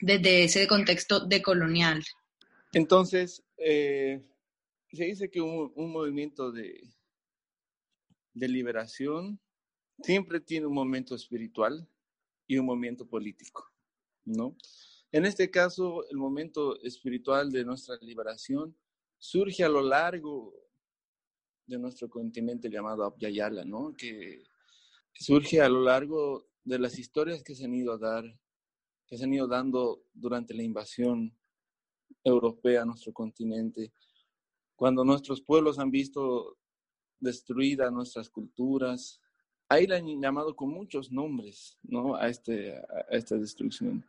[0.00, 2.04] desde ese contexto decolonial.
[2.72, 4.22] Entonces, eh,
[4.92, 6.80] se dice que un, un movimiento de,
[8.34, 9.40] de liberación
[10.02, 11.88] siempre tiene un momento espiritual
[12.46, 13.70] y un momento político,
[14.24, 14.56] ¿no?
[15.12, 18.76] En este caso, el momento espiritual de nuestra liberación
[19.18, 20.54] surge a lo largo
[21.66, 23.94] de nuestro continente llamado Abyayala, ¿no?
[23.96, 24.42] Que
[25.12, 28.24] surge a lo largo de las historias que se han ido a dar,
[29.06, 31.36] que se han ido dando durante la invasión
[32.24, 33.92] europea a nuestro continente,
[34.76, 36.59] cuando nuestros pueblos han visto
[37.20, 39.20] destruida nuestras culturas.
[39.68, 42.16] Ahí le han llamado con muchos nombres, ¿no?
[42.16, 44.04] A, este, a esta destrucción.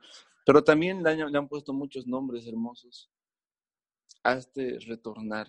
[0.45, 3.11] Pero también le han, le han puesto muchos nombres hermosos
[4.23, 5.47] a este retornar,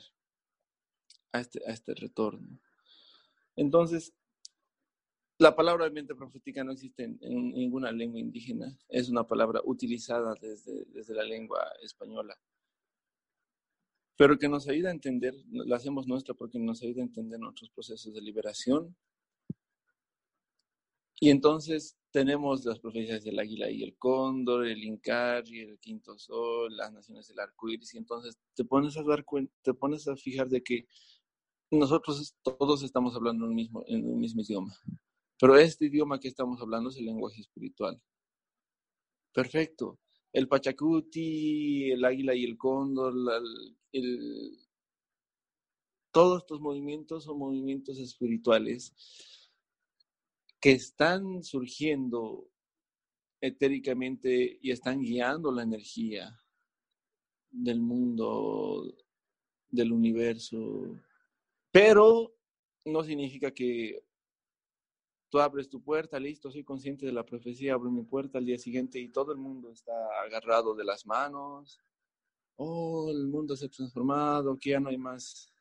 [1.33, 2.59] a este, a este retorno.
[3.57, 4.13] Entonces,
[5.39, 10.35] la palabra ambiente profética no existe en, en, ninguna lengua indígena, es una palabra utilizada
[10.41, 12.39] desde, desde la lengua española
[14.17, 17.71] pero que nos ayuda a entender, la hacemos nuestra porque nos ayuda a entender nuestros
[17.71, 18.97] procesos de liberación.
[21.21, 26.77] Y entonces tenemos las profecías del águila y el cóndor, el y el quinto sol,
[26.77, 30.17] las naciones del arco iris, y entonces te pones a dar cuenta, te pones a
[30.17, 30.87] fijar de que
[31.71, 34.77] nosotros todos estamos hablando un mismo, en un mismo idioma.
[35.39, 38.01] Pero este idioma que estamos hablando es el lenguaje espiritual.
[39.33, 39.99] Perfecto
[40.33, 43.77] el Pachacuti, el águila y el cóndor, el,
[46.11, 48.95] todos estos movimientos son movimientos espirituales
[50.61, 52.49] que están surgiendo
[53.41, 56.39] etéricamente y están guiando la energía
[57.51, 58.95] del mundo,
[59.69, 60.97] del universo,
[61.73, 62.35] pero
[62.85, 64.05] no significa que
[65.29, 68.59] tú abres tu puerta, listo, soy consciente de la profecía, abro mi puerta al día
[68.59, 69.93] siguiente y todo el mundo está
[70.25, 71.81] agarrado de las manos.
[72.57, 75.53] Oh, el mundo se ha transformado, que ya no hay más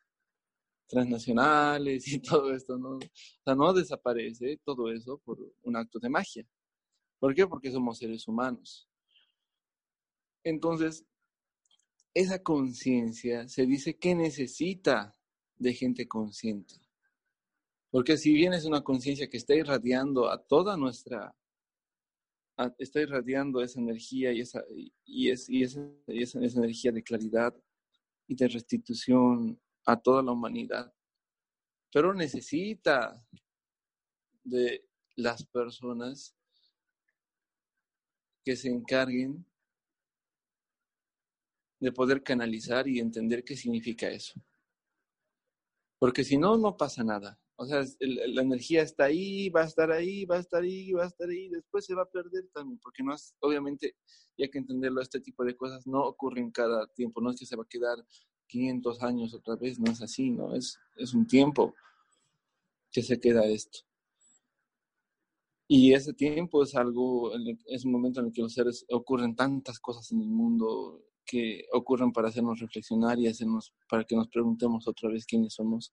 [0.86, 2.96] transnacionales y todo esto, ¿no?
[2.96, 3.00] O
[3.44, 6.46] sea, no desaparece todo eso por un acto de magia.
[7.18, 7.46] ¿Por qué?
[7.46, 8.88] Porque somos seres humanos.
[10.44, 11.06] Entonces,
[12.14, 15.16] esa conciencia se dice que necesita
[15.56, 16.74] de gente consciente.
[17.90, 21.34] Porque si bien es una conciencia que está irradiando a toda nuestra,
[22.78, 24.64] está irradiando esa energía y esa,
[25.04, 27.54] y, es, y esa, esa, energía de claridad
[28.26, 30.92] y de restitución a toda la humanidad,
[31.92, 33.24] pero necesita
[34.44, 36.36] de las personas
[38.44, 39.46] que se encarguen
[41.80, 44.40] de poder canalizar y entender qué significa eso.
[45.98, 47.41] Porque si no, no pasa nada.
[47.62, 50.90] O sea, el, la energía está ahí, va a estar ahí, va a estar ahí,
[50.90, 53.94] va a estar ahí, después se va a perder también, porque no es, obviamente,
[54.36, 57.46] y hay que entenderlo, este tipo de cosas no ocurren cada tiempo, no es que
[57.46, 58.04] se va a quedar
[58.48, 60.56] 500 años otra vez, no es así, ¿no?
[60.56, 61.72] Es, es un tiempo
[62.90, 63.78] que se queda esto.
[65.68, 67.30] Y ese tiempo es algo,
[67.66, 71.66] es un momento en el que los seres ocurren tantas cosas en el mundo, que
[71.72, 75.92] ocurren para hacernos reflexionar y hacernos, para que nos preguntemos otra vez quiénes somos.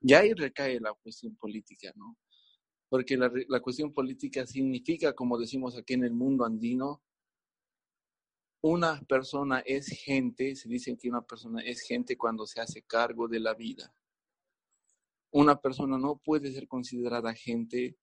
[0.00, 2.16] Y ahí recae la cuestión política, ¿no?
[2.88, 7.02] Porque la, la cuestión política significa, como decimos aquí en el mundo andino,
[8.60, 13.28] una persona es gente, se dice que una persona es gente cuando se hace cargo
[13.28, 13.94] de la vida.
[15.30, 17.96] Una persona no puede ser considerada gente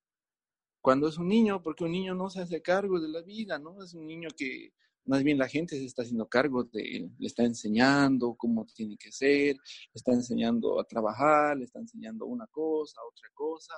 [0.81, 3.83] cuando es un niño, porque un niño no se hace cargo de la vida, ¿no?
[3.83, 4.71] Es un niño que
[5.05, 8.97] Más bien la gente se está haciendo cargo de él, le está enseñando cómo tiene
[8.97, 13.73] que ser, le está enseñando a trabajar, le está enseñando una cosa, otra cosa.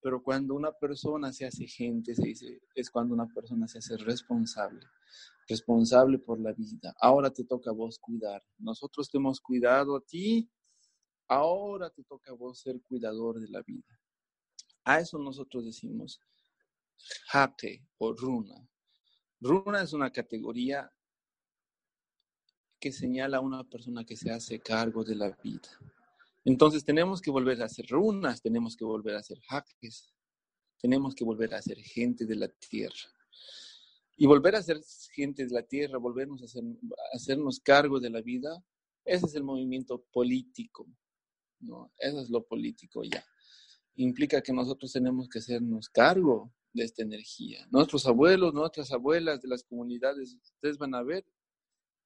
[0.00, 3.98] Pero cuando una persona se hace gente, se dice, es cuando una persona se hace
[3.98, 4.80] responsable,
[5.46, 6.94] responsable por la vida.
[7.00, 8.42] Ahora te toca a vos cuidar.
[8.58, 10.50] Nosotros te hemos cuidado a ti,
[11.28, 14.00] ahora te toca a vos ser cuidador de la vida.
[14.84, 16.18] A eso nosotros decimos
[17.26, 18.69] jaque o runa.
[19.40, 20.92] Runa es una categoría
[22.78, 25.68] que señala a una persona que se hace cargo de la vida.
[26.44, 30.14] Entonces tenemos que volver a ser runas, tenemos que volver a ser jaques,
[30.78, 33.14] tenemos que volver a ser gente de la tierra.
[34.16, 34.80] Y volver a ser
[35.14, 36.60] gente de la tierra, volvernos a,
[37.14, 38.62] hacernos cargo de la vida,
[39.04, 40.86] ese es el movimiento político,
[41.60, 41.92] ¿no?
[41.98, 43.24] Eso es lo político ya.
[43.96, 47.66] Implica que nosotros tenemos que hacernos cargo de esta energía.
[47.70, 51.24] Nuestros abuelos, nuestras abuelas de las comunidades, ustedes van a ver,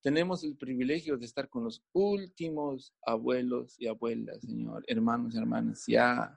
[0.00, 5.84] tenemos el privilegio de estar con los últimos abuelos y abuelas, Señor, hermanos y hermanas.
[5.86, 6.34] Ya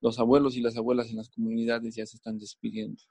[0.00, 3.02] los abuelos y las abuelas en las comunidades ya se están despidiendo.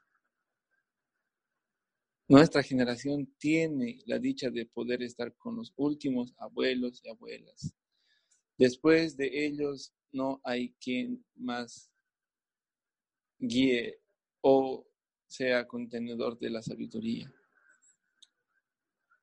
[2.28, 7.74] Nuestra generación tiene la dicha de poder estar con los últimos abuelos y abuelas.
[8.56, 11.90] Después de ellos no hay quien más
[13.38, 13.99] guíe
[14.40, 14.86] o
[15.26, 17.32] sea contenedor de la sabiduría.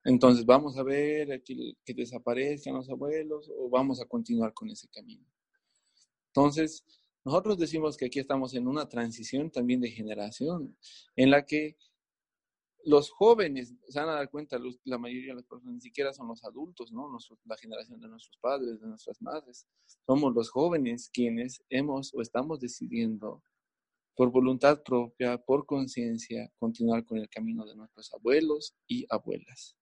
[0.03, 4.87] Entonces, ¿vamos a ver que, que, desaparezcan los abuelos o vamos a continuar con ese
[4.87, 5.25] camino?
[6.27, 6.85] Entonces,
[7.25, 10.77] nosotros decimos que aquí estamos en una transición también de generación,
[11.15, 11.75] en la que
[12.87, 16.29] los jóvenes se van a dar cuenta, la mayoría de las personas ni siquiera son
[16.29, 17.11] los adultos, ¿no?
[17.43, 19.67] la generación de nuestros padres, de nuestras madres.
[20.05, 23.43] Somos los jóvenes quienes hemos o estamos decidiendo
[24.17, 29.77] por voluntad propia, por conciencia, continuar con el camino de nuestros abuelos y abuelas.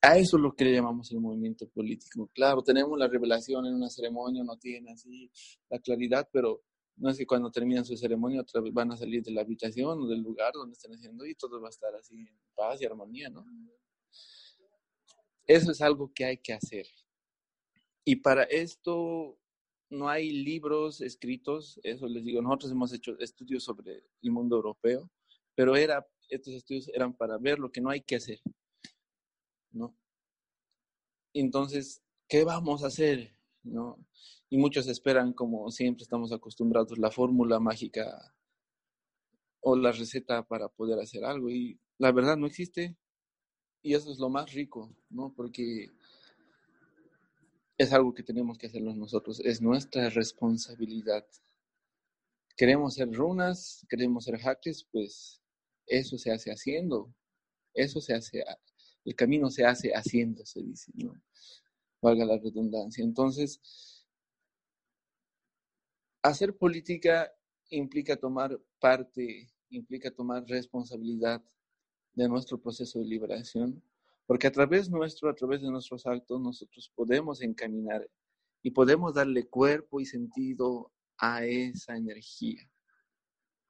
[0.00, 2.30] A eso es lo que le llamamos el movimiento político.
[2.32, 5.28] Claro, tenemos la revelación en una ceremonia, no tiene así
[5.68, 6.62] la claridad, pero
[6.96, 10.00] no es que cuando terminan su ceremonia otra vez van a salir de la habitación
[10.00, 12.84] o del lugar donde están haciendo y todo va a estar así en paz y
[12.84, 13.44] armonía, ¿no?
[15.46, 16.86] Eso es algo que hay que hacer.
[18.04, 19.41] Y para esto
[19.92, 25.10] no hay libros escritos, eso les digo, nosotros hemos hecho estudios sobre el mundo europeo,
[25.54, 28.40] pero era, estos estudios eran para ver lo que no hay que hacer,
[29.70, 29.94] ¿no?
[31.34, 33.36] Entonces, ¿qué vamos a hacer?
[33.62, 33.98] ¿No?
[34.48, 38.34] Y muchos esperan, como siempre estamos acostumbrados, la fórmula mágica
[39.60, 41.48] o la receta para poder hacer algo.
[41.48, 42.96] Y la verdad no existe.
[43.82, 45.32] Y eso es lo más rico, ¿no?
[45.34, 45.88] Porque
[47.82, 51.26] es algo que tenemos que hacerlo nosotros, es nuestra responsabilidad.
[52.56, 55.42] Queremos ser runas, queremos ser hackers, pues
[55.86, 57.12] eso se hace haciendo,
[57.74, 58.44] eso se hace,
[59.04, 61.20] el camino se hace haciendo, se dice, ¿no?
[62.00, 63.02] Valga la redundancia.
[63.02, 63.60] Entonces,
[66.22, 67.32] hacer política
[67.70, 71.42] implica tomar parte, implica tomar responsabilidad
[72.14, 73.82] de nuestro proceso de liberación,
[74.32, 78.08] porque a través nuestro, a través de nuestros actos, nosotros podemos encaminar
[78.62, 82.66] y podemos darle cuerpo y sentido a esa energía,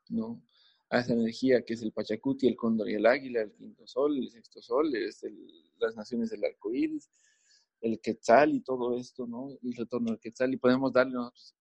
[0.09, 0.41] ¿no?
[0.89, 4.17] A esa energía que es el Pachacuti, el Cóndor y el Águila, el quinto sol,
[4.17, 5.27] el sexto sol, es
[5.79, 7.11] las naciones del arco iris,
[7.81, 9.49] el Quetzal y todo esto, ¿no?
[9.65, 11.57] El retorno del Quetzal, y podemos darle nosotros.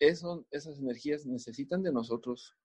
[0.00, 2.56] Eso, esas energías necesitan de nosotros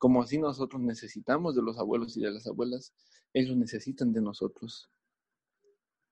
[0.00, 2.94] como así nosotros necesitamos de los abuelos y de las abuelas,
[3.34, 4.90] ellos necesitan de nosotros.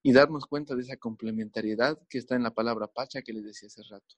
[0.02, 3.68] Y darnos cuenta de esa complementariedad que está en la palabra pacha que les decía
[3.68, 4.14] hace rato.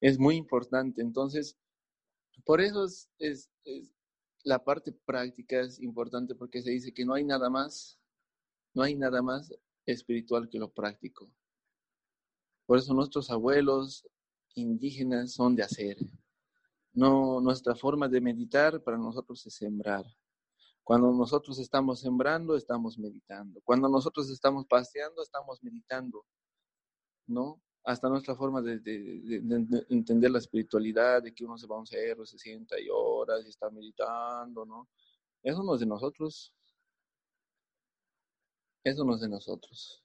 [0.00, 1.02] Es muy importante.
[1.02, 1.58] Entonces,
[2.44, 2.86] por eso
[3.18, 3.50] es,
[4.44, 7.98] la parte práctica es importante porque se dice que no hay nada más,
[8.72, 9.52] no hay nada más
[9.84, 11.28] espiritual que lo práctico.
[12.66, 14.06] Por eso nuestros abuelos
[14.54, 15.96] indígenas son de hacer,
[16.92, 20.04] no, nuestra forma de meditar para nosotros es sembrar.
[20.82, 23.60] Cuando nosotros estamos sembrando, estamos meditando.
[23.62, 26.24] Cuando nosotros estamos paseando, estamos meditando.
[27.26, 27.62] ¿No?
[27.84, 28.80] Hasta nuestra forma de,
[29.88, 33.46] entender la espiritualidad, de que uno se va a un cerro, se sienta y horas
[33.46, 34.88] y está meditando, ¿no?
[35.42, 36.52] Eso no es de nosotros.
[38.82, 40.02] Eso no es de nosotros.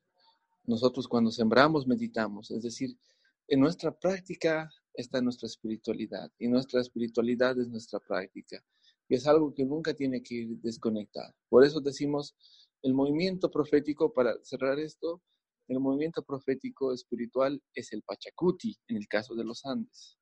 [0.65, 2.51] Nosotros cuando sembramos, meditamos.
[2.51, 2.97] Es decir,
[3.47, 8.63] en nuestra práctica está nuestra espiritualidad y nuestra espiritualidad es nuestra práctica
[9.07, 11.33] y es algo que nunca tiene que ir desconectar.
[11.49, 12.35] Por eso decimos
[12.81, 15.21] el movimiento profético, para cerrar esto,
[15.67, 20.17] el movimiento profético espiritual es el Pachacuti, en el caso de los Andes,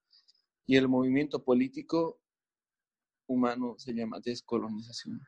[0.66, 2.22] y el movimiento político
[3.28, 5.20] humano se llama descolonización.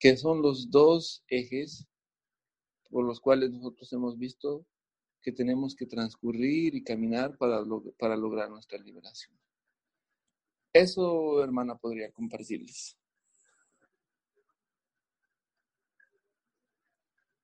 [0.00, 1.88] que son los dos ejes
[2.88, 4.64] por los cuales nosotros hemos visto
[5.28, 7.62] que tenemos que transcurrir y caminar para,
[7.98, 9.38] para lograr nuestra liberación.
[10.72, 12.96] Eso, hermana, podría compartirles.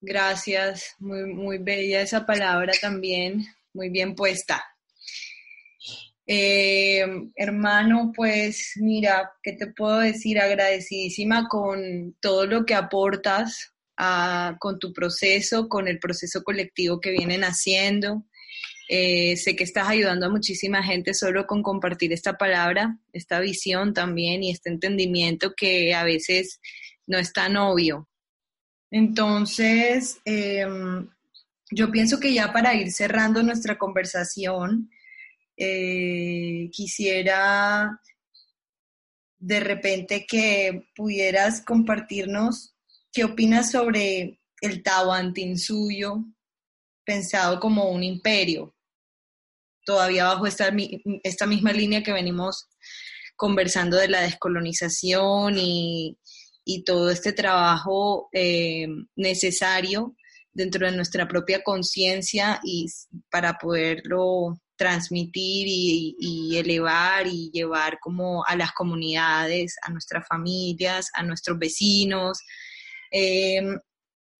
[0.00, 3.44] Gracias, muy, muy bella esa palabra también,
[3.74, 4.64] muy bien puesta.
[6.26, 7.04] Eh,
[7.36, 10.40] hermano, pues mira, ¿qué te puedo decir?
[10.40, 13.73] Agradecidísima con todo lo que aportas
[14.58, 18.24] con tu proceso, con el proceso colectivo que vienen haciendo.
[18.88, 23.94] Eh, sé que estás ayudando a muchísima gente solo con compartir esta palabra, esta visión
[23.94, 26.60] también y este entendimiento que a veces
[27.06, 28.08] no es tan obvio.
[28.90, 31.08] Entonces, em,
[31.70, 34.90] yo pienso que ya para ir cerrando nuestra conversación,
[35.56, 38.00] eh, quisiera
[39.38, 42.73] de repente que pudieras compartirnos
[43.14, 46.24] qué opinas sobre el Tahuantinsuyo
[47.04, 48.74] pensado como un imperio,
[49.86, 52.68] todavía bajo esta, misma línea que venimos
[53.36, 56.18] conversando de la descolonización y,
[56.86, 58.86] todo este trabajo eh,
[59.16, 60.16] necesario
[60.50, 62.86] dentro de nuestra propia conciencia y
[63.30, 71.22] para poderlo transmitir y, elevar y llevar como a las comunidades, a nuestras familias, a
[71.22, 72.40] nuestros vecinos.
[73.16, 73.78] Em,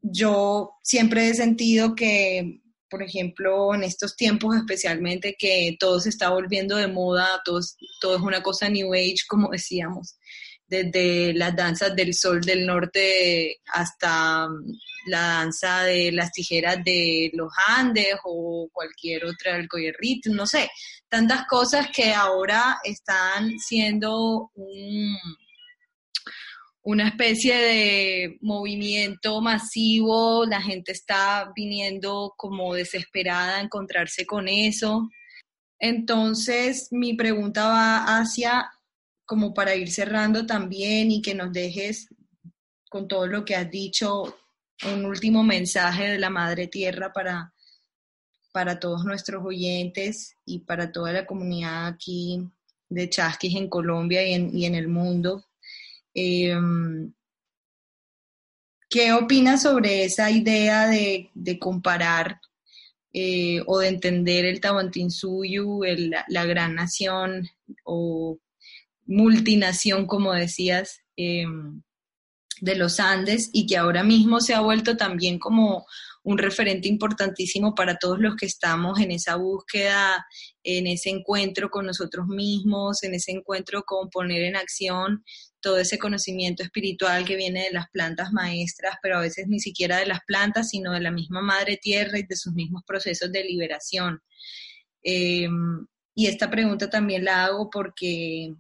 [0.03, 2.61] yo siempre he sentido que,
[2.91, 7.77] por ejemplo, en estos tiempos especialmente, que todo se está volviendo de moda, todo, es
[8.21, 10.17] una cosa New Age, como decíamos
[10.67, 14.65] desde las danzas del sol del norte hasta mm,
[15.07, 19.69] la danza de las tijeras de los Andes o cualquier otra del
[20.33, 20.69] no sé,
[21.09, 24.51] tantas cosas que ahora están siendo
[26.85, 35.09] una especie de movimiento masivo, la gente está viniendo como desesperada a encontrarse con eso.
[35.79, 38.71] Entonces, mi pregunta va hacia
[39.27, 42.09] como para ir cerrando también y que nos dejes
[42.91, 44.37] con todo lo que has dicho
[44.93, 47.55] un último mensaje de la Madre Tierra para,
[48.53, 52.41] para todos nuestros oyentes y para toda la comunidad aquí
[52.89, 55.45] de Chasquis en Colombia y en, el mundo.
[56.15, 57.13] Em,
[58.89, 62.41] ¿Qué opinas sobre esa idea de, comparar
[63.13, 65.81] eh, o de entender el Tahuantinsuyo,
[66.29, 67.49] la gran nación
[67.85, 68.39] o
[69.07, 71.83] multinación, como decías, em,
[72.61, 75.87] de los Andes y que ahora mismo se ha vuelto también como
[76.23, 80.25] un referente importantísimo para todos los que estamos en esa búsqueda,
[80.63, 85.25] en ese encuentro con nosotros mismos, en ese encuentro con poner en acción
[85.65, 89.97] todo ese conocimiento espiritual que viene de las plantas maestras, pero a veces ni siquiera
[89.97, 93.45] de las plantas, sino de la misma madre tierra y de sus mismos procesos de
[93.45, 94.21] liberación.
[95.03, 98.55] Em, y esta pregunta también la hago porque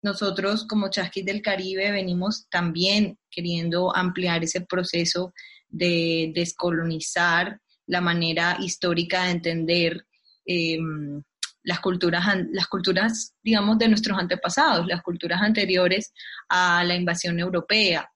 [0.00, 5.34] nosotros como Chasquis del Caribe venimos también queriendo ampliar ese proceso
[5.68, 10.06] de descolonizar la manera histórica de entender
[10.46, 11.20] em,
[11.64, 16.12] las culturas, las culturas, digamos, de nuestros antepasados, las culturas anteriores
[16.48, 18.08] a la invasión europea.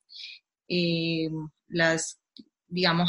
[0.68, 2.20] Em, las,
[2.66, 3.08] digamos,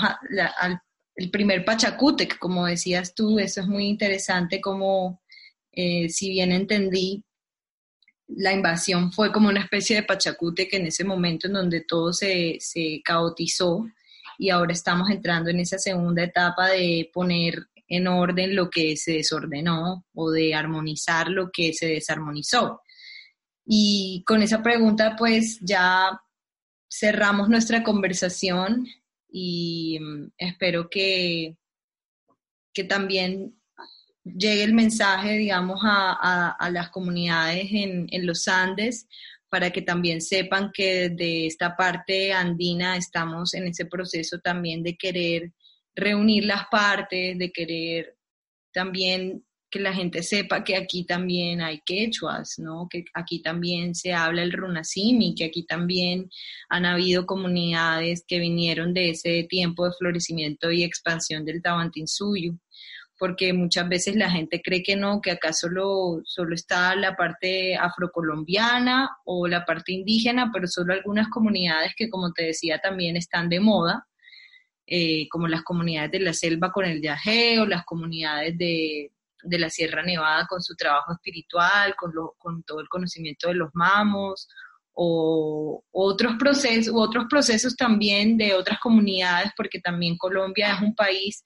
[1.16, 5.22] el primer Pachacútec, como decías tú, eso es muy interesante como,
[5.72, 7.24] eh, si bien entendí,
[8.28, 12.14] la invasión fue como una especie de pachacute que en ese momento en donde todo
[12.14, 13.88] se, se caotizó
[14.38, 19.14] y ahora estamos entrando en esa segunda etapa de poner en orden lo que se
[19.14, 22.82] desordenó o de armonizar lo que se desarmonizó.
[23.66, 26.10] Y con esa pregunta pues ya
[26.90, 28.88] cerramos nuestra conversación
[29.32, 31.57] y mm, espero que,
[32.74, 33.60] que también
[34.24, 39.07] llegue el mensaje, digamos, a, las comunidades en, los Andes
[39.49, 44.95] para que también sepan que de esta parte andina estamos en ese proceso también de
[44.95, 45.53] querer
[45.95, 48.18] reunir las partes, de querer
[48.74, 52.88] también que la gente sepa que aquí también hay quechuas, ¿no?
[52.90, 56.30] Que aquí también se habla el runasimi, que aquí también
[56.70, 62.53] han habido comunidades que vinieron de ese tiempo de florecimiento y expansión del Tawantinsuyo
[63.20, 67.76] porque muchas veces la gente cree que no, que acá solo, solo está la parte
[67.76, 73.49] afrocolombiana o la parte indígena, pero solo algunas comunidades que, como te decía, también están
[73.49, 74.07] de moda,
[74.91, 79.11] eh, como las comunidades de la selva con el yagé o las comunidades de,
[79.44, 84.49] la Sierra Nevada con su trabajo espiritual, con, con todo el conocimiento de los mamos,
[84.94, 91.44] o otros procesos, otros procesos también de otras comunidades, porque también Colombia es un país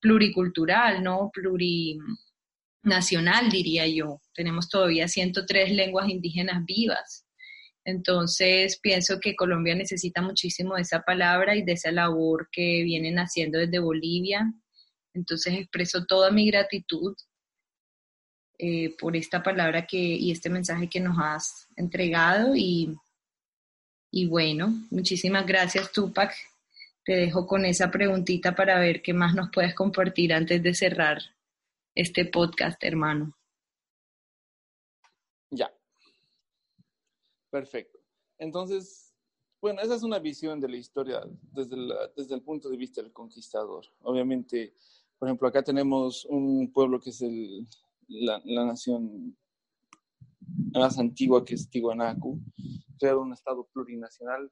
[0.00, 1.30] pluricultural, ¿no?
[1.32, 4.20] Plurinacional, diría yo.
[4.32, 7.23] Tenemos todavía 103 lenguas indígenas vivas.
[7.84, 13.18] Entonces, pienso que Colombia necesita muchísimo de esa palabra y de esa labor que vienen
[13.18, 14.52] haciendo desde Bolivia.
[15.12, 17.14] Entonces, expreso toda mi gratitud
[18.58, 22.54] eh, por esta palabra que, y este mensaje que nos has entregado.
[22.56, 22.96] Y,
[24.10, 26.34] y bueno, muchísimas gracias, Tupac.
[27.04, 31.18] Te dejo con esa preguntita para ver qué más nos puedes compartir antes de cerrar
[31.94, 33.36] este podcast, hermano.
[35.50, 35.70] Ya.
[37.54, 38.00] Perfecto.
[38.36, 39.14] Entonces,
[39.62, 41.20] bueno, esa es una visión de la historia
[41.52, 41.76] desde,
[42.16, 43.84] desde el punto de vista del conquistador.
[44.00, 44.74] Obviamente,
[45.16, 47.64] por ejemplo, acá tenemos un pueblo que es el,
[48.08, 49.36] la, nación
[50.72, 52.40] más antigua que es Tiwanaku,
[52.98, 54.50] creado un estado plurinacional,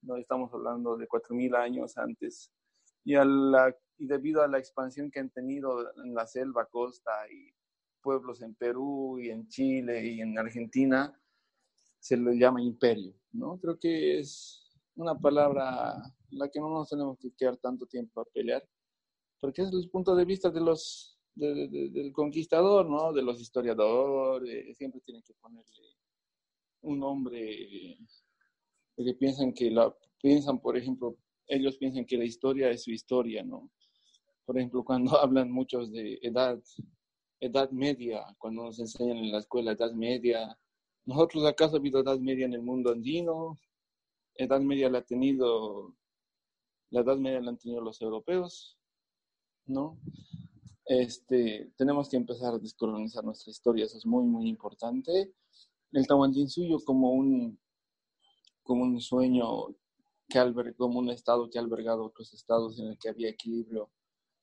[0.00, 2.50] no estamos hablando de 4.000 años antes,
[3.04, 7.12] y, a la, y debido a la expansión que han tenido en la selva, costa
[7.30, 7.54] y
[8.00, 11.16] pueblos en Perú y en Chile y en Argentina,
[12.02, 13.58] se le llama imperio, ¿no?
[13.60, 14.60] Creo que es
[14.96, 18.68] una palabra la que no nos tenemos que quedar tanto tiempo a pelear,
[19.40, 23.12] porque es el punto de vista de los del conquistador, ¿no?
[23.12, 25.96] De los historiadores, siempre tienen que ponerle
[26.82, 27.96] un nombre,
[28.96, 31.16] porque piensan que la, piensan, por ejemplo,
[31.46, 33.70] ellos piensan que la historia es su historia, ¿no?
[34.44, 36.60] Por ejemplo, cuando hablan muchos de edad,
[37.38, 40.58] edad media, cuando nos enseñan en la escuela edad media,
[41.04, 43.58] nosotros acaso ha habido edad media en el mundo andino,
[44.34, 45.94] edad media la ha tenido,
[46.90, 48.78] la edad media la han tenido los europeos,
[49.66, 49.98] ¿no?
[50.86, 55.32] este, tenemos que empezar a descolonizar nuestra historia, eso es muy, muy importante.
[55.92, 57.58] El Tahuantinsuyo como un,
[58.62, 59.68] como un sueño
[60.28, 63.90] que albergó, como un estado que ha albergado otros estados en el que había equilibrio.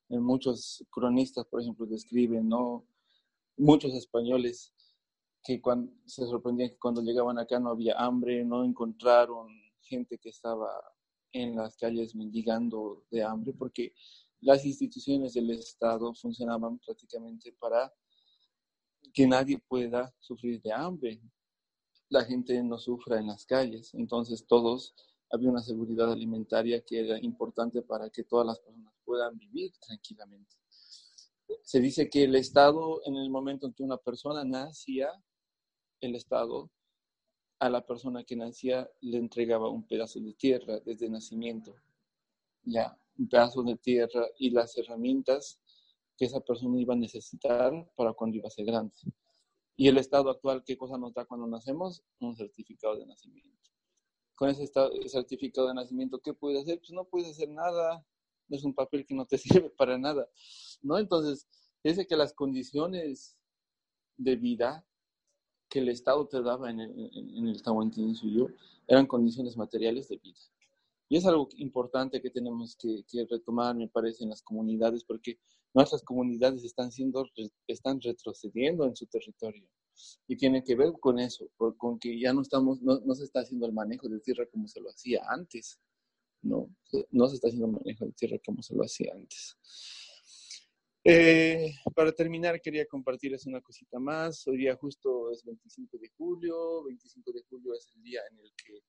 [0.10, 2.86] En muchos cronistas, por ejemplo, describen, ¿no?
[3.58, 4.74] Muchos españoles
[5.44, 9.48] que cuando, se sorprendían que cuando llegaban acá no había hambre, no encontraron
[9.82, 10.70] gente que estaba
[11.32, 13.94] en las calles mendigando de hambre, porque
[14.42, 17.94] las instituciones del Estado funcionaban prácticamente para
[19.14, 21.22] que nadie pueda sufrir de hambre.
[22.10, 24.96] La gente no sufra en las calles, entonces todos
[25.32, 30.56] había una seguridad alimentaria que era importante para que todas las personas puedan vivir tranquilamente.
[31.64, 35.10] Se dice que el Estado, en el momento en que una persona nacía,
[36.02, 36.70] el Estado
[37.60, 41.76] a la persona que nacía le entregaba un pedazo de tierra desde nacimiento.
[42.64, 45.60] Ya, un pedazo de tierra y las herramientas
[46.18, 48.94] que esa persona iba a necesitar para cuando iba a ser grande.
[49.76, 52.04] Y el estado actual, ¿qué cosa nos da cuando nacemos?
[52.20, 53.50] Un certificado de nacimiento.
[54.36, 54.68] Con ese
[55.08, 56.80] certificado de nacimiento, ¿qué puedes hacer?
[56.80, 58.06] Pues no puedes hacer nada,
[58.50, 60.28] es un papel que no te sirve para nada,
[60.82, 60.98] ¿no?
[60.98, 61.48] Entonces,
[61.84, 63.38] dice que las condiciones
[64.18, 64.86] de vida
[65.70, 68.48] que el Estado te daba en el, en el suyo
[68.88, 70.40] eran condiciones materiales de vida.
[71.10, 75.40] Y es algo importante que tenemos que, retomar, me parece, en las comunidades, porque
[75.74, 77.26] nuestras comunidades están, siendo,
[77.68, 79.68] están retrocediendo en su territorio.
[80.28, 83.66] Y tiene que ver con eso, con que ya no, estamos, no, se está haciendo
[83.66, 85.80] el manejo de tierra como se lo hacía antes.
[86.42, 86.70] No,
[87.10, 89.58] no se está haciendo el manejo de tierra como se lo hacía antes.
[91.12, 94.48] Eh, para terminar, quería compartirles una cosita más.
[94.48, 96.84] Hoy día justo es 25 de julio.
[96.84, 98.84] 25 de julio es el día en el que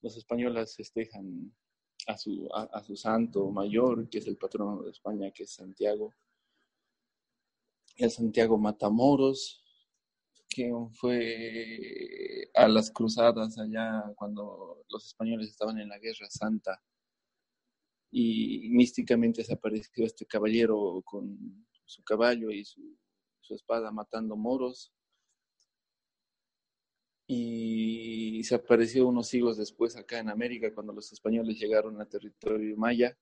[0.00, 1.52] los españoles festejan
[2.06, 6.14] a su, a, su santo mayor, que es el patrono de España, que es Santiago.
[7.96, 9.60] El Santiago Matamoros,
[10.48, 16.80] que fue a las cruzadas allá cuando los españoles estaban en la Guerra Santa
[18.18, 22.80] y místicamente desapareció este caballero con su caballo y su,
[23.50, 24.90] espada matando moros
[27.28, 32.74] y se apareció unos siglos después acá en América cuando los españoles llegaron a territorio
[32.78, 33.16] maya,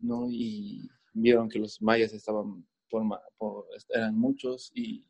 [0.00, 0.26] ¿no?
[0.28, 2.66] Y vieron que los mayas estaban
[3.90, 5.06] eran muchos y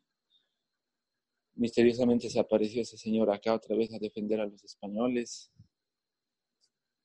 [1.55, 5.51] misteriosamente se apareció ese señor acá otra vez a defender a los españoles.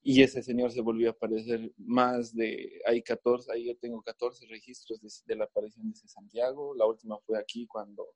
[0.09, 4.47] Y ese señor se volvió a aparecer más de, hay 14, ahí yo tengo 14
[4.47, 6.77] registros de, de la aparición de ese Santiago.
[6.77, 8.15] La última fue aquí cuando,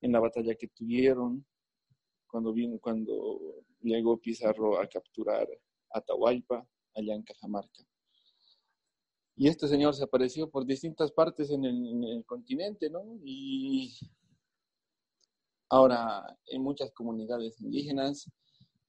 [0.00, 1.46] en la batalla que tuvieron,
[2.26, 5.46] cuando, vino, cuando llegó Pizarro a capturar
[5.88, 7.84] Atahualpa, allá en Cajamarca.
[9.36, 13.20] Y este señor se apareció por distintas partes en el, continente, ¿no?
[13.22, 13.94] Y
[15.68, 18.28] ahora en muchas comunidades indígenas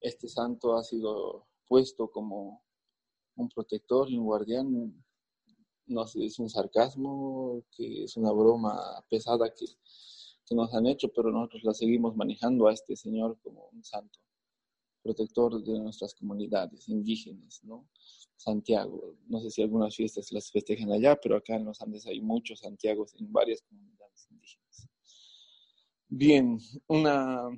[0.01, 2.63] este santo ha sido puesto como
[3.35, 5.03] un protector y un guardián.
[5.85, 9.65] No sé, es un sarcasmo, que es una broma pesada que,
[10.51, 14.19] nos han hecho, pero nosotros la seguimos manejando a este señor como un santo
[15.01, 17.89] protector de nuestras comunidades indígenas, ¿no?
[18.37, 22.21] Santiago, no sé si algunas fiestas las festejan allá, pero acá en los Andes hay
[22.21, 24.87] muchos Santiagos en varias comunidades indígenas.
[26.07, 27.49] Bien, una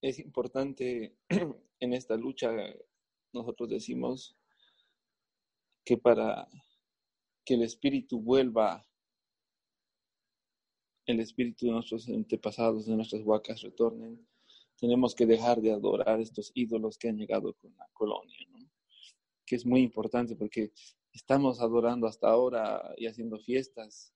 [0.00, 1.16] es importante
[1.80, 2.52] en esta lucha,
[3.32, 4.36] nosotros decimos
[5.84, 6.48] que para
[7.44, 8.86] que el espíritu vuelva,
[11.06, 14.28] el espíritu de nuestros antepasados, de nuestras huacas retornen,
[14.76, 18.58] tenemos que dejar de adorar estos ídolos que han llegado con la colonia, ¿no?
[19.46, 20.72] que es muy importante porque
[21.12, 24.14] estamos adorando hasta ahora y haciendo fiestas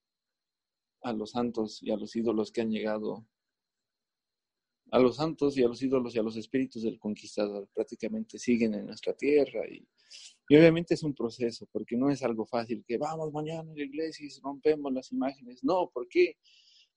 [1.03, 3.27] a los santos y a los ídolos que han llegado,
[4.93, 8.75] a los santos y a los ídolos y a los espíritus del conquistador, prácticamente siguen
[8.75, 9.89] en nuestra tierra y,
[10.49, 13.85] y obviamente es un proceso, porque no es algo fácil que vamos mañana a la
[13.85, 16.37] iglesia y rompemos las imágenes, no, ¿por qué?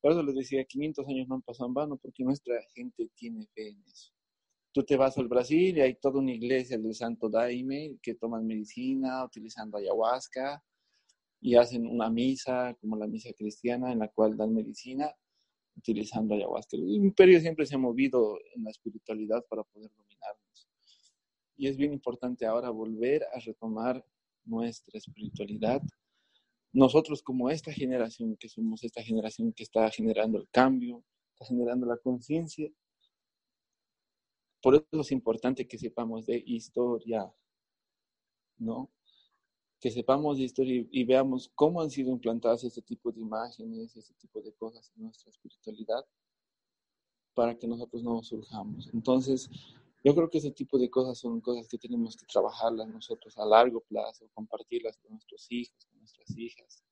[0.02, 3.48] Por eso les decía, 500 años no han pasado en vano, porque nuestra gente tiene
[3.56, 4.12] fe en eso.
[4.74, 8.46] Tú te vas al Brasil y hay toda una iglesia del Santo Daime que toman
[8.46, 10.62] medicina utilizando ayahuasca
[11.40, 15.16] y hacen una misa, como la misa cristiana, en la cual dan medicina
[15.78, 16.78] utilizando ayahuasca.
[16.78, 20.70] El imperio siempre se ha movido en la espiritualidad para poder dominarnos.
[21.58, 24.04] Y es bien importante ahora volver a retomar
[24.46, 25.82] nuestra espiritualidad
[26.76, 31.86] nosotros como esta generación, que somos esta generación que está generando el cambio, está generando
[31.86, 32.70] la conciencia,
[34.62, 37.34] por eso es importante que sepamos de historia,
[38.58, 38.92] ¿no?
[39.86, 44.16] Que sepamos de historia y, veamos cómo han sido implantadas este tipo de imágenes, este
[44.16, 46.04] tipo de cosas en nuestra espiritualidad,
[47.36, 48.90] para que nosotros no surjamos.
[48.96, 49.48] Entonces,
[50.04, 53.46] yo creo que ese tipo de cosas son cosas que tenemos que trabajarlas nosotros a
[53.46, 56.84] largo plazo, compartirlas con nuestros hijos, con nuestras hijas,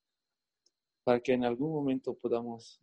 [1.04, 2.80] para que en algún momento podamos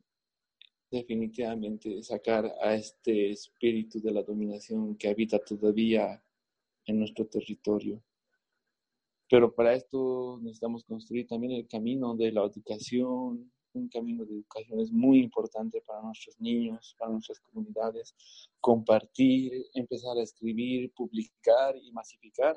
[0.91, 6.21] definitivamente sacar a este espíritu de la dominación que habita todavía
[6.85, 8.03] en nuestro territorio.
[9.31, 14.81] Pero para esto necesitamos construir también el camino de la educación, un camino de educación
[14.81, 18.13] es muy importante para nuestros niños, para nuestras comunidades,
[18.61, 22.57] compartir, empezar a escribir, publicar y masificar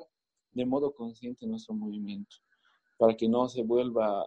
[0.50, 2.36] de modo consciente nuestro movimiento,
[2.98, 4.26] para que no se vuelva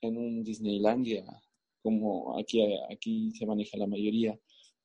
[0.00, 1.24] en un Disneylandia
[1.82, 4.36] como aquí, aquí se maneja la mayoría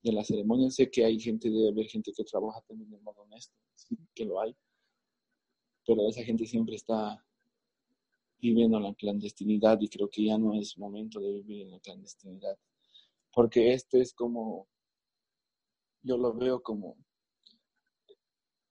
[0.04, 0.76] de las ceremonias.
[0.76, 4.26] Sé que hay gente, debe haber gente que trabaja también de modo honesto, sí, que
[4.26, 4.56] lo hay,
[5.86, 7.24] pero esa gente siempre está
[8.40, 11.80] viviendo en la clandestinidad y creo que ya no es momento de vivir en la
[11.80, 12.58] clandestinidad.
[13.34, 14.68] Porque este es como,
[16.02, 16.98] yo lo veo como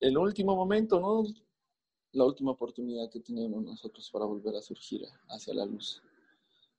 [0.00, 1.24] el último momento, ¿no?
[2.12, 6.02] La última oportunidad que tenemos nosotros para volver a surgir hacia la luz.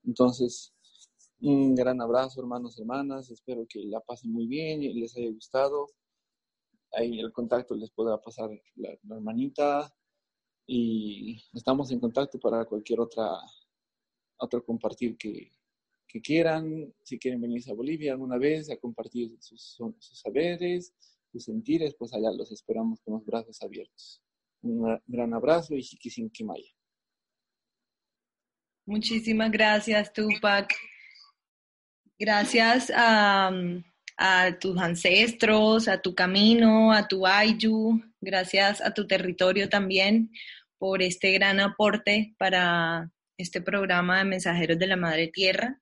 [0.03, 0.73] Entonces,
[1.39, 3.29] un gran abrazo, hermanos, hermanas.
[3.31, 5.87] Espero que la pasen muy bien y les haya gustado.
[6.91, 9.93] Ahí el contacto les podrá pasar la hermanita
[10.65, 13.39] y estamos en contacto para cualquier otra
[14.37, 15.51] otro compartir que,
[16.07, 20.93] que quieran, si quieren venir a Bolivia alguna vez a compartir sus, sus saberes,
[21.31, 24.21] sus sentires, pues allá los esperamos con los brazos abiertos.
[24.61, 26.69] Un gran abrazo y Kimaya.
[28.85, 30.73] Muchísimas gracias, Tupac.
[32.19, 33.51] Gracias a,
[34.17, 40.31] a, tus ancestros, a tu camino, a tu Ayu, gracias a tu territorio también
[40.77, 45.81] por este gran aporte para este programa de Mensajeros de la Madre Tierra.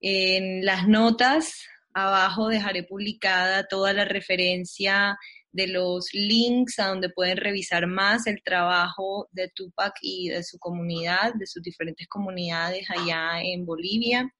[0.00, 5.18] En las notas abajo dejaré publicada toda la referencia
[5.50, 10.58] de los links a donde pueden revisar más el trabajo de Tupac y de su
[10.58, 14.32] comunidad, de sus diferentes comunidades allá en Bolivia.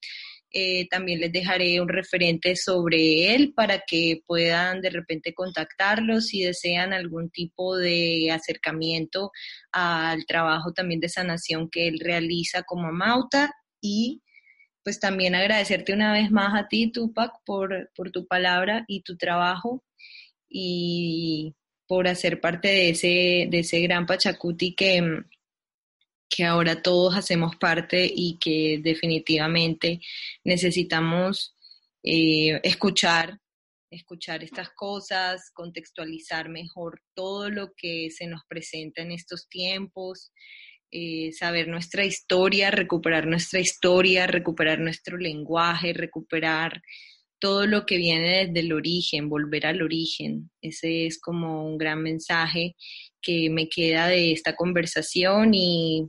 [0.50, 6.42] Eh, también les dejaré un referente sobre él para que puedan de repente contactarlo si
[6.42, 9.30] desean algún tipo de acercamiento
[9.72, 13.52] al trabajo también de sanación que él realiza como Mauta
[13.82, 14.22] y
[14.82, 19.18] pues también agradecerte una vez más a ti, Tupac, por, por tu palabra y tu
[19.18, 19.84] trabajo
[20.48, 21.54] y
[21.86, 25.24] por hacer parte de ese, de ese gran Pachacuti que,
[26.28, 30.00] que ahora todos hacemos parte y que definitivamente
[30.44, 31.54] necesitamos
[32.02, 33.38] eh, escuchar,
[33.90, 40.32] escuchar estas cosas, contextualizar mejor todo lo que se nos presenta en estos tiempos,
[40.90, 46.82] eh, saber nuestra historia, recuperar nuestra historia, recuperar nuestro lenguaje, recuperar
[47.40, 50.50] todo lo que viene desde el origen, volver al origen.
[50.60, 52.74] Ese es como un gran mensaje
[53.22, 56.08] que me queda de esta conversación y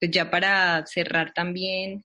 [0.00, 2.04] pues ya para cerrar también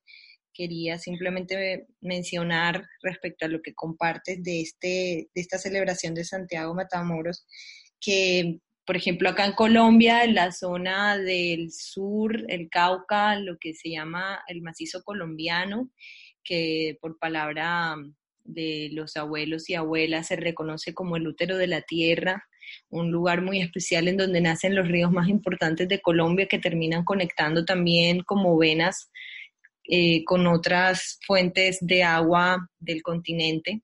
[0.54, 6.74] quería simplemente mencionar respecto a lo que compartes de, este, de esta celebración de Santiago
[6.74, 7.46] Matamoros,
[8.02, 13.74] que por ejemplo acá en Colombia, en la zona del sur, el Cauca, lo que
[13.74, 15.90] se llama el macizo colombiano,
[16.44, 17.96] que por palabra
[18.44, 22.44] de los abuelos y abuelas se reconoce como el útero de la tierra,
[22.90, 27.04] un lugar muy especial en donde nacen los ríos más importantes de Colombia que terminan
[27.04, 29.10] conectando también como venas
[29.84, 33.82] eh, con otras fuentes de agua del continente.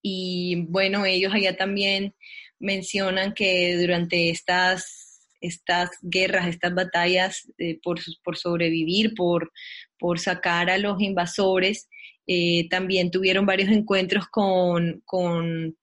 [0.00, 2.14] Y bueno, ellos allá también
[2.58, 9.52] mencionan que durante estas, estas guerras, estas batallas eh, por, por, sobrevivir, por,
[9.98, 11.88] por sacar a los invasores,
[12.26, 15.76] eh, también tuvieron varios encuentros con, con,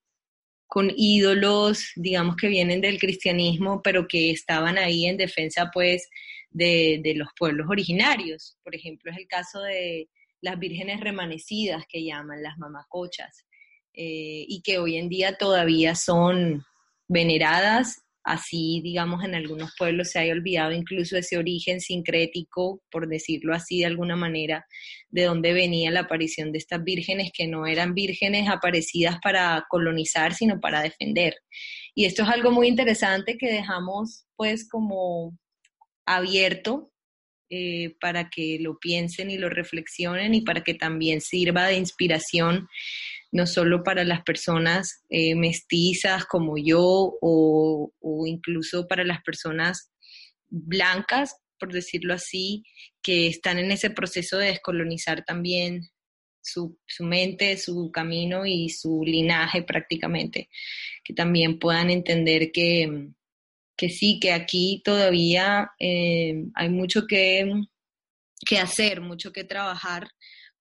[0.69, 6.07] con, ídolos, digamos, que vienen del cristianismo, pero que estaban ahí en defensa, pues,
[6.51, 8.57] de, de, los pueblos originarios.
[8.63, 10.09] Por ejemplo, es el caso de
[10.41, 13.45] las vírgenes remanecidas que llaman las mamacochas,
[13.93, 16.63] eh, y que hoy en día todavía son
[17.07, 23.55] veneradas así, digamos, en algunos pueblos se haya olvidado incluso ese origen sincrético, por decirlo
[23.55, 24.67] así de alguna manera,
[25.09, 30.35] de dónde venía la aparición de estas vírgenes que no eran vírgenes aparecidas para colonizar,
[30.35, 31.33] sino para defender.
[31.95, 35.35] Y esto es algo muy interesante que dejamos pues como
[36.05, 36.91] abierto
[37.49, 42.67] eh, para que lo piensen y lo reflexionen y para que también sirva de inspiración
[43.31, 47.91] no solo para las personas eh, mestizas como yo o,
[48.25, 49.91] incluso para las personas
[50.47, 52.63] blancas, por decirlo así,
[53.01, 55.89] que están en ese proceso de descolonizar también
[56.41, 60.49] su, mente, su camino y su linaje prácticamente,
[61.03, 63.09] que también puedan entender que,
[63.75, 67.51] que sí, que aquí todavía eh, hay mucho que,
[68.45, 70.09] que hacer, mucho que trabajar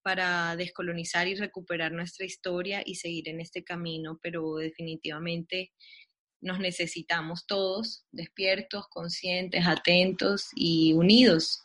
[0.08, 5.74] para descolonizar y recuperar nuestra historia y seguir en este camino, pero definitivamente
[6.40, 11.62] nos necesitamos todos despiertos, conscientes, atentos y unidos.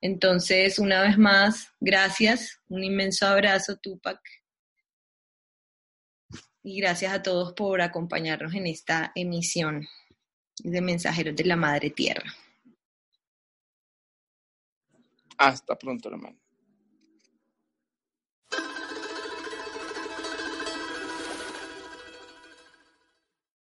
[0.00, 4.20] Entonces, una vez más, gracias, un inmenso abrazo, Tupac.
[6.62, 9.84] Y gracias a todos por acompañarnos en esta emisión
[10.62, 12.32] de Mensajeros de la Madre Tierra.
[15.36, 16.39] Hasta pronto, hermano.